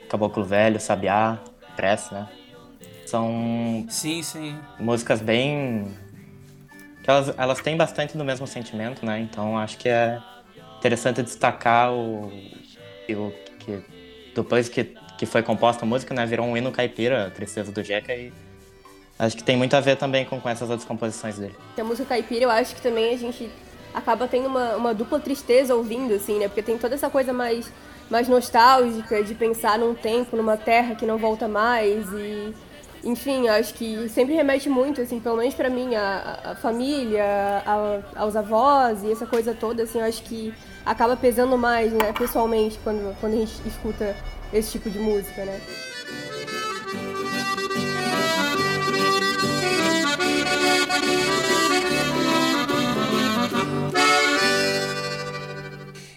Caboclo 0.10 0.44
Velho, 0.44 0.80
Sabiá, 0.80 1.38
Prece, 1.76 2.12
né? 2.12 2.28
São 3.06 3.86
Sim, 3.88 4.24
sim. 4.24 4.58
músicas 4.80 5.22
bem. 5.22 5.88
que 7.04 7.10
elas, 7.10 7.34
elas 7.38 7.60
têm 7.62 7.78
bastante 7.78 8.18
do 8.18 8.26
mesmo 8.26 8.48
sentimento, 8.48 9.06
né? 9.06 9.20
Então 9.20 9.58
acho 9.60 9.78
que 9.78 9.88
é 9.88 10.20
interessante 10.80 11.22
destacar 11.22 11.92
o. 11.94 12.32
o 13.10 13.32
que 13.60 13.80
depois 14.34 14.68
que, 14.70 14.86
que 15.20 15.28
foi 15.28 15.44
composta 15.44 15.86
a 15.86 15.88
música, 15.88 16.16
né? 16.16 16.26
Virou 16.26 16.48
um 16.48 16.58
hino 16.58 16.72
caipira, 16.72 17.30
Tristeza 17.30 17.72
do 17.72 17.84
Jeca, 17.84 18.12
e 18.16 18.34
acho 19.20 19.38
que 19.38 19.44
tem 19.44 19.56
muito 19.56 19.76
a 19.76 19.80
ver 19.80 19.98
também 19.98 20.26
com, 20.26 20.42
com 20.42 20.50
essas 20.50 20.68
outras 20.68 20.88
composições 20.88 21.38
dele. 21.38 21.56
A 21.78 21.84
música 21.84 22.10
caipira, 22.10 22.46
eu 22.46 22.50
acho 22.50 22.74
que 22.74 22.82
também 22.82 23.14
a 23.14 23.18
gente 23.18 23.48
acaba 23.94 24.28
tendo 24.28 24.48
uma, 24.48 24.76
uma 24.76 24.94
dupla 24.94 25.20
tristeza 25.20 25.76
ouvindo, 25.76 26.14
assim, 26.14 26.40
né? 26.40 26.48
Porque 26.48 26.62
tem 26.62 26.78
toda 26.78 26.96
essa 26.96 27.10
coisa 27.10 27.32
mais, 27.34 27.72
mais 28.10 28.28
nostálgica 28.28 29.24
de 29.24 29.34
pensar 29.36 29.78
num 29.80 29.94
tempo, 29.94 30.36
numa 30.36 30.58
terra 30.58 30.96
que 30.96 31.06
não 31.06 31.18
volta 31.18 31.48
mais 31.48 32.06
e... 32.14 32.54
Enfim, 33.06 33.50
acho 33.50 33.74
que 33.74 34.08
sempre 34.08 34.34
remete 34.34 34.70
muito, 34.70 35.02
assim, 35.02 35.20
pelo 35.20 35.36
menos 35.36 35.54
pra 35.54 35.70
mim, 35.70 35.94
a, 35.94 36.40
a 36.52 36.56
família, 36.56 37.26
a- 37.66 38.00
aos 38.16 38.34
avós 38.38 39.04
e 39.04 39.12
essa 39.12 39.26
coisa 39.26 39.54
toda, 39.54 39.84
assim, 39.84 40.00
acho 40.00 40.24
que 40.24 40.54
acaba 40.86 41.18
pesando 41.18 41.58
mais, 41.58 41.92
né, 41.92 42.14
pessoalmente, 42.18 42.80
quando, 42.82 43.14
quando 43.20 43.34
a 43.34 43.38
gente 43.40 43.52
escuta 43.68 44.16
esse 44.54 44.72
tipo 44.72 44.90
de 44.90 45.00
música, 45.00 45.44
né? 45.44 45.60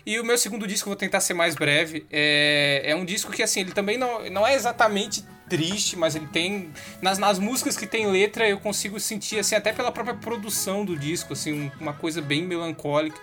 E 0.07 0.21
o 0.21 0.25
meu 0.25 0.39
segundo 0.39 0.69
disco, 0.69 0.89
vou 0.89 0.95
tentar 0.95 1.19
ser 1.19 1.35
mais 1.35 1.57
breve, 1.57 2.07
é, 2.13 2.81
é 2.85 2.95
um 2.95 3.05
disco 3.05 3.33
que, 3.33 3.43
assim, 3.43 3.61
ele 3.61 3.73
também 3.73 3.99
não, 3.99 4.31
não 4.31 4.47
é 4.47 4.55
exatamente 4.55 5.25
triste, 5.49 5.97
mas 5.97 6.15
ele 6.15 6.29
tem... 6.29 6.71
Nas, 7.03 7.19
nas 7.19 7.41
músicas 7.41 7.77
que 7.77 7.89
tem 7.89 8.07
letra, 8.07 8.49
eu 8.49 8.59
consigo 8.61 9.01
sentir, 9.01 9.41
assim, 9.41 9.57
até 9.57 9.73
pela 9.73 9.91
própria 9.91 10.15
produção 10.15 10.85
do 10.85 10.97
disco, 10.97 11.33
assim, 11.33 11.53
um- 11.53 11.71
uma 11.81 11.93
coisa 11.93 12.23
bem 12.23 12.43
melancólica, 12.45 13.19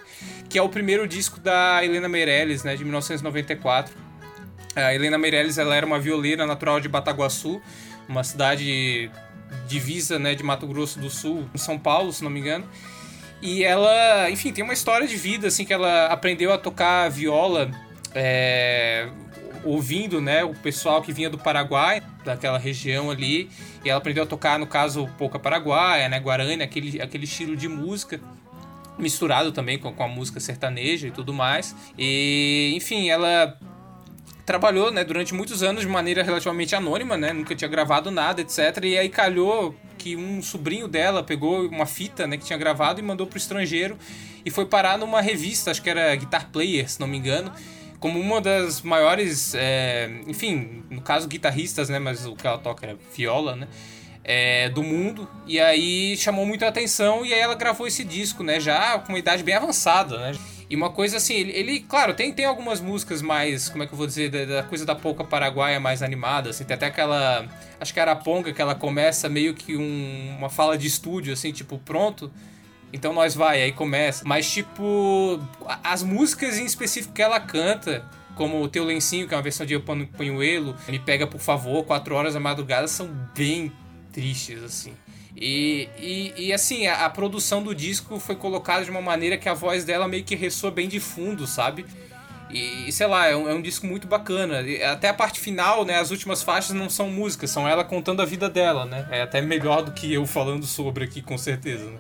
que 0.50 0.58
é 0.58 0.62
o 0.62 0.68
primeiro 0.68 1.08
disco 1.08 1.40
da 1.40 1.84
Helena 1.84 2.10
Meirelles, 2.10 2.64
né, 2.66 2.76
de 2.76 2.84
1994. 2.84 3.96
A 4.76 4.94
Helena 4.94 5.18
Meirelles, 5.18 5.58
ela 5.58 5.74
era 5.76 5.86
uma 5.86 6.00
violeira 6.00 6.46
natural 6.46 6.82
de 6.82 6.90
Bataguaçu, 6.90 7.62
uma 8.10 8.26
cidade 8.26 9.10
divisa, 9.68 10.20
né, 10.20 10.36
de 10.36 10.44
Mato 10.44 10.68
Grosso 10.68 11.00
do 11.00 11.10
Sul, 11.10 11.48
em 11.54 11.58
São 11.58 11.80
Paulo, 11.80 12.12
se 12.12 12.24
não 12.24 12.30
me 12.30 12.42
engano. 12.42 12.68
E 13.44 13.62
ela, 13.62 14.32
enfim, 14.32 14.54
tem 14.54 14.64
uma 14.64 14.72
história 14.72 15.06
de 15.06 15.18
vida, 15.18 15.50
assim, 15.50 15.66
que 15.66 15.74
ela 15.74 16.06
aprendeu 16.06 16.54
a 16.54 16.58
tocar 16.58 17.10
viola 17.10 17.70
é, 18.16 19.10
ouvindo, 19.66 20.22
né, 20.22 20.46
o 20.46 20.56
pessoal 20.56 21.02
que 21.02 21.12
vinha 21.12 21.30
do 21.30 21.38
Paraguai, 21.38 22.02
daquela 22.24 22.58
região 22.58 23.12
ali. 23.12 23.50
E 23.84 23.90
ela 23.90 23.98
aprendeu 23.98 24.24
a 24.24 24.26
tocar, 24.26 24.58
no 24.58 24.66
caso, 24.66 25.10
pouca 25.18 25.38
paraguaia, 25.38 26.08
né, 26.08 26.22
guarani, 26.22 26.64
aquele, 26.64 27.02
aquele 27.02 27.26
estilo 27.26 27.58
de 27.58 27.68
música 27.68 28.18
misturado 28.98 29.52
também 29.52 29.78
com, 29.78 29.92
com 29.92 30.04
a 30.04 30.08
música 30.08 30.40
sertaneja 30.40 31.10
e 31.10 31.12
tudo 31.12 31.34
mais. 31.34 31.76
E, 31.98 32.72
enfim, 32.78 33.10
ela 33.10 33.60
trabalhou, 34.46 34.90
né, 34.90 35.04
durante 35.04 35.34
muitos 35.34 35.62
anos 35.62 35.82
de 35.82 35.88
maneira 35.90 36.24
relativamente 36.24 36.78
anônima, 36.78 37.18
né, 37.18 37.34
nunca 37.34 37.54
tinha 37.54 37.68
gravado 37.68 38.10
nada, 38.10 38.40
etc. 38.40 38.86
E 38.86 38.98
aí 38.98 39.10
calhou 39.10 39.76
que 40.04 40.18
um 40.18 40.42
sobrinho 40.42 40.86
dela 40.86 41.24
pegou 41.24 41.66
uma 41.66 41.86
fita, 41.86 42.28
né, 42.28 42.36
que 42.36 42.44
tinha 42.44 42.60
gravado 42.60 43.00
e 43.00 43.04
mandou 43.04 43.26
pro 43.26 43.38
estrangeiro 43.38 43.98
e 44.46 44.52
foi 44.52 44.66
parar 44.66 44.98
numa 44.98 45.22
revista, 45.22 45.72
acho 45.72 45.82
que 45.82 45.90
era 45.90 46.14
Guitar 46.14 46.50
Player, 46.52 46.90
se 46.90 47.00
não 47.00 47.08
me 47.08 47.18
engano, 47.18 47.54
como 48.02 48.20
uma 48.20 48.42
das 48.42 48.82
maiores, 48.82 49.56
é, 49.56 50.12
enfim, 50.28 50.84
no 50.90 51.02
caso 51.02 51.26
guitarristas, 51.26 51.88
né, 51.88 52.00
mas 52.00 52.26
o 52.26 52.36
que 52.36 52.46
ela 52.46 52.58
toca 52.58 52.86
era 52.86 52.98
viola, 53.16 53.56
né, 53.56 53.70
é, 54.26 54.68
do 54.68 54.84
mundo. 54.84 55.26
E 55.48 55.58
aí 55.58 56.18
chamou 56.18 56.46
muito 56.46 56.66
a 56.66 56.68
atenção 56.68 57.26
e 57.26 57.34
aí 57.34 57.40
ela 57.40 57.56
gravou 57.56 57.88
esse 57.88 58.04
disco, 58.04 58.44
né, 58.44 58.60
já 58.60 59.00
com 59.00 59.14
uma 59.14 59.20
idade 59.20 59.42
bem 59.42 59.56
avançada, 59.56 60.18
né. 60.18 60.38
E 60.74 60.76
uma 60.76 60.90
coisa 60.90 61.18
assim, 61.18 61.36
ele, 61.36 61.52
ele, 61.52 61.80
claro, 61.82 62.16
tem, 62.16 62.34
tem 62.34 62.46
algumas 62.46 62.82
músicas 62.82 63.22
mais, 63.22 63.70
como 63.70 63.84
é 63.84 63.86
que 63.86 63.94
eu 63.94 63.98
vou 63.98 64.08
dizer, 64.08 64.32
da, 64.32 64.44
da 64.44 64.64
coisa 64.64 64.84
da 64.84 64.96
polca 64.96 65.24
paraguaia 65.24 65.80
mais 65.80 66.02
animada, 66.02 66.50
assim, 66.50 66.64
tem 66.64 66.74
até 66.74 66.88
aquela, 66.88 67.46
acho 67.80 67.94
que 67.94 68.00
era 68.00 68.14
a 68.14 68.16
Ponga, 68.16 68.52
que 68.52 68.60
ela 68.60 68.74
começa 68.74 69.30
meio 69.30 69.54
que 69.54 69.78
um- 69.78 70.36
uma 70.36 70.50
fala 70.50 70.76
de 70.76 70.88
estúdio, 70.88 71.32
assim, 71.32 71.52
tipo, 71.52 71.78
pronto, 71.78 72.32
então 72.92 73.14
nós 73.14 73.36
vai, 73.36 73.62
aí 73.62 73.72
começa. 73.72 74.24
Mas, 74.26 74.52
tipo, 74.52 75.40
as 75.84 76.02
músicas 76.02 76.58
em 76.58 76.66
específico 76.66 77.14
que 77.14 77.22
ela 77.22 77.40
canta, 77.40 78.04
como 78.36 78.60
o 78.60 78.68
Teu 78.68 78.84
Lencinho, 78.84 79.28
que 79.28 79.34
é 79.36 79.38
uma 79.38 79.44
versão 79.44 79.68
de 79.68 79.76
Eu 79.76 79.82
Pano 79.82 80.08
Panhuelo, 80.08 80.76
Me 80.90 80.98
Pega 80.98 81.28
Por 81.28 81.40
Favor, 81.40 81.84
Quatro 81.84 82.16
Horas 82.16 82.34
da 82.34 82.40
Madrugada, 82.40 82.88
são 82.88 83.08
bem 83.36 83.72
tristes, 84.12 84.64
assim. 84.64 84.94
E, 85.36 85.90
e, 85.98 86.34
e, 86.48 86.54
assim, 86.54 86.88
a, 86.88 87.06
a 87.06 87.10
produção 87.10 87.64
do 87.64 87.74
disco 87.74 88.20
foi 88.20 88.36
colocada 88.36 88.86
de 88.86 88.92
uma 88.92 89.02
maneira 89.02 89.38
que 89.38 89.50
a 89.50 89.54
voz 89.54 89.84
dela 89.84 90.08
meio 90.08 90.24
que 90.24 90.36
ressoa 90.36 90.72
bem 90.72 90.88
de 90.88 91.00
fundo, 91.00 91.48
sabe? 91.48 91.86
E, 92.50 92.92
sei 92.92 93.08
lá, 93.08 93.26
é 93.28 93.36
um, 93.36 93.50
é 93.50 93.54
um 93.54 93.62
disco 93.62 93.88
muito 93.88 94.08
bacana. 94.08 94.62
E 94.62 94.82
até 94.84 95.10
a 95.10 95.14
parte 95.14 95.40
final, 95.40 95.84
né? 95.84 95.98
As 95.98 96.12
últimas 96.12 96.44
faixas 96.44 96.76
não 96.76 96.88
são 96.88 97.10
músicas, 97.10 97.50
são 97.50 97.68
ela 97.68 97.84
contando 97.84 98.22
a 98.22 98.26
vida 98.26 98.48
dela, 98.48 98.86
né? 98.86 99.08
É 99.10 99.22
até 99.24 99.42
melhor 99.42 99.82
do 99.82 99.92
que 99.92 100.14
eu 100.14 100.26
falando 100.28 100.66
sobre 100.66 101.06
aqui, 101.06 101.22
com 101.22 101.38
certeza, 101.38 101.86
né? 101.86 101.98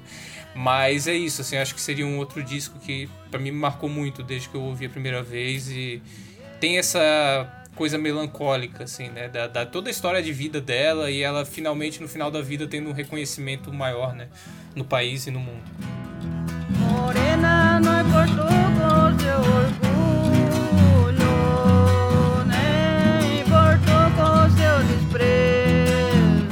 Mas 0.55 1.07
é 1.07 1.15
isso, 1.15 1.41
assim, 1.41 1.57
acho 1.57 1.73
que 1.73 1.81
seria 1.81 2.05
um 2.05 2.19
outro 2.19 2.43
disco 2.43 2.77
que 2.79 3.09
pra 3.31 3.39
mim 3.39 3.49
me 3.49 3.57
marcou 3.57 3.89
muito 3.89 4.21
desde 4.21 4.47
que 4.47 4.55
eu 4.55 4.61
ouvi 4.61 4.85
a 4.85 4.89
primeira 4.89 5.23
vez 5.23 5.67
e 5.69 5.99
tem 6.59 6.77
essa 6.77 7.62
coisa 7.75 7.97
melancólica, 7.97 8.83
assim, 8.83 9.09
né? 9.09 9.27
Da, 9.27 9.47
da 9.47 9.65
toda 9.65 9.89
a 9.89 9.91
história 9.91 10.21
de 10.21 10.31
vida 10.31 10.61
dela 10.61 11.09
e 11.09 11.21
ela 11.21 11.45
finalmente 11.45 12.01
no 12.01 12.07
final 12.07 12.29
da 12.31 12.41
vida 12.41 12.67
tendo 12.67 12.89
um 12.89 12.93
reconhecimento 12.93 13.73
maior, 13.73 14.13
né? 14.13 14.29
No 14.75 14.85
país 14.85 15.27
e 15.27 15.31
no 15.31 15.39
mundo. 15.39 15.63
Morena 16.79 17.79
não 17.79 18.01
importou 18.01 18.45
com 18.45 19.19
seu 19.19 19.39
orgulho, 19.39 21.23
nem 22.45 23.41
importou 23.41 24.05
com 24.17 24.49
seu 24.57 24.83
desprezo. 24.87 26.47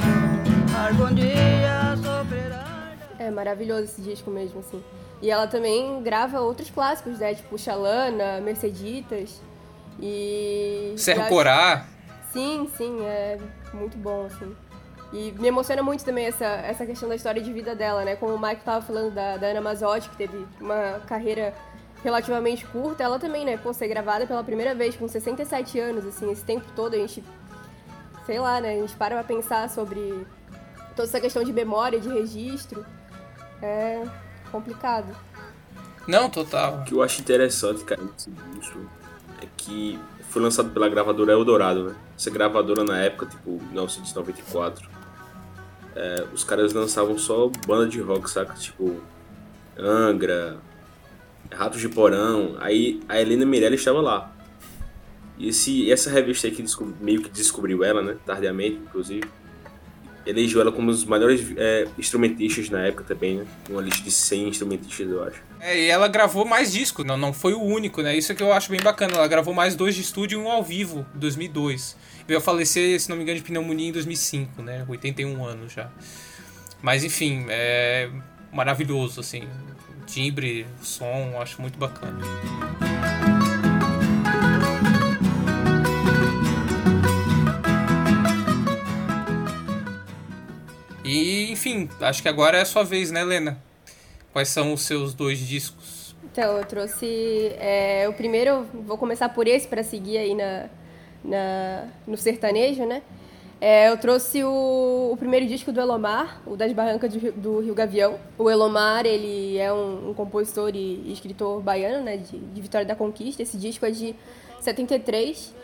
Algum 0.88 1.14
dia 1.14 1.96
sofrerá. 1.96 2.94
É 3.18 3.30
maravilhoso 3.30 3.84
esse 3.84 4.02
disco 4.02 4.30
mesmo, 4.30 4.60
assim. 4.60 4.82
E 5.20 5.30
ela 5.30 5.46
também 5.46 6.02
grava 6.02 6.40
outros 6.40 6.68
clássicos, 6.68 7.18
né? 7.20 7.34
Tipo 7.34 7.56
Xalana, 7.56 8.40
Merceditas 8.40 9.40
e... 10.02 10.94
Serra 10.98 11.22
acho- 11.22 11.28
Corá, 11.30 11.86
Sim, 12.32 12.68
sim, 12.76 12.98
é 13.04 13.38
muito 13.74 13.96
bom, 13.98 14.24
assim. 14.26 14.56
E 15.12 15.32
me 15.38 15.48
emociona 15.48 15.82
muito 15.82 16.02
também 16.02 16.24
essa, 16.24 16.46
essa 16.46 16.86
questão 16.86 17.06
da 17.06 17.14
história 17.14 17.42
de 17.42 17.52
vida 17.52 17.74
dela, 17.74 18.02
né? 18.04 18.16
Como 18.16 18.34
o 18.34 18.40
Mike 18.40 18.64
tava 18.64 18.84
falando 18.84 19.12
da, 19.12 19.36
da 19.36 19.48
Ana 19.48 19.60
Mazotti, 19.60 20.08
que 20.08 20.16
teve 20.16 20.46
uma 20.58 21.00
carreira 21.06 21.52
relativamente 22.02 22.64
curta, 22.66 23.04
ela 23.04 23.18
também, 23.18 23.44
né? 23.44 23.58
Pô, 23.58 23.72
ser 23.74 23.86
gravada 23.88 24.26
pela 24.26 24.42
primeira 24.42 24.74
vez 24.74 24.96
com 24.96 25.06
67 25.06 25.78
anos, 25.78 26.06
assim, 26.06 26.32
esse 26.32 26.42
tempo 26.42 26.64
todo 26.74 26.94
a 26.94 26.98
gente, 26.98 27.22
sei 28.24 28.38
lá, 28.38 28.62
né? 28.62 28.70
A 28.70 28.80
gente 28.80 28.96
para 28.96 29.14
pra 29.16 29.24
pensar 29.24 29.68
sobre 29.68 30.26
toda 30.96 31.06
essa 31.06 31.20
questão 31.20 31.44
de 31.44 31.52
memória, 31.52 32.00
de 32.00 32.08
registro. 32.08 32.84
É 33.60 34.02
complicado. 34.50 35.14
Não, 36.08 36.30
total. 36.30 36.78
O 36.78 36.84
que 36.84 36.94
eu 36.94 37.02
acho 37.02 37.20
interessante, 37.20 37.84
cara, 37.84 38.00
é 38.00 38.06
que 39.56 39.98
foi 40.28 40.40
lançado 40.40 40.70
pela 40.70 40.88
gravadora 40.88 41.32
Eldorado, 41.32 41.84
né? 41.84 41.96
Essa 42.16 42.30
gravadora 42.30 42.84
na 42.84 42.98
época, 42.98 43.26
tipo, 43.26 43.50
1994, 43.50 44.88
é, 45.94 46.24
os 46.32 46.42
caras 46.42 46.72
lançavam 46.72 47.18
só 47.18 47.50
banda 47.66 47.86
de 47.86 48.00
rock, 48.00 48.30
saca? 48.30 48.54
Tipo, 48.54 49.00
Angra, 49.78 50.58
Ratos 51.50 51.80
de 51.80 51.88
Porão. 51.88 52.56
Aí 52.60 53.00
a 53.08 53.20
Helena 53.20 53.44
Meirelles 53.44 53.80
estava 53.80 54.00
lá. 54.00 54.32
E 55.38 55.48
esse, 55.48 55.90
essa 55.90 56.10
revista 56.10 56.46
aí 56.46 56.52
que 56.52 56.64
meio 57.00 57.22
que 57.22 57.30
descobriu 57.30 57.82
ela, 57.84 58.02
né? 58.02 58.16
Tardiamente, 58.24 58.76
inclusive. 58.76 59.24
Elegeu 60.26 60.60
ela 60.60 60.72
como 60.72 60.88
um 60.88 60.90
dos 60.90 61.04
melhores 61.04 61.52
é, 61.56 61.86
instrumentistas 61.98 62.70
na 62.70 62.86
época 62.86 63.04
também, 63.04 63.38
né? 63.38 63.46
Uma 63.68 63.82
lista 63.82 64.02
de 64.02 64.10
100 64.10 64.48
instrumentistas, 64.48 65.08
eu 65.08 65.24
acho. 65.24 65.42
É, 65.60 65.78
e 65.78 65.88
ela 65.88 66.08
gravou 66.08 66.44
mais 66.44 66.72
discos, 66.72 67.04
não, 67.04 67.16
não 67.16 67.32
foi 67.32 67.52
o 67.54 67.62
único, 67.62 68.02
né? 68.02 68.16
Isso 68.16 68.34
que 68.34 68.42
eu 68.42 68.52
acho 68.52 68.70
bem 68.70 68.80
bacana. 68.80 69.14
Ela 69.16 69.28
gravou 69.28 69.54
mais 69.54 69.74
dois 69.74 69.94
de 69.94 70.00
estúdio 70.00 70.40
e 70.40 70.42
um 70.42 70.50
ao 70.50 70.62
vivo, 70.62 71.06
em 71.14 71.18
2002. 71.18 71.96
Veio 72.26 72.38
a 72.38 72.42
falecer, 72.42 72.98
se 73.00 73.08
não 73.08 73.16
me 73.16 73.22
engano, 73.22 73.38
de 73.38 73.44
pneumonia 73.44 73.88
em 73.88 73.92
2005, 73.92 74.62
né? 74.62 74.84
81 74.88 75.44
anos 75.44 75.72
já. 75.72 75.90
Mas 76.80 77.04
enfim, 77.04 77.46
é 77.48 78.10
maravilhoso, 78.52 79.20
assim. 79.20 79.42
Timbre, 80.06 80.66
som, 80.82 81.40
acho 81.40 81.60
muito 81.60 81.78
bacana. 81.78 82.20
Enfim, 91.62 91.88
acho 92.00 92.20
que 92.20 92.28
agora 92.28 92.58
é 92.58 92.62
a 92.62 92.64
sua 92.64 92.82
vez, 92.82 93.12
né, 93.12 93.22
Lena? 93.22 93.56
Quais 94.32 94.48
são 94.48 94.72
os 94.72 94.82
seus 94.82 95.14
dois 95.14 95.38
discos? 95.38 96.16
Então, 96.24 96.58
eu 96.58 96.64
trouxe. 96.64 97.52
É, 97.56 98.06
o 98.08 98.12
primeiro, 98.12 98.66
vou 98.84 98.98
começar 98.98 99.28
por 99.28 99.46
esse 99.46 99.68
para 99.68 99.84
seguir 99.84 100.18
aí 100.18 100.34
na, 100.34 100.66
na, 101.24 101.84
no 102.04 102.16
sertanejo, 102.16 102.84
né? 102.84 103.00
É, 103.60 103.90
eu 103.90 103.96
trouxe 103.96 104.42
o, 104.42 105.10
o, 105.12 105.16
primeiro 105.16 105.46
disco 105.46 105.70
do 105.70 105.80
Elomar, 105.80 106.42
o 106.44 106.56
Das 106.56 106.72
Barrancas 106.72 107.14
do, 107.14 107.32
do 107.32 107.60
Rio 107.60 107.74
Gavião. 107.74 108.18
O 108.36 108.50
Elomar, 108.50 109.06
ele 109.06 109.56
é 109.56 109.72
um, 109.72 110.10
um 110.10 110.14
compositor 110.14 110.74
e, 110.74 111.00
e 111.06 111.12
escritor 111.12 111.62
baiano, 111.62 112.02
né, 112.02 112.16
de, 112.16 112.38
de 112.38 112.60
Vitória 112.60 112.84
da 112.84 112.96
Conquista. 112.96 113.40
Esse 113.40 113.56
disco 113.56 113.86
é 113.86 113.90
de 113.92 114.16
73. 114.60 115.54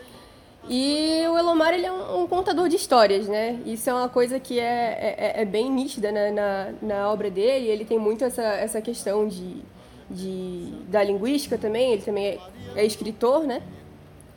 E 0.69 1.27
o 1.27 1.35
Elomar 1.35 1.73
ele 1.73 1.87
é 1.87 1.91
um, 1.91 2.21
um, 2.21 2.27
contador 2.27 2.69
de 2.69 2.75
histórias, 2.75 3.27
né? 3.27 3.59
Isso 3.65 3.89
é 3.89 3.93
uma 3.93 4.07
coisa 4.07 4.39
que 4.39 4.59
é, 4.59 5.15
é, 5.17 5.41
é 5.41 5.45
bem 5.45 5.71
nítida 5.71 6.11
né? 6.11 6.29
na, 6.29 6.73
na 6.79 7.11
obra 7.11 7.31
dele. 7.31 7.67
Ele 7.67 7.83
tem 7.83 7.97
muito 7.97 8.23
essa, 8.23 8.43
essa 8.43 8.79
questão 8.79 9.27
de, 9.27 9.63
de, 10.07 10.71
da 10.87 11.03
linguística 11.03 11.57
também. 11.57 11.93
Ele 11.93 12.03
também 12.03 12.25
é, 12.27 12.39
é 12.75 12.85
escritor, 12.85 13.47
né? 13.47 13.63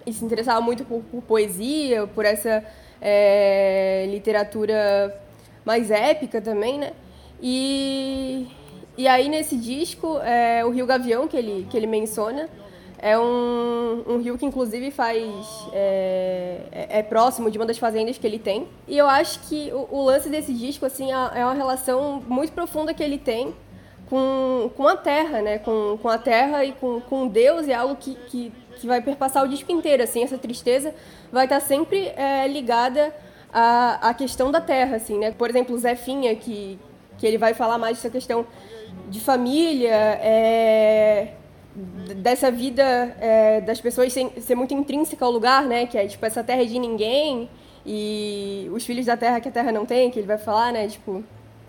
E 0.06 0.12
se 0.12 0.24
interessava 0.24 0.62
muito 0.62 0.86
por, 0.86 1.02
por 1.02 1.22
poesia, 1.22 2.06
por 2.06 2.24
essa 2.24 2.64
é, 2.98 4.06
literatura 4.08 5.14
mais 5.66 5.90
épica 5.90 6.40
também, 6.40 6.78
né? 6.78 6.92
E, 7.42 8.46
e 8.96 9.06
aí 9.06 9.28
nesse 9.28 9.54
disco, 9.54 10.18
é, 10.20 10.64
o 10.64 10.70
Rio 10.70 10.86
Gavião, 10.86 11.28
que 11.28 11.36
ele, 11.36 11.66
que 11.68 11.76
ele 11.76 11.86
menciona, 11.86 12.48
é 13.02 13.18
um, 13.18 14.04
um 14.06 14.18
rio 14.22 14.38
que, 14.38 14.46
inclusive, 14.46 14.92
faz. 14.92 15.20
É, 15.72 16.60
é, 16.70 16.98
é, 17.00 17.02
próximo 17.02 17.50
de 17.50 17.58
uma 17.58 17.66
das 17.66 17.76
fazendas 17.76 18.16
que 18.16 18.24
ele 18.24 18.38
tem. 18.38 18.68
E 18.86 18.96
eu 18.96 19.08
acho 19.08 19.40
que 19.40 19.72
o, 19.72 19.88
o 19.90 20.04
lance 20.04 20.28
desse 20.28 20.54
disco, 20.54 20.86
assim, 20.86 21.12
é, 21.12 21.40
é 21.40 21.44
uma 21.44 21.52
relação 21.52 22.22
muito 22.28 22.52
profunda 22.52 22.94
que 22.94 23.02
ele 23.02 23.18
tem 23.18 23.52
com, 24.08 24.70
com 24.76 24.86
a 24.86 24.96
terra, 24.96 25.42
né? 25.42 25.58
Com, 25.58 25.98
com 26.00 26.08
a 26.08 26.16
terra 26.16 26.64
e 26.64 26.70
com, 26.72 27.00
com 27.00 27.26
Deus, 27.26 27.66
é 27.66 27.74
algo 27.74 27.96
que, 27.96 28.14
que, 28.28 28.52
que 28.76 28.86
vai 28.86 29.00
perpassar 29.00 29.42
o 29.42 29.48
disco 29.48 29.72
inteiro, 29.72 30.04
assim. 30.04 30.22
Essa 30.22 30.38
tristeza 30.38 30.94
vai 31.32 31.46
estar 31.46 31.58
sempre 31.58 32.06
é, 32.16 32.46
ligada 32.46 33.12
à, 33.52 34.10
à 34.10 34.14
questão 34.14 34.52
da 34.52 34.60
terra, 34.60 34.94
assim, 34.94 35.18
né? 35.18 35.32
Por 35.32 35.50
exemplo, 35.50 35.74
o 35.74 35.78
Zefinha, 35.78 36.36
que, 36.36 36.78
que 37.18 37.26
ele 37.26 37.36
vai 37.36 37.52
falar 37.52 37.78
mais 37.78 37.96
dessa 37.96 38.10
questão 38.10 38.46
de 39.08 39.18
família, 39.18 39.90
é, 39.90 41.34
dessa 42.16 42.50
vida 42.50 42.82
é, 43.18 43.60
das 43.60 43.80
pessoas 43.80 44.12
ser, 44.12 44.30
ser, 44.40 44.54
muito 44.54 44.74
intrínseca 44.74 45.24
ao 45.24 45.30
lugar, 45.30 45.64
né? 45.64 45.86
Que 45.86 45.96
é 45.96 46.06
tipo 46.06 46.24
essa 46.24 46.44
terra 46.44 46.62
é 46.62 46.66
de 46.66 46.78
ninguém 46.78 47.48
e 47.84 48.68
os 48.72 48.84
filhos 48.84 49.06
da 49.06 49.16
terra 49.16 49.40
que 49.40 49.48
a 49.48 49.52
terra 49.52 49.72
não 49.72 49.86
tem, 49.86 50.10
que 50.10 50.18
ele 50.18 50.26
vai 50.26 50.38
falar, 50.38 50.72
né? 50.72 50.86
Tipo 50.88 51.24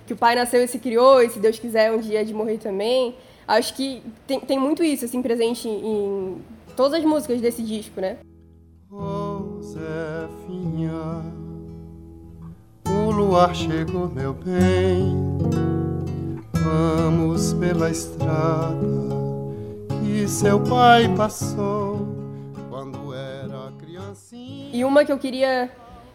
que 0.06 0.14
o 0.14 0.18
pai 0.18 0.36
nasceu 0.36 0.62
e 0.62 0.68
se 0.68 0.80
criou 0.80 1.22
e 1.22 1.30
se 1.30 1.40
Deus 1.40 1.58
quiser 1.58 1.92
um 1.92 2.00
dia 2.00 2.26
de 2.26 2.34
morrer 2.34 2.58
também. 2.58 3.16
Acho 3.48 3.74
que 3.74 4.04
tem, 4.28 4.40
tem 4.40 4.60
muito 4.60 4.84
isso 4.84 5.06
assim 5.06 5.22
presente 5.22 5.68
em, 5.68 6.42
todas 6.76 7.00
as 7.00 7.06
músicas 7.06 7.40
desse 7.40 7.62
disco, 7.62 8.02
né? 8.02 8.18
Oh, 8.92 9.62
o 12.90 13.12
luar 13.12 13.56
chegou, 13.56 14.10
meu 14.10 14.34
bem. 14.34 15.16
Vamos 16.54 17.54
pela 17.54 17.90
estrada 17.90 19.33
que 20.04 20.28
seu 20.28 20.60
pai 20.60 21.08
passou 21.16 22.06
quando 22.70 23.14
era 23.14 23.72
criancinha. 23.80 24.70
E 24.74 24.84
uma 24.84 25.06
que 25.06 25.12
eu 25.12 25.18
queria 25.18 25.72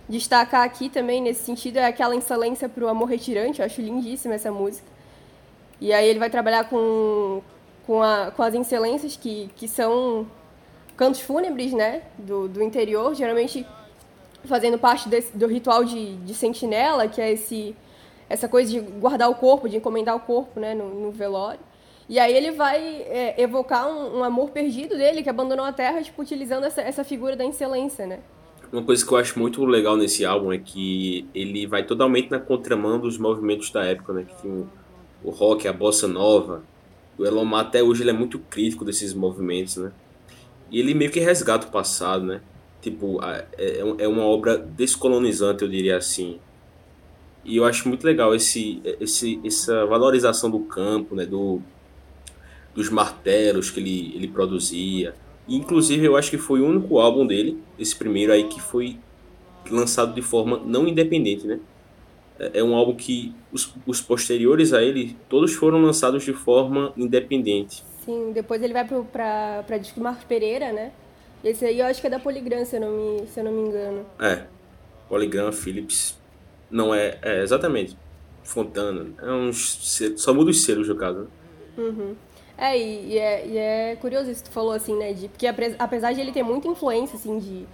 destacar 0.06 0.62
aqui 0.62 0.90
também 0.90 1.22
nesse 1.22 1.42
sentido 1.44 1.78
é 1.78 1.86
aquela 1.86 2.14
excelência 2.14 2.68
para 2.68 2.84
o 2.84 2.88
Amor 2.88 3.08
Retirante. 3.08 3.60
Eu 3.60 3.66
acho 3.66 3.80
lindíssima 3.80 4.34
essa 4.34 4.52
música. 4.52 4.86
E 5.80 5.90
aí 5.92 6.06
ele 6.06 6.18
vai 6.18 6.28
trabalhar 6.28 6.64
com, 6.68 7.40
com, 7.86 8.02
a, 8.02 8.30
com 8.30 8.42
as 8.42 8.54
excelências 8.54 9.16
que, 9.16 9.50
que 9.56 9.66
são 9.66 10.26
cantos 10.94 11.20
fúnebres, 11.20 11.72
né, 11.72 12.02
do, 12.18 12.46
do 12.46 12.62
interior, 12.62 13.14
geralmente 13.14 13.66
fazendo 14.44 14.78
parte 14.78 15.08
desse, 15.08 15.34
do 15.36 15.46
ritual 15.46 15.84
de, 15.84 16.16
de 16.16 16.34
sentinela, 16.34 17.08
que 17.08 17.20
é 17.20 17.32
esse, 17.32 17.74
essa 18.28 18.48
coisa 18.48 18.70
de 18.70 18.80
guardar 18.80 19.30
o 19.30 19.34
corpo, 19.34 19.68
de 19.68 19.76
encomendar 19.76 20.14
o 20.14 20.20
corpo, 20.20 20.60
né, 20.60 20.74
no, 20.74 20.88
no 20.88 21.10
velório. 21.10 21.60
E 22.08 22.18
aí 22.18 22.34
ele 22.34 22.52
vai 22.52 22.78
é, 23.02 23.34
evocar 23.40 23.86
um, 23.86 24.20
um, 24.20 24.24
amor 24.24 24.50
perdido 24.50 24.96
dele, 24.96 25.22
que 25.22 25.28
abandonou 25.28 25.64
a 25.64 25.72
Terra, 25.72 26.02
tipo, 26.02 26.22
utilizando 26.22 26.64
essa, 26.64 26.80
essa 26.80 27.04
figura 27.04 27.36
da 27.36 27.44
excelência, 27.44 28.06
né? 28.06 28.20
Uma 28.72 28.82
coisa 28.82 29.04
que 29.04 29.12
eu 29.12 29.18
acho 29.18 29.38
muito 29.38 29.62
legal 29.64 29.96
nesse 29.96 30.24
álbum 30.24 30.52
é 30.52 30.58
que 30.58 31.26
ele 31.34 31.66
vai 31.66 31.84
totalmente 31.84 32.30
na 32.30 32.38
contramão 32.38 32.98
dos 32.98 33.18
movimentos 33.18 33.70
da 33.70 33.84
época, 33.84 34.14
né? 34.14 34.24
Que 34.24 34.46
o, 34.46 34.66
o 35.22 35.30
rock, 35.30 35.68
a 35.68 35.72
bossa 35.72 36.08
nova. 36.08 36.62
O 37.18 37.26
Elomar 37.26 37.66
até 37.66 37.82
hoje 37.82 38.02
ele 38.02 38.10
é 38.10 38.14
muito 38.14 38.38
crítico 38.38 38.84
desses 38.84 39.12
movimentos, 39.12 39.76
né? 39.76 39.92
E 40.70 40.80
ele 40.80 40.94
meio 40.94 41.10
que 41.10 41.20
resgata 41.20 41.66
o 41.66 41.70
passado, 41.70 42.24
né? 42.24 42.40
Tipo, 42.80 43.20
é, 43.22 43.80
é 43.98 44.08
uma 44.08 44.22
obra 44.22 44.56
descolonizante, 44.56 45.62
eu 45.62 45.68
diria 45.68 45.96
assim. 45.96 46.38
E 47.44 47.56
eu 47.56 47.64
acho 47.64 47.88
muito 47.88 48.04
legal 48.04 48.34
esse, 48.34 48.80
esse, 49.00 49.40
essa 49.44 49.84
valorização 49.86 50.50
do 50.50 50.60
campo, 50.60 51.14
né? 51.14 51.26
Do, 51.26 51.60
dos 52.74 52.90
martelos 52.90 53.70
que 53.70 53.80
ele, 53.80 54.12
ele 54.14 54.28
produzia. 54.28 55.14
E, 55.46 55.56
inclusive, 55.56 56.04
eu 56.04 56.16
acho 56.16 56.30
que 56.30 56.38
foi 56.38 56.60
o 56.60 56.66
único 56.66 56.98
álbum 56.98 57.26
dele, 57.26 57.58
esse 57.78 57.96
primeiro 57.96 58.32
aí, 58.32 58.44
que 58.44 58.60
foi 58.60 58.96
lançado 59.70 60.14
de 60.14 60.22
forma 60.22 60.60
não 60.64 60.86
independente, 60.86 61.46
né? 61.46 61.58
É, 62.38 62.60
é 62.60 62.64
um 62.64 62.74
álbum 62.74 62.94
que 62.94 63.34
os, 63.52 63.74
os 63.86 64.00
posteriores 64.00 64.72
a 64.72 64.82
ele, 64.82 65.16
todos 65.28 65.54
foram 65.54 65.82
lançados 65.82 66.22
de 66.22 66.32
forma 66.32 66.92
independente. 66.96 67.82
Sim, 68.04 68.32
depois 68.32 68.62
ele 68.62 68.72
vai 68.72 68.86
para 68.86 69.64
pra 69.66 69.78
disco 69.78 70.00
Marcos 70.00 70.24
Pereira, 70.24 70.72
né? 70.72 70.92
Esse 71.42 71.64
aí 71.64 71.78
eu 71.78 71.86
acho 71.86 72.00
que 72.00 72.06
é 72.06 72.10
da 72.10 72.18
Polygram, 72.18 72.64
se 72.64 72.76
eu 72.76 72.80
não 72.80 72.90
me, 72.90 73.26
se 73.26 73.38
eu 73.38 73.44
não 73.44 73.52
me 73.52 73.68
engano. 73.68 74.06
É, 74.18 74.44
Polygram, 75.08 75.52
Philips. 75.52 76.18
Não 76.70 76.94
é, 76.94 77.18
é 77.22 77.42
exatamente. 77.42 77.96
Fontana. 78.42 79.06
É 79.22 79.30
uns, 79.30 80.00
só 80.16 80.34
muda 80.34 80.50
os 80.50 80.64
selos 80.64 80.88
no 80.88 80.96
caso. 80.96 81.20
Né? 81.20 81.26
Uhum. 81.78 82.14
É 82.58 82.76
e, 82.76 83.16
é, 83.16 83.46
e 83.46 83.56
é 83.56 83.96
curioso 84.00 84.28
isso 84.30 84.42
que 84.42 84.50
tu 84.50 84.52
falou, 84.52 84.72
assim, 84.72 84.96
né? 84.98 85.12
De, 85.12 85.28
porque 85.28 85.46
apesar 85.78 86.12
de 86.12 86.20
ele 86.20 86.32
ter 86.32 86.42
muita 86.42 86.66
influência, 86.66 87.16
assim, 87.16 87.38
de, 87.38 87.64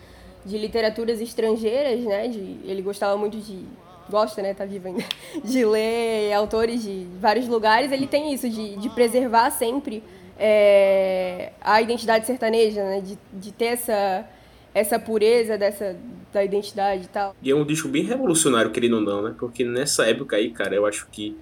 de 0.44 0.58
literaturas 0.58 1.22
estrangeiras, 1.22 2.00
né? 2.04 2.28
De, 2.28 2.58
ele 2.64 2.82
gostava 2.82 3.16
muito 3.16 3.38
de... 3.38 3.64
Gosta, 4.10 4.42
né? 4.42 4.52
Tá 4.52 4.66
vivo 4.66 4.88
ainda. 4.88 5.02
De 5.42 5.64
ler 5.64 6.30
autores 6.34 6.82
de 6.82 7.06
vários 7.18 7.48
lugares. 7.48 7.90
Ele 7.90 8.06
tem 8.06 8.34
isso, 8.34 8.50
de, 8.50 8.76
de 8.76 8.90
preservar 8.90 9.50
sempre 9.50 10.04
é, 10.38 11.52
a 11.58 11.80
identidade 11.80 12.26
sertaneja, 12.26 12.84
né? 12.84 13.00
De, 13.00 13.18
de 13.32 13.50
ter 13.50 13.64
essa, 13.64 14.28
essa 14.74 14.98
pureza 14.98 15.56
dessa, 15.56 15.96
da 16.30 16.44
identidade 16.44 17.04
e 17.04 17.08
tal. 17.08 17.34
E 17.40 17.50
é 17.50 17.54
um 17.54 17.64
disco 17.64 17.88
bem 17.88 18.04
revolucionário, 18.04 18.70
querendo 18.70 18.96
ou 18.96 19.00
não, 19.00 19.22
né? 19.22 19.34
Porque 19.38 19.64
nessa 19.64 20.04
época 20.04 20.36
aí, 20.36 20.50
cara, 20.50 20.74
eu 20.74 20.84
acho 20.84 21.06
que 21.10 21.34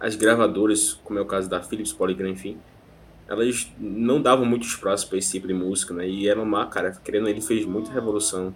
as 0.00 0.16
gravadoras, 0.16 0.94
como 1.04 1.20
é 1.20 1.22
o 1.22 1.26
caso 1.26 1.48
da 1.48 1.62
Philips 1.62 1.92
Polygram, 1.92 2.30
enfim, 2.30 2.58
elas 3.32 3.66
não 3.78 4.20
davam 4.20 4.44
muito 4.44 4.66
espaço 4.66 5.08
para 5.08 5.18
esse 5.18 5.32
tipo 5.32 5.46
de 5.46 5.54
música, 5.54 5.94
né? 5.94 6.06
E 6.06 6.28
Elomar, 6.28 6.68
cara, 6.68 6.92
querendo 7.02 7.28
ele 7.28 7.40
fez 7.40 7.64
muita 7.64 7.90
revolução 7.90 8.54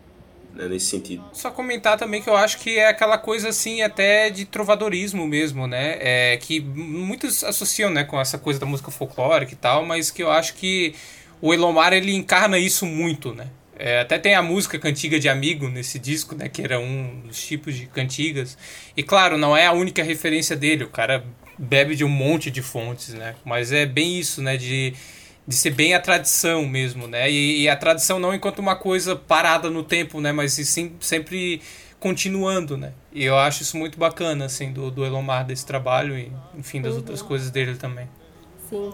né, 0.55 0.69
nesse 0.69 0.87
sentido. 0.87 1.25
Só 1.33 1.51
comentar 1.51 1.99
também 1.99 2.23
que 2.23 2.29
eu 2.29 2.37
acho 2.37 2.59
que 2.59 2.79
é 2.79 2.89
aquela 2.89 3.17
coisa 3.17 3.49
assim 3.49 3.83
até 3.83 4.29
de 4.29 4.45
trovadorismo 4.45 5.27
mesmo, 5.27 5.67
né? 5.67 5.97
É, 6.01 6.37
que 6.37 6.61
muitos 6.61 7.43
associam, 7.43 7.91
né, 7.91 8.05
com 8.05 8.21
essa 8.21 8.39
coisa 8.39 8.61
da 8.61 8.67
música 8.67 8.91
folclórica 8.91 9.53
e 9.53 9.57
tal, 9.57 9.85
mas 9.85 10.11
que 10.11 10.23
eu 10.23 10.31
acho 10.31 10.55
que 10.55 10.95
o 11.41 11.53
Elomar 11.53 11.93
ele 11.93 12.15
encarna 12.15 12.59
isso 12.59 12.85
muito, 12.85 13.35
né? 13.35 13.49
É, 13.79 14.01
até 14.01 14.19
tem 14.19 14.35
a 14.35 14.43
música 14.43 14.79
Cantiga 14.79 15.19
de 15.19 15.29
Amigo 15.29 15.69
nesse 15.69 15.99
disco, 15.99 16.35
né? 16.35 16.49
Que 16.49 16.63
era 16.63 16.79
um 16.79 17.21
dos 17.27 17.47
tipos 17.47 17.75
de 17.75 17.87
cantigas. 17.87 18.57
E 18.97 19.03
claro, 19.03 19.37
não 19.37 19.57
é 19.57 19.67
a 19.67 19.73
única 19.73 20.03
referência 20.03 20.57
dele. 20.57 20.85
O 20.85 20.89
cara 20.89 21.25
bebe 21.59 21.95
de 21.97 22.05
um 22.05 22.09
monte 22.09 22.51
de 22.51 22.63
fontes, 22.63 23.15
né? 23.15 23.35
Mas 23.45 23.73
é 23.73 23.87
bem 23.87 24.19
isso, 24.19 24.43
né? 24.43 24.57
De, 24.57 24.95
de 25.47 25.55
ser 25.55 25.71
bem 25.71 25.95
a 25.95 26.01
tradição 26.01 26.67
mesmo, 26.67 27.07
né? 27.07 27.31
E, 27.31 27.63
e 27.63 27.69
a 27.69 27.77
tradição 27.77 28.19
não 28.19 28.35
enquanto 28.35 28.59
uma 28.59 28.77
coisa 28.77 29.17
parada 29.17 29.71
no 29.71 29.83
tempo, 29.83 30.21
né? 30.21 30.33
Mas 30.33 30.53
sim 30.53 30.97
sempre 31.01 31.61
continuando, 31.99 32.77
né? 32.77 32.93
E 33.13 33.25
eu 33.25 33.37
acho 33.39 33.63
isso 33.63 33.77
muito 33.77 33.99
bacana, 33.99 34.45
assim, 34.45 34.73
do, 34.73 34.91
do 34.91 35.05
Elomar, 35.05 35.45
desse 35.47 35.65
trabalho 35.65 36.17
e, 36.19 36.31
enfim, 36.57 36.81
das 36.83 36.93
Uhum. 36.93 36.99
outras 36.99 37.23
coisas 37.23 37.51
dele 37.51 37.75
também. 37.77 38.07
Sim. 38.69 38.93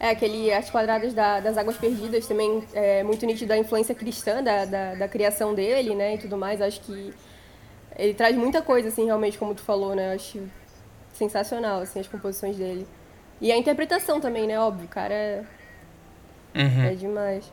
É, 0.00 0.10
aquele 0.10 0.52
As 0.52 0.68
Quadradas 0.68 1.14
da- 1.14 1.38
das 1.38 1.56
Águas 1.56 1.76
Perdidas 1.76 2.26
também 2.26 2.64
é 2.74 3.04
muito 3.04 3.24
nítido 3.24 3.52
a 3.52 3.56
influência 3.58 3.94
cristã 3.94 4.42
da, 4.42 4.64
da, 4.64 4.94
da 4.96 5.08
criação 5.08 5.54
dele, 5.54 5.94
né, 5.94 6.16
e 6.16 6.18
tudo 6.18 6.36
mais. 6.36 6.60
Acho 6.60 6.80
que 6.80 7.14
ele 7.96 8.12
traz 8.12 8.34
muita 8.34 8.60
coisa, 8.60 8.88
assim, 8.88 9.04
realmente, 9.04 9.38
como 9.38 9.54
tu 9.54 9.62
falou, 9.62 9.94
né, 9.94 10.12
acho 10.14 10.40
sensacional, 11.12 11.80
assim, 11.80 12.00
as 12.00 12.08
composições 12.08 12.56
dele. 12.56 12.86
E 13.40 13.50
a 13.50 13.56
interpretação 13.56 14.20
também, 14.20 14.46
né, 14.46 14.58
óbvio, 14.58 14.86
o 14.86 14.88
cara 14.88 15.14
é, 15.14 15.44
Uhum. 16.54 16.84
é 16.84 16.94
demais. 16.94 17.52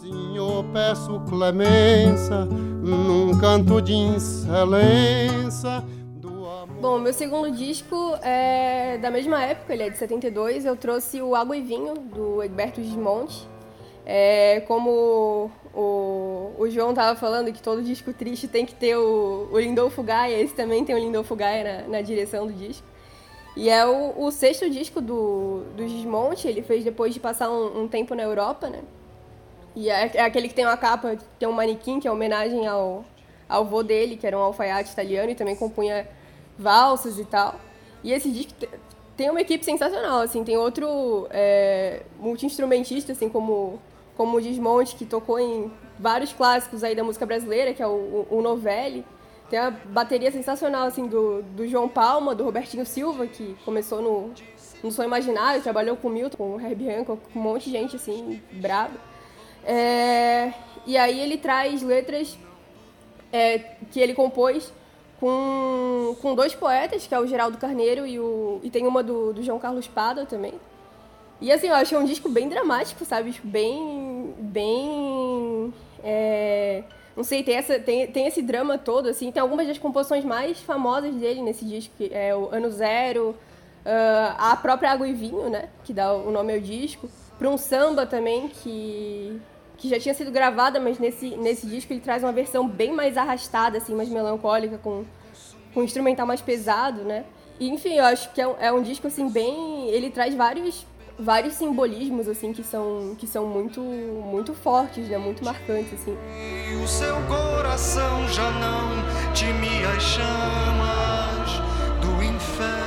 Senhor, 0.00 0.64
peço 0.72 1.20
clemência 1.28 2.44
num 2.46 3.38
canto 3.38 3.80
de 3.82 3.92
excelência. 4.16 5.84
Bom, 6.80 6.98
meu 7.00 7.12
segundo 7.12 7.50
disco 7.50 8.14
é 8.22 8.98
da 8.98 9.10
mesma 9.10 9.42
época, 9.42 9.72
ele 9.72 9.82
é 9.82 9.90
de 9.90 9.98
72. 9.98 10.64
Eu 10.64 10.76
trouxe 10.76 11.20
o 11.20 11.34
Água 11.34 11.56
e 11.56 11.62
Vinho, 11.62 11.94
do 11.94 12.42
Egberto 12.42 12.80
Gismonte. 12.82 13.48
É, 14.10 14.60
como 14.66 15.50
o, 15.74 16.52
o 16.58 16.70
João 16.70 16.94
tava 16.94 17.14
falando 17.18 17.52
que 17.52 17.62
todo 17.62 17.82
disco 17.82 18.10
triste 18.14 18.48
tem 18.48 18.64
que 18.64 18.74
ter 18.74 18.96
o, 18.96 19.48
o 19.52 19.58
Lindolfo 19.58 20.02
Gaia, 20.02 20.40
esse 20.40 20.54
também 20.54 20.82
tem 20.82 20.94
o 20.94 20.98
Lindolfo 20.98 21.36
Gaia 21.36 21.82
na, 21.82 21.88
na 21.88 22.00
direção 22.00 22.46
do 22.46 22.52
disco. 22.54 22.86
E 23.54 23.68
é 23.68 23.84
o, 23.84 24.14
o 24.16 24.30
sexto 24.30 24.70
disco 24.70 25.02
do, 25.02 25.64
do 25.76 25.86
Gismonte, 25.86 26.48
ele 26.48 26.62
fez 26.62 26.84
depois 26.84 27.12
de 27.12 27.20
passar 27.20 27.50
um, 27.50 27.82
um 27.82 27.88
tempo 27.88 28.14
na 28.14 28.22
Europa, 28.22 28.70
né? 28.70 28.80
E 29.76 29.90
é, 29.90 30.10
é 30.14 30.20
aquele 30.22 30.48
que 30.48 30.54
tem 30.54 30.64
uma 30.64 30.76
capa, 30.76 31.16
que 31.16 31.24
tem 31.38 31.46
um 31.48 31.52
manequim, 31.52 32.00
que 32.00 32.08
é 32.08 32.10
homenagem 32.10 32.66
ao, 32.66 33.04
ao 33.46 33.64
vô 33.66 33.82
dele, 33.82 34.16
que 34.16 34.26
era 34.26 34.38
um 34.38 34.40
alfaiate 34.40 34.90
italiano 34.90 35.30
e 35.30 35.34
também 35.34 35.54
compunha 35.54 36.08
valsas 36.58 37.18
e 37.18 37.24
tal. 37.26 37.56
E 38.02 38.12
esse 38.12 38.30
disco 38.30 38.52
te- 38.58 38.70
tem 39.16 39.28
uma 39.28 39.40
equipe 39.40 39.64
sensacional, 39.64 40.20
assim, 40.20 40.44
tem 40.44 40.56
outro 40.56 41.26
é, 41.30 42.02
multi-instrumentista, 42.18 43.12
assim, 43.12 43.28
como, 43.28 43.78
como 44.18 44.36
o 44.36 44.40
Desmonte, 44.42 44.96
que 44.96 45.06
tocou 45.06 45.38
em 45.38 45.70
vários 45.96 46.32
clássicos 46.32 46.82
aí 46.82 46.92
da 46.92 47.04
música 47.04 47.24
brasileira, 47.24 47.72
que 47.72 47.80
é 47.80 47.86
o, 47.86 48.26
o, 48.28 48.42
Novelli. 48.42 49.04
Tem 49.48 49.60
uma 49.60 49.70
bateria 49.70 50.32
sensacional, 50.32 50.88
assim, 50.88 51.06
do, 51.06 51.40
do 51.54 51.66
João 51.68 51.88
Palma, 51.88 52.34
do 52.34 52.42
Robertinho 52.42 52.84
Silva, 52.84 53.28
que 53.28 53.56
começou 53.64 54.02
no, 54.02 54.34
no 54.82 54.90
Som 54.90 55.04
Imaginário, 55.04 55.62
trabalhou 55.62 55.96
com 55.96 56.08
o 56.08 56.10
Milton, 56.10 56.36
com 56.36 56.56
o 56.56 56.60
Herbie 56.60 56.90
Hancock, 56.90 57.22
com 57.32 57.38
um 57.38 57.42
monte 57.42 57.66
de 57.66 57.70
gente, 57.70 57.94
assim, 57.94 58.42
braba. 58.54 58.96
É, 59.64 60.52
e 60.84 60.96
aí 60.98 61.20
ele 61.20 61.38
traz 61.38 61.80
letras 61.80 62.36
é, 63.32 63.58
que 63.92 64.00
ele 64.00 64.14
compôs 64.14 64.72
com, 65.20 66.16
com 66.20 66.34
dois 66.34 66.56
poetas, 66.56 67.06
que 67.06 67.14
é 67.14 67.20
o 67.20 67.26
Geraldo 67.26 67.56
Carneiro 67.56 68.04
e, 68.04 68.18
o, 68.18 68.58
e 68.64 68.70
tem 68.70 68.84
uma 68.84 69.00
do, 69.00 69.32
do 69.32 69.44
João 69.44 69.60
Carlos 69.60 69.86
Pada 69.86 70.26
também. 70.26 70.54
E 71.40 71.52
assim, 71.52 71.68
eu 71.68 71.74
achei 71.74 71.96
um 71.96 72.04
disco 72.04 72.28
bem 72.28 72.48
dramático, 72.48 73.04
sabe? 73.04 73.32
Tipo, 73.32 73.46
Bem. 73.46 74.34
bem. 74.38 75.72
é, 76.02 76.82
não 77.16 77.24
sei, 77.24 77.42
tem, 77.42 77.56
essa, 77.56 77.80
tem, 77.80 78.06
tem 78.06 78.26
esse 78.28 78.40
drama 78.40 78.78
todo, 78.78 79.08
assim. 79.08 79.32
Tem 79.32 79.40
algumas 79.40 79.66
das 79.66 79.78
composições 79.78 80.24
mais 80.24 80.60
famosas 80.60 81.14
dele 81.14 81.42
nesse 81.42 81.64
disco, 81.64 81.92
que 81.98 82.10
é 82.14 82.34
o 82.34 82.48
Ano 82.52 82.70
Zero, 82.70 83.34
ah, 83.84 84.52
a 84.52 84.56
própria 84.56 84.92
Água 84.92 85.08
e 85.08 85.12
Vinho, 85.12 85.48
né? 85.48 85.68
Que 85.82 85.92
dá 85.92 86.12
o 86.12 86.30
nome 86.30 86.52
ao 86.52 86.60
disco. 86.60 87.08
Para 87.38 87.48
um 87.48 87.56
samba 87.56 88.04
também, 88.06 88.48
que, 88.48 89.40
que 89.76 89.88
já 89.88 89.98
tinha 89.98 90.14
sido 90.14 90.30
gravada, 90.30 90.78
mas 90.78 90.98
nesse, 90.98 91.30
nesse 91.36 91.66
disco 91.66 91.92
ele 91.92 92.00
traz 92.00 92.22
uma 92.22 92.32
versão 92.32 92.68
bem 92.68 92.92
mais 92.92 93.16
arrastada, 93.16 93.78
assim, 93.78 93.94
mais 93.94 94.08
melancólica, 94.08 94.78
com, 94.78 95.04
com 95.72 95.80
um 95.80 95.84
instrumental 95.84 96.26
mais 96.26 96.40
pesado, 96.40 97.02
né? 97.02 97.24
E, 97.58 97.68
enfim, 97.68 97.94
eu 97.94 98.04
acho 98.04 98.32
que 98.32 98.40
é 98.40 98.46
um, 98.46 98.54
é 98.60 98.72
um 98.72 98.82
disco, 98.82 99.06
assim, 99.06 99.28
bem... 99.28 99.88
Ele 99.88 100.10
traz 100.10 100.34
vários, 100.34 100.86
vários 101.18 101.54
simbolismos, 101.54 102.28
assim, 102.28 102.52
que 102.52 102.62
são, 102.62 103.14
que 103.16 103.26
são 103.26 103.46
muito, 103.46 103.80
muito 103.80 104.54
fortes, 104.54 105.08
né? 105.08 105.18
Muito 105.18 105.44
marcantes, 105.44 105.94
assim. 105.94 106.16
E 106.70 106.76
o 106.76 106.86
seu 106.86 107.16
coração 107.26 108.28
já 108.28 108.50
não 108.52 108.88
teme 109.34 109.84
as 109.84 110.02
chamas 110.02 111.50
do 112.00 112.22
inferno. 112.22 112.78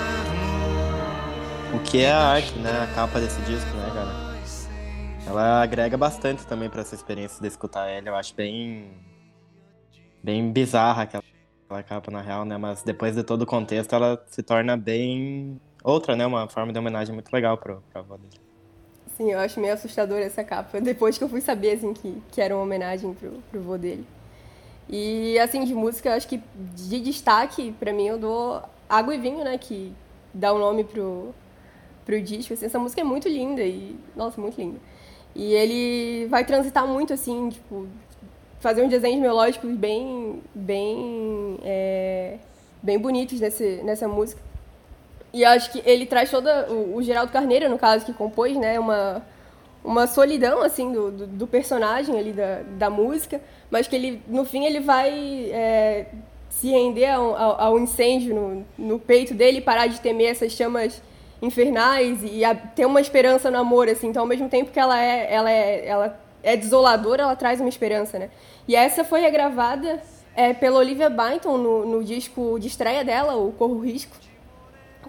O 1.75 1.79
que 1.83 2.01
é 2.01 2.11
a 2.11 2.19
arte, 2.19 2.57
né? 2.59 2.83
A 2.83 2.95
capa 2.95 3.19
desse 3.19 3.41
disco, 3.41 3.69
né, 3.75 3.91
cara? 3.93 4.31
Ela 5.25 5.61
agrega 5.61 5.97
bastante 5.97 6.45
também 6.45 6.69
pra 6.69 6.81
essa 6.81 6.95
experiência 6.95 7.41
de 7.41 7.47
escutar 7.47 7.89
ele. 7.89 8.09
Eu 8.09 8.15
acho 8.15 8.35
bem. 8.35 8.91
bem 10.23 10.51
bizarra 10.51 11.03
aquela, 11.03 11.23
aquela 11.65 11.83
capa, 11.83 12.11
na 12.11 12.21
real, 12.21 12.43
né? 12.43 12.57
Mas 12.57 12.83
depois 12.83 13.15
de 13.15 13.23
todo 13.23 13.43
o 13.43 13.45
contexto, 13.45 13.93
ela 13.93 14.21
se 14.27 14.41
torna 14.41 14.75
bem. 14.75 15.59
Outra, 15.83 16.15
né? 16.15 16.25
Uma 16.25 16.47
forma 16.47 16.71
de 16.71 16.79
homenagem 16.79 17.13
muito 17.13 17.31
legal 17.31 17.57
pro, 17.57 17.83
pro 17.91 17.99
avô 17.99 18.17
dele. 18.17 18.39
Sim, 19.17 19.31
eu 19.31 19.39
acho 19.39 19.59
meio 19.59 19.73
assustadora 19.73 20.23
essa 20.23 20.43
capa. 20.43 20.79
Depois 20.81 21.17
que 21.17 21.23
eu 21.23 21.29
fui 21.29 21.41
saber, 21.41 21.73
assim, 21.73 21.93
que, 21.93 22.21
que 22.31 22.41
era 22.41 22.55
uma 22.55 22.63
homenagem 22.63 23.13
pro, 23.13 23.31
pro 23.49 23.61
vô 23.61 23.77
dele. 23.77 24.05
E, 24.89 25.37
assim, 25.39 25.63
de 25.63 25.73
música, 25.73 26.09
eu 26.09 26.13
acho 26.13 26.27
que 26.27 26.41
de 26.75 26.99
destaque, 26.99 27.71
pra 27.79 27.93
mim, 27.93 28.07
eu 28.07 28.17
dou 28.17 28.61
Água 28.89 29.15
e 29.15 29.19
Vinho, 29.19 29.43
né? 29.43 29.57
Que 29.57 29.93
dá 30.33 30.51
o 30.53 30.59
nome 30.59 30.83
pro, 30.83 31.33
pro 32.05 32.21
disco. 32.21 32.53
Assim, 32.53 32.65
essa 32.65 32.79
música 32.79 33.01
é 33.01 33.03
muito 33.03 33.27
linda 33.27 33.61
e... 33.61 33.95
Nossa, 34.15 34.39
muito 34.39 34.59
linda. 34.59 34.79
E 35.35 35.53
ele 35.53 36.27
vai 36.27 36.45
transitar 36.45 36.87
muito, 36.87 37.13
assim, 37.13 37.49
tipo... 37.49 37.87
Fazer 38.59 38.83
uns 38.83 38.89
desenhos 38.89 39.21
melódicos 39.21 39.71
bem... 39.71 40.41
Bem... 40.53 41.57
é, 41.63 42.37
bem 42.81 42.97
bonitos 42.99 43.39
nesse, 43.39 43.81
nessa 43.83 44.07
música. 44.07 44.50
E 45.33 45.45
acho 45.45 45.71
que 45.71 45.81
ele 45.85 46.05
traz 46.05 46.29
toda. 46.29 46.67
O, 46.69 46.97
o 46.97 47.03
Geraldo 47.03 47.31
Carneiro, 47.31 47.69
no 47.69 47.77
caso, 47.77 48.05
que 48.05 48.13
compôs, 48.13 48.55
né? 48.57 48.79
Uma, 48.79 49.25
uma 49.83 50.07
solidão, 50.07 50.61
assim, 50.61 50.91
do, 50.91 51.11
do, 51.11 51.27
do 51.27 51.47
personagem 51.47 52.17
ali 52.17 52.33
da, 52.33 52.61
da 52.77 52.89
música, 52.89 53.41
mas 53.69 53.87
que 53.87 53.95
ele, 53.95 54.21
no 54.27 54.43
fim, 54.43 54.65
ele 54.65 54.79
vai 54.79 55.49
é, 55.51 56.07
se 56.49 56.69
render 56.69 57.07
ao, 57.07 57.35
ao, 57.35 57.79
incêndio 57.79 58.35
no, 58.35 58.65
no 58.77 58.99
peito 58.99 59.33
dele 59.33 59.61
parar 59.61 59.87
de 59.87 60.01
temer 60.01 60.31
essas 60.31 60.51
chamas 60.51 61.01
infernais 61.41 62.19
e 62.23 62.43
a, 62.43 62.53
ter 62.53 62.85
uma 62.85 62.99
esperança 62.99 63.49
no 63.49 63.57
amor, 63.57 63.87
assim. 63.87 64.07
Então, 64.07 64.23
ao 64.23 64.27
mesmo 64.27 64.49
tempo 64.49 64.71
que 64.71 64.79
ela 64.79 65.01
é, 65.01 65.33
ela 65.33 65.51
é, 65.51 65.87
ela 65.87 66.19
é 66.43 66.57
desoladora, 66.57 67.23
ela 67.23 67.35
traz 67.37 67.61
uma 67.61 67.69
esperança, 67.69 68.19
né? 68.19 68.29
E 68.67 68.75
essa 68.75 69.03
foi 69.05 69.21
regravada 69.21 70.01
é, 70.35 70.53
pela 70.53 70.77
Olivia 70.77 71.09
Byington 71.09 71.57
no, 71.57 71.85
no 71.85 72.03
disco 72.03 72.59
de 72.59 72.67
estreia 72.67 73.03
dela, 73.03 73.35
o 73.37 73.53
Corro 73.53 73.79
Risco 73.79 74.15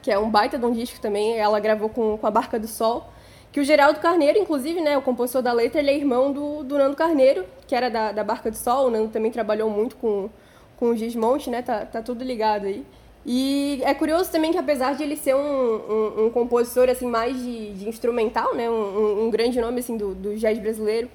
que 0.02 0.10
é 0.10 0.18
um 0.18 0.28
baita 0.28 0.58
de 0.58 0.66
um 0.66 0.72
disco 0.72 1.00
também, 1.00 1.38
ela 1.38 1.60
gravou 1.60 1.88
com, 1.88 2.18
com 2.18 2.26
a 2.26 2.30
Barca 2.30 2.58
do 2.58 2.66
Sol, 2.66 3.08
que 3.52 3.60
o 3.60 3.64
Geraldo 3.64 4.00
Carneiro, 4.00 4.38
inclusive, 4.38 4.80
né, 4.80 4.98
o 4.98 5.02
compositor 5.02 5.42
da 5.42 5.52
letra, 5.52 5.80
ele 5.80 5.90
é 5.90 5.96
irmão 5.96 6.32
do, 6.32 6.64
do 6.64 6.76
Nando 6.76 6.96
Carneiro, 6.96 7.44
que 7.66 7.74
era 7.74 7.88
da, 7.88 8.10
da 8.10 8.24
Barca 8.24 8.50
do 8.50 8.56
Sol, 8.56 8.86
o 8.86 8.90
Nando 8.90 9.08
também 9.08 9.30
trabalhou 9.30 9.70
muito 9.70 9.94
com, 9.96 10.28
com 10.76 10.86
o 10.88 10.96
Gismonte, 10.96 11.48
né, 11.48 11.62
tá, 11.62 11.86
tá 11.86 12.02
tudo 12.02 12.24
ligado 12.24 12.66
aí. 12.66 12.84
E 13.24 13.80
é 13.84 13.94
curioso 13.94 14.32
também 14.32 14.50
que 14.50 14.58
apesar 14.58 14.96
de 14.96 15.02
ele 15.04 15.16
ser 15.16 15.36
um, 15.36 15.38
um, 15.38 16.24
um 16.26 16.30
compositor, 16.30 16.88
assim, 16.88 17.06
mais 17.06 17.36
de, 17.36 17.72
de 17.74 17.88
instrumental, 17.88 18.54
né, 18.54 18.68
um, 18.68 19.26
um, 19.26 19.30
grande 19.30 19.60
nome, 19.60 19.78
assim, 19.78 19.96
do, 19.96 20.14
do 20.14 20.34
jazz 20.36 20.58
brasileiro, 20.58 21.08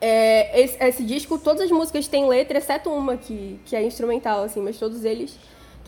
é, 0.00 0.60
esse, 0.62 0.82
esse 0.82 1.04
disco, 1.04 1.38
todas 1.38 1.62
as 1.62 1.70
músicas 1.70 2.06
têm 2.08 2.26
letra, 2.26 2.56
exceto 2.56 2.88
uma 2.88 3.16
que, 3.16 3.60
que 3.66 3.76
é 3.76 3.82
instrumental, 3.82 4.44
assim, 4.44 4.62
mas 4.62 4.78
todos 4.78 5.04
eles 5.04 5.36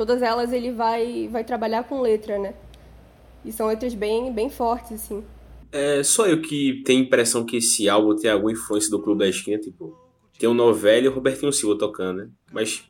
todas 0.00 0.22
elas 0.22 0.50
ele 0.50 0.72
vai, 0.72 1.28
vai 1.30 1.44
trabalhar 1.44 1.84
com 1.84 2.00
letra, 2.00 2.38
né? 2.38 2.54
E 3.44 3.52
são 3.52 3.66
letras 3.66 3.92
bem, 3.92 4.32
bem 4.32 4.48
fortes, 4.48 4.92
assim. 4.92 5.22
É 5.70 6.02
só 6.02 6.26
eu 6.26 6.40
que 6.40 6.82
tenho 6.86 7.02
a 7.02 7.04
impressão 7.04 7.44
que 7.44 7.58
esse 7.58 7.86
álbum 7.86 8.16
tem 8.16 8.30
alguma 8.30 8.50
influência 8.50 8.90
do 8.90 9.02
Clube 9.02 9.18
da 9.18 9.28
Esquina, 9.28 9.58
tipo, 9.58 9.94
tem 10.38 10.48
o 10.48 10.54
Novelli 10.54 11.04
e 11.04 11.08
o 11.10 11.12
Robertinho 11.12 11.52
Silva 11.52 11.78
tocando, 11.78 12.16
né? 12.16 12.30
Mas 12.50 12.82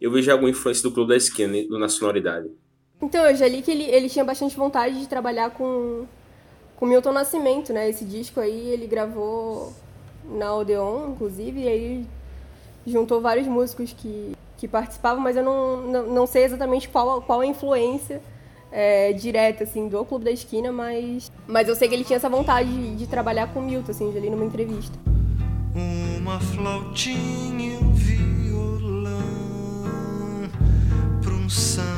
eu 0.00 0.10
vejo 0.10 0.32
alguma 0.32 0.48
influência 0.48 0.82
do 0.82 0.90
Clube 0.90 1.10
da 1.10 1.16
Esquina, 1.18 1.52
né? 1.52 1.66
na 1.68 1.90
sonoridade. 1.90 2.50
Então, 3.02 3.26
eu 3.26 3.36
já 3.36 3.46
li 3.46 3.60
que 3.60 3.70
ele, 3.70 3.84
ele 3.84 4.08
tinha 4.08 4.24
bastante 4.24 4.56
vontade 4.56 4.98
de 4.98 5.06
trabalhar 5.06 5.50
com, 5.50 6.06
com 6.76 6.86
Milton 6.86 7.12
Nascimento, 7.12 7.70
né? 7.70 7.90
Esse 7.90 8.06
disco 8.06 8.40
aí 8.40 8.70
ele 8.70 8.86
gravou 8.86 9.74
na 10.24 10.56
Odeon, 10.56 11.10
inclusive, 11.10 11.60
e 11.60 11.68
aí 11.68 12.06
juntou 12.86 13.20
vários 13.20 13.46
músicos 13.46 13.92
que, 13.92 14.32
que 14.56 14.66
participavam, 14.66 15.22
mas 15.22 15.36
eu 15.36 15.44
não, 15.44 15.82
não, 15.82 16.06
não 16.06 16.26
sei 16.26 16.44
exatamente 16.44 16.88
qual, 16.88 17.20
qual 17.22 17.40
a 17.40 17.46
influência 17.46 18.20
é, 18.70 19.12
direta, 19.12 19.64
assim, 19.64 19.88
do 19.88 20.04
Clube 20.04 20.24
da 20.24 20.30
Esquina, 20.30 20.72
mas, 20.72 21.30
mas 21.46 21.68
eu 21.68 21.76
sei 21.76 21.88
que 21.88 21.94
ele 21.94 22.04
tinha 22.04 22.16
essa 22.16 22.28
vontade 22.28 22.68
de, 22.68 22.96
de 22.96 23.06
trabalhar 23.06 23.52
com 23.52 23.60
o 23.60 23.62
Milton, 23.62 23.90
assim, 23.90 24.12
já 24.12 24.20
li 24.20 24.30
numa 24.30 24.44
entrevista. 24.44 24.96
Uma 26.18 26.40
flautinha 26.40 27.78
um 27.78 27.92
violão 27.92 29.20
pra 31.22 31.32
um 31.32 31.48
samba. 31.48 31.95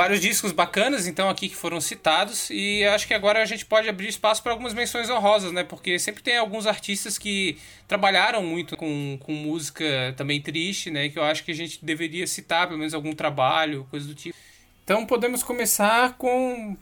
Vários 0.00 0.22
discos 0.22 0.50
bacanas, 0.50 1.06
então, 1.06 1.28
aqui 1.28 1.46
que 1.46 1.54
foram 1.54 1.78
citados, 1.78 2.48
e 2.48 2.82
acho 2.86 3.06
que 3.06 3.12
agora 3.12 3.42
a 3.42 3.44
gente 3.44 3.66
pode 3.66 3.86
abrir 3.86 4.08
espaço 4.08 4.42
para 4.42 4.50
algumas 4.50 4.72
menções 4.72 5.10
honrosas, 5.10 5.52
né? 5.52 5.62
Porque 5.62 5.98
sempre 5.98 6.22
tem 6.22 6.38
alguns 6.38 6.66
artistas 6.66 7.18
que 7.18 7.58
trabalharam 7.86 8.42
muito 8.42 8.78
com, 8.78 9.18
com 9.20 9.34
música 9.34 9.84
também 10.16 10.40
triste, 10.40 10.90
né? 10.90 11.10
Que 11.10 11.18
eu 11.18 11.22
acho 11.22 11.44
que 11.44 11.50
a 11.50 11.54
gente 11.54 11.84
deveria 11.84 12.26
citar, 12.26 12.66
pelo 12.66 12.78
menos 12.78 12.94
algum 12.94 13.12
trabalho, 13.12 13.86
coisa 13.90 14.08
do 14.08 14.14
tipo. 14.14 14.34
Então 14.82 15.04
podemos 15.04 15.42
começar 15.42 16.14
com, 16.16 16.74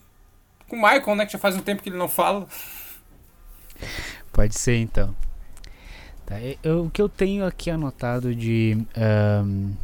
com 0.68 0.76
o 0.76 0.80
Michael, 0.80 1.16
né? 1.16 1.26
Que 1.26 1.32
já 1.32 1.40
faz 1.40 1.56
um 1.56 1.60
tempo 1.60 1.82
que 1.82 1.88
ele 1.88 1.96
não 1.96 2.08
fala. 2.08 2.46
Pode 4.32 4.56
ser, 4.56 4.76
então. 4.76 5.12
Tá, 6.24 6.36
eu, 6.62 6.84
o 6.84 6.90
que 6.90 7.02
eu 7.02 7.08
tenho 7.08 7.44
aqui 7.44 7.68
anotado 7.68 8.32
de... 8.32 8.78
Um, 8.96 9.74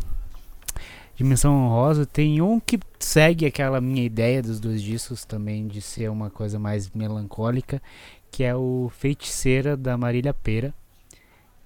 Dimensão 1.17 1.55
Honrosa 1.55 2.05
tem 2.05 2.43
um 2.43 2.59
que 2.59 2.79
segue 2.99 3.47
aquela 3.47 3.81
minha 3.81 4.03
ideia 4.03 4.43
dos 4.43 4.59
dois 4.59 4.83
discos 4.83 5.25
também 5.25 5.69
de 5.69 5.81
ser 5.81 6.11
uma 6.11 6.29
coisa 6.29 6.59
mais 6.59 6.91
melancólica, 6.91 7.81
que 8.33 8.43
é 8.43 8.55
o 8.55 8.91
Feiticeira 8.99 9.77
da 9.77 9.97
Marília 9.97 10.35
Pera, 10.35 10.75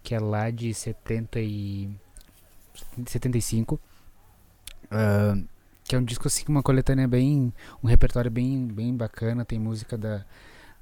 que 0.03 0.15
é 0.15 0.21
lá 0.21 0.51
de 0.51 0.75
70 0.75 1.41
e 1.41 1.89
75. 3.07 3.81
Uh, 4.85 5.47
que 5.85 5.97
é 5.97 5.99
um 5.99 6.05
disco 6.05 6.29
assim 6.29 6.45
uma 6.49 6.63
coletânea 6.63 7.09
bem 7.09 7.53
um 7.83 7.87
repertório 7.87 8.31
bem 8.31 8.67
bem 8.67 8.95
bacana 8.95 9.45
tem 9.45 9.59
música 9.59 9.99
da 9.99 10.25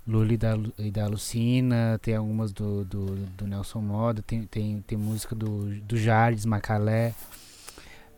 Luli 0.07 0.35
e 0.35 0.37
da, 0.37 0.59
e 0.79 0.91
da 0.93 1.07
Lucina 1.09 1.99
tem 2.01 2.15
algumas 2.15 2.53
do, 2.53 2.85
do, 2.85 3.07
do 3.15 3.47
Nelson 3.47 3.81
Moda 3.81 4.23
tem, 4.23 4.43
tem, 4.43 4.81
tem 4.87 4.99
música 4.99 5.35
do, 5.35 5.75
do 5.81 5.97
Jardes 5.97 6.45
Macalé 6.45 7.15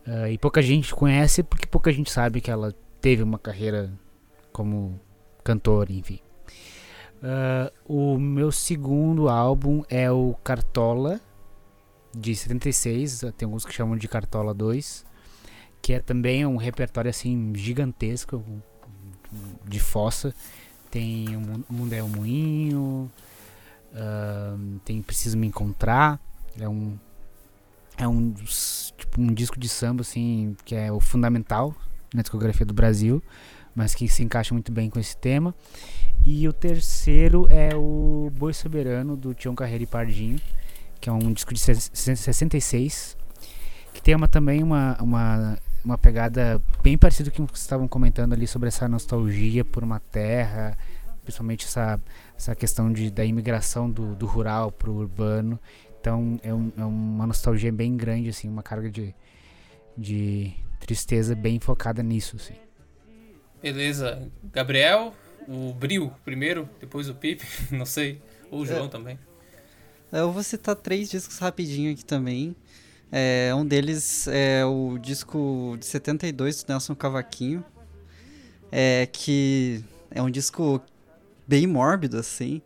Uh, 0.09 0.27
e 0.27 0.39
pouca 0.39 0.59
gente 0.59 0.95
conhece 0.95 1.43
porque 1.43 1.67
pouca 1.67 1.93
gente 1.93 2.09
sabe 2.09 2.41
que 2.41 2.49
ela 2.49 2.73
teve 2.99 3.21
uma 3.21 3.37
carreira 3.37 3.93
como 4.51 4.99
cantora, 5.43 5.93
enfim. 5.93 6.19
Uh, 7.21 7.71
o 8.15 8.17
meu 8.17 8.51
segundo 8.51 9.29
álbum 9.29 9.83
é 9.87 10.09
o 10.09 10.33
Cartola, 10.43 11.21
de 12.11 12.35
76, 12.35 13.25
tem 13.37 13.45
alguns 13.45 13.63
que 13.63 13.71
chamam 13.71 13.95
de 13.95 14.07
Cartola 14.07 14.51
2, 14.51 15.05
que 15.79 15.93
é 15.93 15.99
também 15.99 16.43
um 16.43 16.57
repertório 16.57 17.09
assim 17.11 17.53
gigantesco, 17.55 18.43
de 19.63 19.79
fossa. 19.79 20.33
Tem 20.89 21.35
o 21.35 21.63
Mundo 21.71 21.93
é 21.93 22.01
um 22.01 22.09
Moinho, 22.09 23.11
uh, 23.93 24.79
tem 24.83 25.03
Preciso 25.03 25.37
Me 25.37 25.45
Encontrar, 25.45 26.19
é 26.59 26.67
um 26.67 26.97
é 27.99 28.07
um, 28.07 28.33
tipo, 28.97 29.21
um 29.21 29.27
disco 29.27 29.59
de 29.59 29.67
samba, 29.67 30.01
assim, 30.01 30.55
que 30.63 30.73
é 30.73 30.89
o 30.91 31.01
fundamental 31.01 31.75
na 32.13 32.21
discografia 32.21 32.65
do 32.65 32.73
Brasil, 32.73 33.21
mas 33.75 33.93
que 33.93 34.07
se 34.07 34.23
encaixa 34.23 34.53
muito 34.53 34.71
bem 34.71 34.89
com 34.89 34.99
esse 34.99 35.15
tema. 35.17 35.53
E 36.25 36.47
o 36.47 36.53
terceiro 36.53 37.45
é 37.49 37.75
o 37.75 38.31
Boi 38.33 38.53
Soberano, 38.53 39.17
do 39.17 39.33
Tião 39.33 39.53
Carreira 39.53 39.83
e 39.83 39.87
Pardinho, 39.87 40.39
que 40.99 41.09
é 41.09 41.11
um 41.11 41.31
disco 41.33 41.53
de 41.53 41.59
66, 41.59 43.17
que 43.93 44.01
tem 44.01 44.15
uma, 44.15 44.27
também 44.27 44.63
uma, 44.63 44.97
uma, 45.01 45.57
uma 45.83 45.97
pegada 45.97 46.61
bem 46.81 46.97
parecida 46.97 47.29
com 47.29 47.43
o 47.43 47.47
que 47.47 47.53
vocês 47.53 47.63
estavam 47.63 47.87
comentando 47.87 48.31
ali 48.31 48.47
sobre 48.47 48.69
essa 48.69 48.87
nostalgia 48.87 49.65
por 49.65 49.83
uma 49.83 49.99
terra, 49.99 50.77
principalmente 51.23 51.65
essa, 51.65 51.99
essa 52.37 52.55
questão 52.55 52.91
de, 52.91 53.11
da 53.11 53.25
imigração 53.25 53.89
do, 53.89 54.15
do 54.15 54.25
rural 54.25 54.71
para 54.71 54.89
o 54.89 54.95
urbano. 54.95 55.59
Então 55.99 56.39
é, 56.43 56.53
um, 56.53 56.71
é, 56.77 56.83
uma 56.83 57.27
nostalgia 57.27 57.71
bem 57.71 57.95
grande, 57.97 58.29
assim, 58.29 58.47
uma 58.47 58.63
carga 58.63 58.89
de, 58.89 59.13
de 59.97 60.53
tristeza 60.79 61.35
bem 61.35 61.59
focada 61.59 62.01
nisso, 62.01 62.37
assim. 62.37 62.55
Beleza. 63.61 64.29
Gabriel, 64.53 65.13
o 65.47 65.73
Bril 65.73 66.11
primeiro, 66.23 66.69
depois 66.79 67.09
o 67.09 67.15
Pipe, 67.15 67.45
não 67.71 67.85
sei. 67.85 68.21
Ou 68.49 68.61
o 68.61 68.65
João 68.65 68.85
é, 68.85 68.89
também. 68.89 69.19
Eu 70.11 70.31
vou 70.31 70.41
citar 70.41 70.75
três 70.75 71.09
discos 71.09 71.37
rapidinho 71.37 71.91
aqui 71.91 72.03
também. 72.03 72.55
É, 73.11 73.53
um 73.55 73.65
deles 73.65 74.27
é 74.27 74.63
o 74.65 74.97
disco 74.97 75.75
de 75.79 75.85
72 75.85 76.63
do 76.63 76.69
Nelson 76.69 76.95
Cavaquinho. 76.95 77.63
É, 78.71 79.07
que 79.11 79.83
é 80.11 80.21
um 80.21 80.29
disco 80.29 80.81
bem 81.47 81.67
mórbido, 81.67 82.17
assim. 82.17 82.61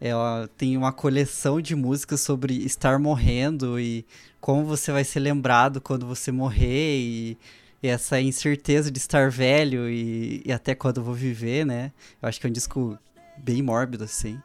Ela 0.00 0.48
tem 0.56 0.76
uma 0.76 0.92
coleção 0.92 1.60
de 1.60 1.74
músicas 1.74 2.20
sobre 2.20 2.54
estar 2.64 2.98
morrendo 2.98 3.80
e 3.80 4.06
como 4.40 4.64
você 4.64 4.92
vai 4.92 5.02
ser 5.04 5.20
lembrado 5.20 5.80
quando 5.80 6.06
você 6.06 6.30
morrer 6.30 6.98
e, 6.98 7.38
e 7.82 7.88
essa 7.88 8.20
incerteza 8.20 8.90
de 8.90 8.98
estar 8.98 9.30
velho 9.30 9.88
e, 9.88 10.42
e, 10.44 10.52
até 10.52 10.74
quando 10.74 10.98
eu 10.98 11.04
vou 11.04 11.14
viver, 11.14 11.66
né? 11.66 11.92
Eu 12.22 12.28
acho 12.28 12.40
que 12.40 12.46
é 12.46 12.50
um 12.50 12.52
disco 12.52 12.96
bem 13.36 13.60
mórbido, 13.60 14.04
assim. 14.04 14.40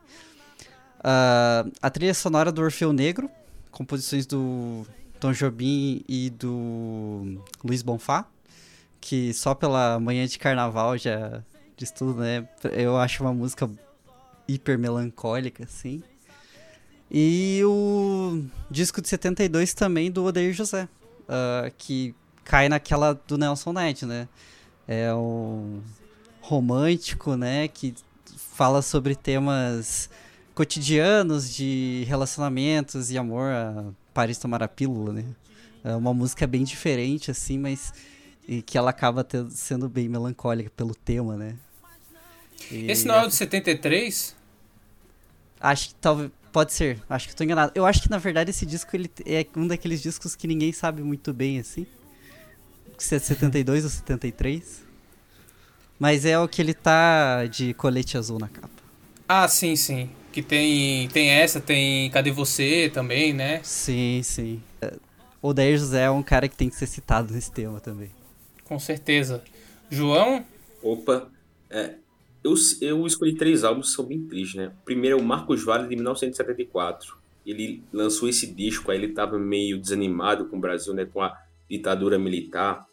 Uh, 0.99 1.71
a 1.81 1.89
trilha 1.89 2.13
sonora 2.13 2.51
do 2.51 2.61
Orfeu 2.61 2.91
Negro, 2.91 3.29
composições 3.69 4.25
do 4.25 4.87
Tom 5.19 5.33
Jobim 5.33 6.03
e 6.07 6.29
do 6.31 7.39
Luiz 7.63 7.81
Bonfá, 7.81 8.25
que 8.99 9.33
só 9.33 9.53
pela 9.53 9.99
manhã 9.99 10.25
de 10.25 10.39
carnaval 10.39 10.97
já 10.97 11.43
diz 11.77 11.91
tudo, 11.91 12.21
né? 12.21 12.47
Eu 12.71 12.97
acho 12.97 13.23
uma 13.23 13.33
música 13.33 13.69
hiper 14.47 14.77
melancólica, 14.77 15.63
assim. 15.63 16.01
E 17.09 17.61
o 17.65 18.43
disco 18.71 19.01
de 19.01 19.07
72 19.07 19.73
também 19.73 20.11
do 20.11 20.25
Odeir 20.25 20.53
José, 20.53 20.87
uh, 21.23 21.71
que 21.77 22.15
cai 22.43 22.67
naquela 22.67 23.13
do 23.13 23.37
Nelson 23.37 23.73
Ned, 23.73 24.05
né? 24.05 24.27
É 24.87 25.13
um 25.13 25.81
romântico, 26.41 27.35
né? 27.35 27.67
Que 27.67 27.93
fala 28.35 28.81
sobre 28.81 29.15
temas 29.15 30.09
cotidianos 30.55 31.53
de 31.53 32.03
relacionamentos 32.07 33.11
e 33.11 33.17
amor 33.17 33.51
a 33.51 33.85
Paris 34.13 34.37
tomar 34.37 34.61
a 34.63 34.67
pílula, 34.67 35.13
né? 35.13 35.25
É 35.83 35.95
uma 35.95 36.13
música 36.13 36.47
bem 36.47 36.63
diferente, 36.63 37.29
assim, 37.29 37.57
mas 37.57 37.93
e 38.47 38.61
que 38.61 38.77
ela 38.77 38.89
acaba 38.89 39.23
tendo, 39.23 39.49
sendo 39.51 39.87
bem 39.87 40.09
melancólica 40.09 40.71
pelo 40.75 40.93
tema, 40.93 41.37
né? 41.37 41.55
E 42.71 42.89
Esse 42.89 43.05
não 43.05 43.15
é 43.15 43.25
o 43.25 43.27
de 43.27 43.35
73? 43.35 44.35
Acho 45.59 45.89
que 45.89 45.95
talvez. 45.95 46.31
Pode 46.51 46.71
ser, 46.71 47.01
acho 47.09 47.25
que 47.25 47.33
estou 47.33 47.43
enganado. 47.43 47.71
Eu 47.73 47.83
acho 47.83 47.99
que 47.99 48.11
na 48.11 48.19
verdade 48.19 48.51
esse 48.51 48.63
disco 48.63 48.95
ele 48.95 49.09
é 49.25 49.43
um 49.55 49.65
daqueles 49.65 50.03
discos 50.03 50.35
que 50.35 50.45
ninguém 50.45 50.71
sabe 50.71 51.01
muito 51.01 51.33
bem 51.33 51.57
assim. 51.57 51.87
Se 52.95 53.15
é 53.15 53.19
72 53.19 53.83
ou 53.83 53.89
73. 53.89 54.83
Mas 55.97 56.25
é 56.25 56.37
o 56.37 56.47
que 56.47 56.61
ele 56.61 56.75
tá 56.75 57.47
de 57.47 57.73
colete 57.73 58.19
azul 58.19 58.37
na 58.37 58.47
capa. 58.47 58.69
Ah, 59.27 59.47
sim, 59.47 59.75
sim. 59.75 60.11
Que 60.31 60.43
tem, 60.43 61.07
tem 61.09 61.29
essa, 61.29 61.59
tem 61.59 62.11
Cadê 62.11 62.29
Você 62.29 62.91
também, 62.93 63.33
né? 63.33 63.59
Sim, 63.63 64.21
sim. 64.23 64.61
O 65.41 65.53
Dair 65.53 65.77
José 65.77 66.03
é 66.03 66.11
um 66.11 66.21
cara 66.21 66.47
que 66.47 66.55
tem 66.55 66.69
que 66.69 66.75
ser 66.75 66.87
citado 66.87 67.33
nesse 67.33 67.51
tema 67.51 67.79
também. 67.79 68.11
Com 68.63 68.77
certeza. 68.77 69.43
João? 69.89 70.45
Opa, 70.81 71.27
é, 71.69 71.95
eu, 72.43 72.53
eu 72.81 73.05
escolhi 73.05 73.35
três 73.35 73.63
álbuns 73.63 73.89
que 73.89 73.95
são 73.95 74.05
bem 74.05 74.21
tristes, 74.25 74.55
né? 74.55 74.73
O 74.81 74.85
primeiro 74.85 75.17
é 75.17 75.21
o 75.21 75.23
Marcos 75.23 75.63
Vale, 75.63 75.87
de 75.87 75.95
1974. 75.95 77.17
Ele 77.45 77.83
lançou 77.91 78.27
esse 78.27 78.53
disco, 78.53 78.91
aí 78.91 78.97
ele 78.97 79.07
estava 79.07 79.37
meio 79.37 79.79
desanimado 79.79 80.45
com 80.45 80.57
o 80.57 80.59
Brasil, 80.59 80.93
né? 80.93 81.05
Com 81.05 81.21
a 81.21 81.37
ditadura 81.69 82.17
militar. 82.19 82.85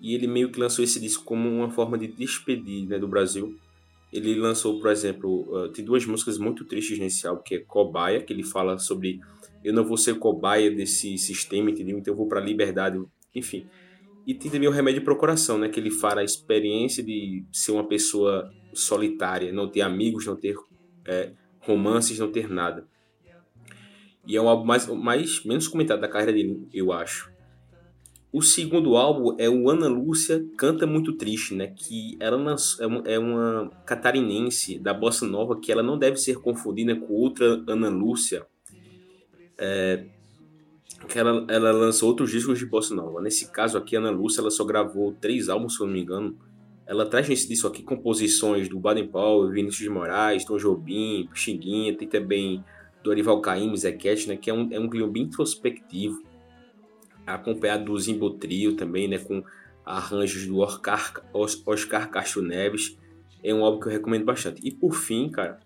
E 0.00 0.14
ele 0.14 0.26
meio 0.26 0.50
que 0.50 0.60
lançou 0.60 0.84
esse 0.84 1.00
disco 1.00 1.24
como 1.24 1.48
uma 1.48 1.70
forma 1.70 1.98
de 1.98 2.06
despedir 2.06 2.86
né, 2.86 2.98
do 2.98 3.08
Brasil. 3.08 3.58
Ele 4.12 4.34
lançou, 4.36 4.80
por 4.80 4.90
exemplo, 4.90 5.42
uh, 5.52 5.68
tem 5.68 5.84
duas 5.84 6.06
músicas 6.06 6.38
muito 6.38 6.64
tristes 6.64 6.98
nesse 6.98 7.26
álbum, 7.26 7.42
que 7.42 7.56
é 7.56 7.58
Cobaia, 7.58 8.22
que 8.22 8.32
ele 8.32 8.44
fala 8.44 8.78
sobre 8.78 9.20
eu 9.62 9.72
não 9.72 9.84
vou 9.84 9.96
ser 9.96 10.18
cobaia 10.18 10.70
desse 10.70 11.18
sistema, 11.18 11.70
entendeu? 11.70 11.98
Então 11.98 12.12
eu 12.12 12.16
vou 12.16 12.26
para 12.26 12.40
a 12.40 12.44
liberdade, 12.44 13.00
enfim. 13.34 13.66
E 14.28 14.34
tem 14.34 14.50
também 14.50 14.68
o 14.68 14.70
Remédio 14.70 15.02
para 15.02 15.14
o 15.14 15.16
Coração, 15.16 15.56
né? 15.56 15.70
Que 15.70 15.80
ele 15.80 15.90
fala 15.90 16.20
a 16.20 16.24
experiência 16.24 17.02
de 17.02 17.46
ser 17.50 17.72
uma 17.72 17.88
pessoa 17.88 18.52
solitária, 18.74 19.50
não 19.50 19.66
ter 19.66 19.80
amigos, 19.80 20.26
não 20.26 20.36
ter 20.36 20.54
é, 21.06 21.32
romances, 21.60 22.18
não 22.18 22.30
ter 22.30 22.46
nada. 22.46 22.86
E 24.26 24.36
é 24.36 24.40
o 24.42 24.46
álbum 24.46 24.66
mais, 24.66 24.86
mais 24.86 25.42
menos 25.46 25.66
comentado 25.66 26.02
da 26.02 26.08
carreira 26.08 26.34
dele, 26.34 26.68
eu 26.74 26.92
acho. 26.92 27.32
O 28.30 28.42
segundo 28.42 28.98
álbum 28.98 29.34
é 29.38 29.48
o 29.48 29.70
Ana 29.70 29.88
Lúcia 29.88 30.44
Canta 30.58 30.86
Muito 30.86 31.14
Triste, 31.14 31.54
né? 31.54 31.68
Que 31.68 32.18
ela 32.20 32.54
é, 33.06 33.14
é 33.14 33.18
uma 33.18 33.70
catarinense 33.86 34.78
da 34.78 34.92
bossa 34.92 35.26
nova 35.26 35.58
que 35.58 35.72
ela 35.72 35.82
não 35.82 35.98
deve 35.98 36.18
ser 36.18 36.36
confundida 36.36 36.94
com 36.94 37.14
outra 37.14 37.64
Ana 37.66 37.88
Lúcia. 37.88 38.46
É, 39.56 40.04
que 41.06 41.18
ela, 41.18 41.46
ela 41.48 41.72
lançou 41.72 42.08
outros 42.08 42.30
discos 42.30 42.58
de 42.58 42.66
bossa 42.66 42.94
nova. 42.94 43.20
Nesse 43.20 43.50
caso 43.50 43.78
aqui, 43.78 43.96
Ana 43.96 44.10
Lúcia 44.10 44.40
ela 44.40 44.50
só 44.50 44.64
gravou 44.64 45.14
três 45.20 45.48
álbuns, 45.48 45.76
se 45.76 45.82
eu 45.82 45.86
não 45.86 45.94
me 45.94 46.00
engano. 46.00 46.36
Ela 46.86 47.06
traz 47.06 47.26
disco 47.46 47.68
aqui 47.68 47.82
composições 47.82 48.68
do 48.68 48.78
Baden 48.78 49.08
Powell, 49.08 49.50
Vinícius 49.50 49.82
de 49.82 49.90
Moraes, 49.90 50.44
Tom 50.44 50.56
Jobim, 50.56 51.28
Xinguinha, 51.34 51.94
tem 51.96 52.08
também 52.08 52.64
Dorival 53.02 53.40
Caymmi, 53.40 53.76
Zequete, 53.76 54.28
né, 54.28 54.36
que 54.36 54.50
é 54.50 54.54
um, 54.54 54.68
é 54.72 54.80
um 54.80 54.88
clima 54.88 55.06
bem 55.06 55.24
introspectivo, 55.24 56.22
acompanhado 57.26 57.84
do 57.84 57.98
Zimbo 57.98 58.30
Trio 58.30 58.74
também, 58.74 59.06
né, 59.06 59.18
com 59.18 59.42
arranjos 59.84 60.46
do 60.46 60.58
Oscar, 60.58 61.22
Oscar 61.32 62.10
Castro 62.10 62.42
Neves. 62.42 62.98
É 63.42 63.54
um 63.54 63.64
álbum 63.64 63.80
que 63.80 63.88
eu 63.88 63.92
recomendo 63.92 64.24
bastante. 64.24 64.60
E 64.66 64.70
por 64.70 64.94
fim, 64.94 65.28
cara, 65.30 65.60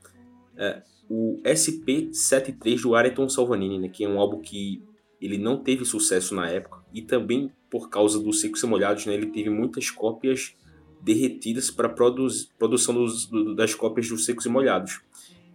é, 0.56 0.82
o 1.08 1.40
SP73 1.44 2.82
do 2.82 2.94
Areton 2.94 3.28
Salvanini, 3.28 3.78
né, 3.78 3.88
que 3.88 4.04
é 4.04 4.08
um 4.08 4.20
álbum 4.20 4.40
que 4.40 4.82
ele 5.22 5.38
não 5.38 5.56
teve 5.56 5.84
sucesso 5.84 6.34
na 6.34 6.48
época 6.48 6.84
e 6.92 7.00
também 7.00 7.50
por 7.70 7.88
causa 7.88 8.18
dos 8.18 8.40
Secos 8.40 8.62
e 8.62 8.66
Molhados, 8.66 9.06
né, 9.06 9.14
ele 9.14 9.26
teve 9.26 9.48
muitas 9.48 9.90
cópias 9.90 10.54
derretidas 11.00 11.70
para 11.70 11.88
produ 11.88 12.26
produção 12.58 12.94
dos, 12.94 13.26
do, 13.26 13.54
das 13.54 13.74
cópias 13.74 14.08
dos 14.08 14.24
Secos 14.24 14.44
e 14.44 14.48
Molhados. 14.48 15.00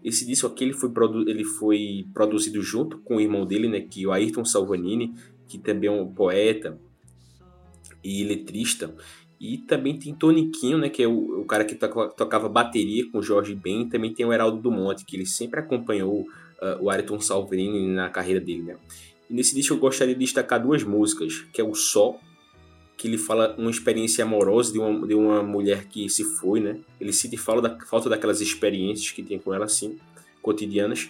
Esse 0.03 0.25
disco 0.25 0.47
aqui 0.47 0.63
ele 0.63 0.73
foi, 0.73 0.89
produ 0.89 1.29
ele 1.29 1.43
foi 1.43 2.07
produzido 2.13 2.61
junto 2.61 2.97
com 2.99 3.17
o 3.17 3.21
irmão 3.21 3.45
dele, 3.45 3.67
né, 3.67 3.81
que 3.81 4.05
é 4.05 4.07
o 4.07 4.11
Ayrton 4.11 4.45
Salvanini, 4.45 5.13
que 5.47 5.57
também 5.57 5.89
é 5.89 5.93
um 5.93 6.07
poeta 6.07 6.79
e 8.03 8.23
letrista. 8.23 8.95
E 9.39 9.57
também 9.57 9.99
tem 9.99 10.15
Toniquinho, 10.15 10.77
né, 10.77 10.89
que 10.89 11.03
é 11.03 11.07
o, 11.07 11.41
o 11.41 11.45
cara 11.45 11.63
que 11.63 11.75
to 11.75 11.87
tocava 12.15 12.49
bateria 12.49 13.09
com 13.11 13.21
Jorge 13.21 13.53
Ben. 13.53 13.87
Também 13.87 14.13
tem 14.13 14.25
o 14.25 14.33
Heraldo 14.33 14.61
Dumont, 14.61 15.05
que 15.05 15.15
ele 15.15 15.25
sempre 15.25 15.59
acompanhou 15.59 16.21
uh, 16.21 16.81
o 16.81 16.89
Ayrton 16.89 17.19
Salvanini 17.19 17.87
na 17.87 18.09
carreira 18.09 18.39
dele, 18.39 18.63
né. 18.63 18.77
E 19.29 19.33
nesse 19.33 19.53
disco 19.53 19.73
eu 19.73 19.79
gostaria 19.79 20.13
de 20.13 20.19
destacar 20.19 20.61
duas 20.61 20.83
músicas, 20.83 21.45
que 21.51 21.61
é 21.61 21.63
o 21.63 21.73
Sol, 21.73 22.19
que 22.97 23.07
ele 23.07 23.17
fala 23.17 23.55
uma 23.57 23.69
experiência 23.69 24.23
amorosa 24.23 24.73
de 24.73 24.79
uma, 24.79 25.07
de 25.07 25.13
uma 25.13 25.43
mulher 25.43 25.85
que 25.85 26.09
se 26.09 26.23
foi, 26.23 26.59
né? 26.59 26.79
Ele 26.99 27.13
cita 27.13 27.35
e 27.35 27.37
fala 27.37 27.61
da 27.61 27.79
falta 27.85 28.09
daquelas 28.09 28.41
experiências 28.41 29.11
que 29.11 29.21
tem 29.21 29.37
com 29.37 29.53
ela, 29.53 29.65
assim, 29.65 29.99
cotidianas. 30.41 31.09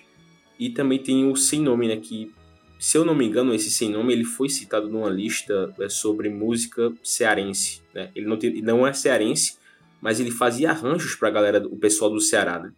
E 0.59 0.69
também 0.69 0.99
tem 0.99 1.31
o 1.31 1.35
Sem 1.35 1.61
Nome, 1.61 1.87
né? 1.87 1.95
Que, 1.97 2.31
se 2.77 2.97
eu 2.97 3.05
não 3.05 3.15
me 3.15 3.25
engano, 3.25 3.53
esse 3.53 3.71
Sem 3.71 3.89
Nome 3.89 4.11
ele 4.11 4.25
foi 4.25 4.49
citado 4.49 4.89
numa 4.89 5.09
lista 5.09 5.73
é, 5.79 5.87
sobre 5.87 6.29
música 6.29 6.91
cearense, 7.01 7.81
né? 7.93 8.11
Ele 8.13 8.25
não, 8.25 8.37
tem, 8.37 8.61
não 8.61 8.85
é 8.85 8.91
cearense, 8.91 9.57
mas 10.01 10.19
ele 10.19 10.31
fazia 10.31 10.71
arranjos 10.71 11.15
pra 11.15 11.29
galera, 11.29 11.65
o 11.65 11.77
pessoal 11.77 12.11
do 12.11 12.19
Ceará, 12.19 12.59
né? 12.59 12.73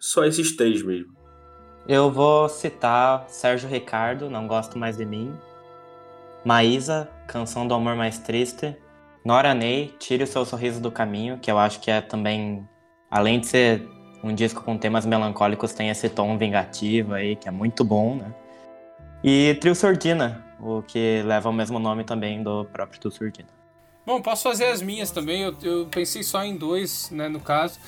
Só 0.00 0.24
esses 0.24 0.56
três 0.56 0.82
mesmo. 0.82 1.17
Eu 1.88 2.12
vou 2.12 2.50
citar 2.50 3.24
Sérgio 3.28 3.66
Ricardo, 3.66 4.28
Não 4.28 4.46
Gosto 4.46 4.78
Mais 4.78 4.98
de 4.98 5.06
Mim. 5.06 5.34
Maísa, 6.44 7.08
Canção 7.26 7.66
do 7.66 7.72
Amor 7.72 7.96
Mais 7.96 8.18
Triste. 8.18 8.76
Nora 9.24 9.54
Ney, 9.54 9.94
Tire 9.98 10.22
o 10.22 10.26
Seu 10.26 10.44
Sorriso 10.44 10.82
do 10.82 10.92
Caminho, 10.92 11.38
que 11.38 11.50
eu 11.50 11.58
acho 11.58 11.80
que 11.80 11.90
é 11.90 12.02
também, 12.02 12.68
além 13.10 13.40
de 13.40 13.46
ser 13.46 13.88
um 14.22 14.34
disco 14.34 14.62
com 14.62 14.76
temas 14.76 15.06
melancólicos, 15.06 15.72
tem 15.72 15.88
esse 15.88 16.10
tom 16.10 16.36
vingativo 16.36 17.14
aí, 17.14 17.34
que 17.34 17.48
é 17.48 17.50
muito 17.50 17.82
bom, 17.82 18.16
né? 18.16 18.34
E 19.24 19.54
Trio 19.54 19.74
Sordina, 19.74 20.44
o 20.60 20.82
que 20.82 21.22
leva 21.22 21.48
o 21.48 21.52
mesmo 21.54 21.78
nome 21.78 22.04
também 22.04 22.42
do 22.42 22.66
próprio 22.66 23.00
Trio 23.00 23.12
Sordina. 23.12 23.48
Bom, 24.04 24.20
posso 24.20 24.42
fazer 24.42 24.66
as 24.66 24.82
minhas 24.82 25.10
também, 25.10 25.40
eu, 25.40 25.56
eu 25.62 25.86
pensei 25.86 26.22
só 26.22 26.44
em 26.44 26.54
dois, 26.54 27.10
né, 27.10 27.28
no 27.28 27.40
caso. 27.40 27.80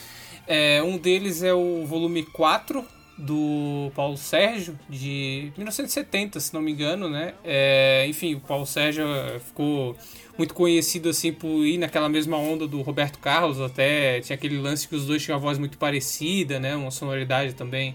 É, 0.46 0.82
um 0.82 0.96
deles 0.96 1.42
é 1.42 1.53
o 1.53 1.84
volume 1.84 2.24
4 2.24 2.99
do 3.20 3.90
Paulo 3.94 4.16
Sérgio, 4.16 4.78
de 4.88 5.52
1970, 5.56 6.40
se 6.40 6.54
não 6.54 6.60
me 6.60 6.72
engano, 6.72 7.08
né? 7.08 7.34
É, 7.44 8.06
enfim, 8.08 8.34
o 8.34 8.40
Paulo 8.40 8.66
Sérgio 8.66 9.04
ficou 9.44 9.96
muito 10.38 10.54
conhecido 10.54 11.10
assim 11.10 11.32
por 11.32 11.64
ir 11.64 11.78
naquela 11.78 12.08
mesma 12.08 12.38
onda 12.38 12.66
do 12.66 12.80
Roberto 12.80 13.18
Carlos, 13.18 13.60
até 13.60 14.20
tinha 14.20 14.34
aquele 14.34 14.58
lance 14.58 14.88
que 14.88 14.96
os 14.96 15.04
dois 15.06 15.22
tinham 15.22 15.36
uma 15.36 15.42
voz 15.42 15.58
muito 15.58 15.76
parecida, 15.76 16.58
né? 16.58 16.74
Uma 16.74 16.90
sonoridade 16.90 17.54
também 17.54 17.94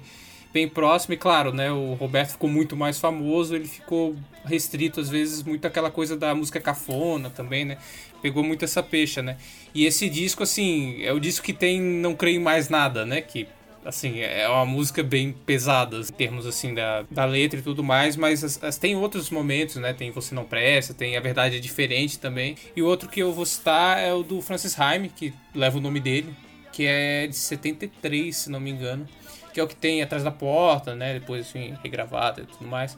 bem 0.54 0.70
próxima, 0.70 1.16
e 1.16 1.18
claro, 1.18 1.52
né? 1.52 1.70
O 1.72 1.96
Roberto 1.96 2.32
ficou 2.32 2.50
muito 2.50 2.78
mais 2.78 2.98
famoso, 2.98 3.56
ele 3.56 3.68
ficou 3.68 4.16
restrito 4.46 5.02
às 5.02 5.10
vezes 5.10 5.44
muito 5.44 5.66
aquela 5.66 5.92
coisa 5.92 6.16
da 6.16 6.34
música 6.34 6.62
cafona 6.62 7.30
também, 7.30 7.66
né? 7.66 7.78
Pegou 8.22 8.42
muito 8.42 8.64
essa 8.64 8.82
pecha, 8.82 9.22
né? 9.22 9.38
E 9.74 9.86
esse 9.86 10.08
disco, 10.08 10.44
assim, 10.44 11.04
é 11.04 11.12
o 11.12 11.20
disco 11.20 11.46
que 11.46 11.52
tem 11.52 11.82
Não 11.82 12.16
Creio 12.16 12.40
Mais 12.40 12.70
Nada, 12.70 13.06
né? 13.06 13.20
Que 13.20 13.48
assim, 13.86 14.20
é 14.20 14.50
uma 14.50 14.66
música 14.66 15.04
bem 15.04 15.32
pesada 15.32 15.98
em 15.98 16.04
termos 16.04 16.46
assim 16.46 16.74
da, 16.74 17.04
da 17.10 17.24
letra 17.24 17.60
e 17.60 17.62
tudo 17.62 17.84
mais, 17.84 18.16
mas 18.16 18.44
as, 18.44 18.62
as, 18.64 18.78
tem 18.78 18.96
outros 18.96 19.30
momentos, 19.30 19.76
né? 19.76 19.94
Tem 19.94 20.12
Você 20.12 20.34
Não 20.34 20.44
Presta, 20.44 20.94
tem 20.94 21.16
A 21.16 21.20
Verdade 21.20 21.58
é 21.58 21.60
Diferente 21.60 22.20
também. 22.20 22.56
E 22.76 22.82
o 22.82 22.88
outro 22.88 23.08
que 23.08 23.22
eu 23.22 23.32
vou 23.32 23.46
citar 23.46 24.00
é 24.00 24.12
o 24.14 24.24
do 24.24 24.42
Francis 24.42 24.78
Haim, 24.80 25.08
que 25.08 25.34
leva 25.54 25.78
o 25.78 25.82
nome 25.82 26.00
dele, 26.00 26.36
que 26.74 26.86
é 26.86 27.28
de 27.28 27.36
73, 27.36 28.36
se 28.36 28.50
não 28.50 28.60
me 28.60 28.72
engano. 28.72 29.08
Que 29.54 29.60
é 29.60 29.64
o 29.64 29.68
que 29.68 29.76
tem 29.76 30.02
Atrás 30.02 30.24
da 30.24 30.32
Porta, 30.32 30.96
né? 30.96 31.14
Depois, 31.14 31.48
enfim, 31.48 31.78
regravado 31.82 32.42
e 32.42 32.46
tudo 32.46 32.68
mais. 32.68 32.98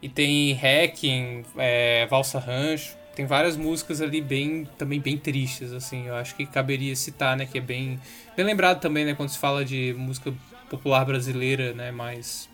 E 0.00 0.08
tem 0.08 0.52
Hacking, 0.54 1.44
é, 1.58 2.06
Valsa 2.06 2.38
Rancho 2.38 2.99
tem 3.20 3.26
várias 3.26 3.54
músicas 3.54 4.00
ali 4.00 4.18
bem 4.22 4.66
também 4.78 4.98
bem 4.98 5.18
tristes 5.18 5.74
assim. 5.74 6.06
Eu 6.06 6.14
acho 6.14 6.34
que 6.34 6.46
caberia 6.46 6.96
citar 6.96 7.36
né 7.36 7.44
que 7.44 7.58
é 7.58 7.60
bem 7.60 8.00
bem 8.34 8.46
lembrado 8.46 8.80
também 8.80 9.04
né 9.04 9.14
quando 9.14 9.28
se 9.28 9.38
fala 9.38 9.62
de 9.62 9.94
música 9.98 10.32
popular 10.70 11.04
brasileira 11.04 11.74
né 11.74 11.90
mais 11.90 12.48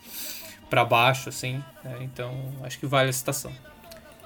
para 0.69 0.85
baixo 0.85 1.29
assim 1.29 1.63
né? 1.85 1.99
então 2.01 2.35
acho 2.65 2.81
que 2.81 2.87
vale 2.87 3.11
a 3.11 3.13
citação. 3.13 3.53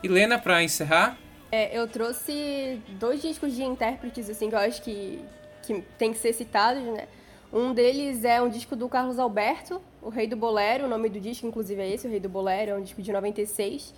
Helena 0.03 0.39
para 0.39 0.63
encerrar? 0.63 1.19
É, 1.53 1.77
eu 1.79 1.87
trouxe 1.87 2.81
dois 2.99 3.21
discos 3.21 3.55
de 3.55 3.63
intérpretes 3.63 4.31
assim 4.31 4.49
que 4.49 4.55
eu 4.55 4.61
acho 4.61 4.81
que 4.81 5.23
que 5.63 5.85
tem 5.99 6.11
que 6.11 6.19
ser 6.19 6.33
citados 6.33 6.83
né. 6.83 7.07
Um 7.53 7.75
deles 7.75 8.25
é 8.25 8.41
um 8.41 8.49
disco 8.49 8.75
do 8.75 8.89
Carlos 8.89 9.19
Alberto 9.19 9.79
o 10.01 10.09
Rei 10.09 10.27
do 10.27 10.37
Bolero 10.37 10.87
o 10.87 10.89
nome 10.89 11.11
do 11.11 11.21
disco 11.21 11.47
inclusive 11.47 11.83
é 11.83 11.91
esse 11.91 12.07
o 12.07 12.11
Rei 12.11 12.19
do 12.19 12.31
Bolero 12.31 12.71
é 12.71 12.75
um 12.77 12.83
disco 12.83 13.03
de 13.03 13.13
96 13.13 13.93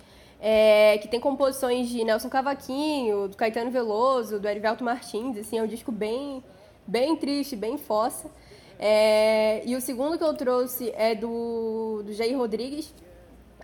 é, 0.45 0.97
que 0.97 1.07
tem 1.07 1.21
composições 1.21 1.87
de 1.87 2.03
Nelson 2.03 2.27
Cavaquinho, 2.27 3.29
do 3.29 3.37
Caetano 3.37 3.71
Veloso, 3.71 4.41
do 4.41 4.45
Erivelto 4.49 4.83
Martins, 4.83 5.37
assim, 5.37 5.57
é 5.57 5.63
um 5.63 5.67
disco 5.67 5.89
bem, 5.89 6.43
bem 6.85 7.15
triste, 7.15 7.55
bem 7.55 7.77
fossa. 7.77 8.29
É, 8.77 9.63
e 9.65 9.73
o 9.73 9.79
segundo 9.79 10.17
que 10.17 10.23
eu 10.23 10.33
trouxe 10.33 10.91
é 10.97 11.15
do, 11.15 12.03
do 12.03 12.11
Jair 12.11 12.37
Rodrigues, 12.37 12.93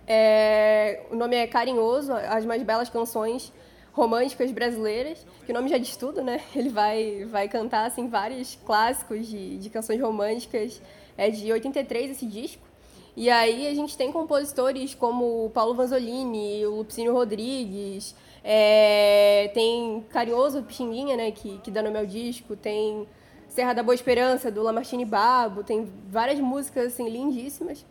é, 0.06 1.02
o 1.10 1.16
nome 1.16 1.36
é 1.36 1.46
Carinhoso, 1.46 2.14
As 2.14 2.46
Mais 2.46 2.62
Belas 2.62 2.88
Canções 2.88 3.52
Românticas 3.92 4.50
Brasileiras, 4.50 5.26
que 5.44 5.52
o 5.52 5.54
nome 5.54 5.68
já 5.68 5.76
diz 5.76 5.94
tudo, 5.96 6.22
né? 6.22 6.40
Ele 6.56 6.70
vai, 6.70 7.26
vai 7.26 7.46
cantar, 7.46 7.84
assim, 7.88 8.08
vários 8.08 8.58
clássicos 8.64 9.28
de, 9.28 9.58
de 9.58 9.68
canções 9.68 10.00
românticas, 10.00 10.80
é 11.18 11.28
de 11.28 11.52
83 11.52 12.12
esse 12.12 12.24
disco. 12.24 12.69
E 13.20 13.28
aí 13.28 13.66
a 13.66 13.74
gente 13.74 13.98
tem 13.98 14.10
compositores 14.10 14.94
como 14.94 15.44
o 15.44 15.50
Paulo 15.50 15.74
Vanzolini, 15.74 16.64
o 16.64 16.76
Lupicínio 16.76 17.12
Rodrigues, 17.12 18.14
é, 18.42 19.50
tem 19.52 20.02
Carinhoso 20.08 20.62
Pixinguinha, 20.62 21.18
né, 21.18 21.30
que, 21.30 21.58
que 21.58 21.70
dá 21.70 21.82
nome 21.82 21.98
ao 21.98 22.06
disco, 22.06 22.56
tem 22.56 23.06
Serra 23.46 23.74
da 23.74 23.82
Boa 23.82 23.94
Esperança, 23.94 24.50
do 24.50 24.62
Lamartine 24.62 25.04
Babo, 25.04 25.62
tem 25.62 25.86
várias 26.08 26.40
músicas 26.40 26.94
assim, 26.94 27.10
lindíssimas. 27.10 27.84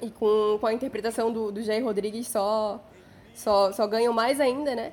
E 0.00 0.08
com, 0.10 0.58
com 0.60 0.66
a 0.68 0.72
interpretação 0.72 1.32
do, 1.32 1.50
do 1.50 1.60
Jair 1.60 1.82
Rodrigues 1.84 2.28
só, 2.28 2.80
só, 3.34 3.72
só 3.72 3.84
ganham 3.88 4.12
mais 4.12 4.40
ainda, 4.40 4.76
né? 4.76 4.92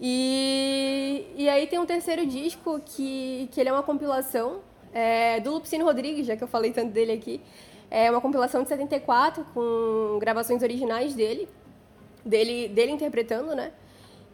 E, 0.00 1.26
e 1.36 1.46
aí 1.46 1.66
tem 1.66 1.78
um 1.78 1.84
terceiro 1.84 2.24
disco 2.24 2.80
que, 2.86 3.50
que 3.52 3.60
ele 3.60 3.68
é 3.68 3.72
uma 3.72 3.82
compilação 3.82 4.60
é, 4.94 5.40
do 5.40 5.52
Lupicínio 5.52 5.84
Rodrigues, 5.84 6.26
já 6.26 6.36
que 6.36 6.42
eu 6.42 6.48
falei 6.48 6.72
tanto 6.72 6.90
dele 6.90 7.12
aqui, 7.12 7.38
é 7.90 8.10
uma 8.10 8.20
compilação 8.20 8.62
de 8.62 8.68
74 8.68 9.44
com 9.52 10.18
gravações 10.20 10.62
originais 10.62 11.14
dele, 11.14 11.48
dele, 12.24 12.68
dele 12.68 12.92
interpretando, 12.92 13.54
né? 13.54 13.72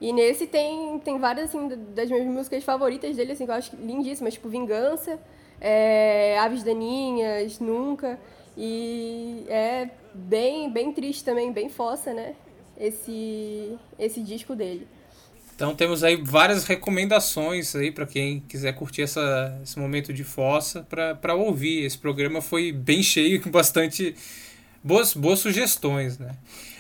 E 0.01 0.13
nesse 0.13 0.47
tem, 0.47 0.99
tem 0.99 1.19
várias 1.19 1.49
assim, 1.49 1.69
das 1.95 2.11
minhas 2.11 2.27
músicas 2.27 2.63
favoritas 2.63 3.17
dele, 3.17 3.33
assim, 3.33 3.47
que 3.47 3.51
eu 3.51 3.55
acho 3.55 3.75
lindíssimas, 3.77 4.35
tipo 4.35 4.49
Vingança, 4.49 5.19
é, 5.59 6.39
Aves 6.39 6.63
Daninhas, 6.63 7.59
Nunca. 7.59 8.19
E 8.57 9.47
é 9.49 9.89
bem, 10.13 10.71
bem 10.71 10.93
triste 10.93 11.25
também, 11.25 11.51
bem 11.51 11.71
fossa, 11.71 12.13
né? 12.13 12.35
Esse, 12.79 13.79
esse 13.99 14.21
disco 14.23 14.55
dele. 14.55 14.87
Então 15.57 15.75
temos 15.75 16.05
aí 16.05 16.17
várias 16.17 16.65
recomendações 16.65 17.75
aí 17.75 17.91
para 17.91 18.05
quem 18.05 18.41
quiser 18.41 18.75
curtir 18.75 19.03
essa, 19.03 19.59
esse 19.63 19.79
momento 19.79 20.13
de 20.13 20.23
fossa 20.23 20.87
para 20.87 21.35
ouvir. 21.35 21.87
Esse 21.87 21.97
programa 21.97 22.43
foi 22.43 22.71
bem 22.71 23.03
cheio 23.03 23.41
com 23.43 23.51
bastante 23.51 24.15
boas, 24.85 25.15
boas 25.15 25.39
sugestões, 25.39 26.19
né? 26.19 26.33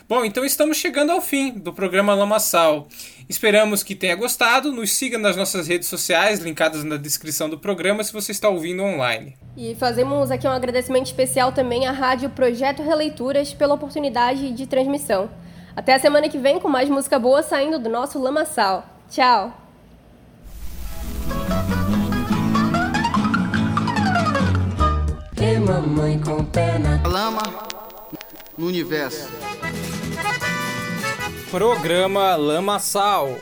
Bom, 0.06 0.24
então 0.24 0.44
estamos 0.44 0.76
chegando 0.76 1.10
ao 1.10 1.20
fim 1.22 1.52
do 1.52 1.72
programa 1.72 2.14
Lamaçal. 2.14 2.86
Esperamos 3.28 3.82
que 3.82 3.94
tenha 3.94 4.14
gostado. 4.14 4.70
Nos 4.70 4.92
siga 4.92 5.18
nas 5.18 5.36
nossas 5.36 5.66
redes 5.66 5.88
sociais, 5.88 6.38
linkadas 6.38 6.84
na 6.84 6.96
descrição 6.96 7.48
do 7.48 7.58
programa, 7.58 8.04
se 8.04 8.12
você 8.12 8.30
está 8.30 8.48
ouvindo 8.48 8.84
online. 8.84 9.34
E 9.56 9.74
fazemos 9.74 10.30
aqui 10.30 10.46
um 10.46 10.52
agradecimento 10.52 11.06
especial 11.06 11.50
também 11.50 11.86
à 11.86 11.92
Rádio 11.92 12.28
Projeto 12.30 12.82
Releituras 12.82 13.52
pela 13.52 13.74
oportunidade 13.74 14.52
de 14.52 14.66
transmissão. 14.66 15.28
Até 15.76 15.94
a 15.94 15.98
semana 15.98 16.26
que 16.30 16.38
vem 16.38 16.58
com 16.58 16.68
mais 16.68 16.88
música 16.88 17.18
boa 17.18 17.42
saindo 17.42 17.78
do 17.78 17.90
nosso 17.90 18.18
Lamaçal. 18.18 18.86
Tchau! 19.10 19.52
E 25.38 25.58
mamãe 25.60 26.18
com 26.18 26.42
pena. 26.46 27.02
Lama 27.06 27.42
no 28.56 28.66
universo. 28.66 29.28
Programa 31.50 32.34
Lamaçal. 32.36 33.36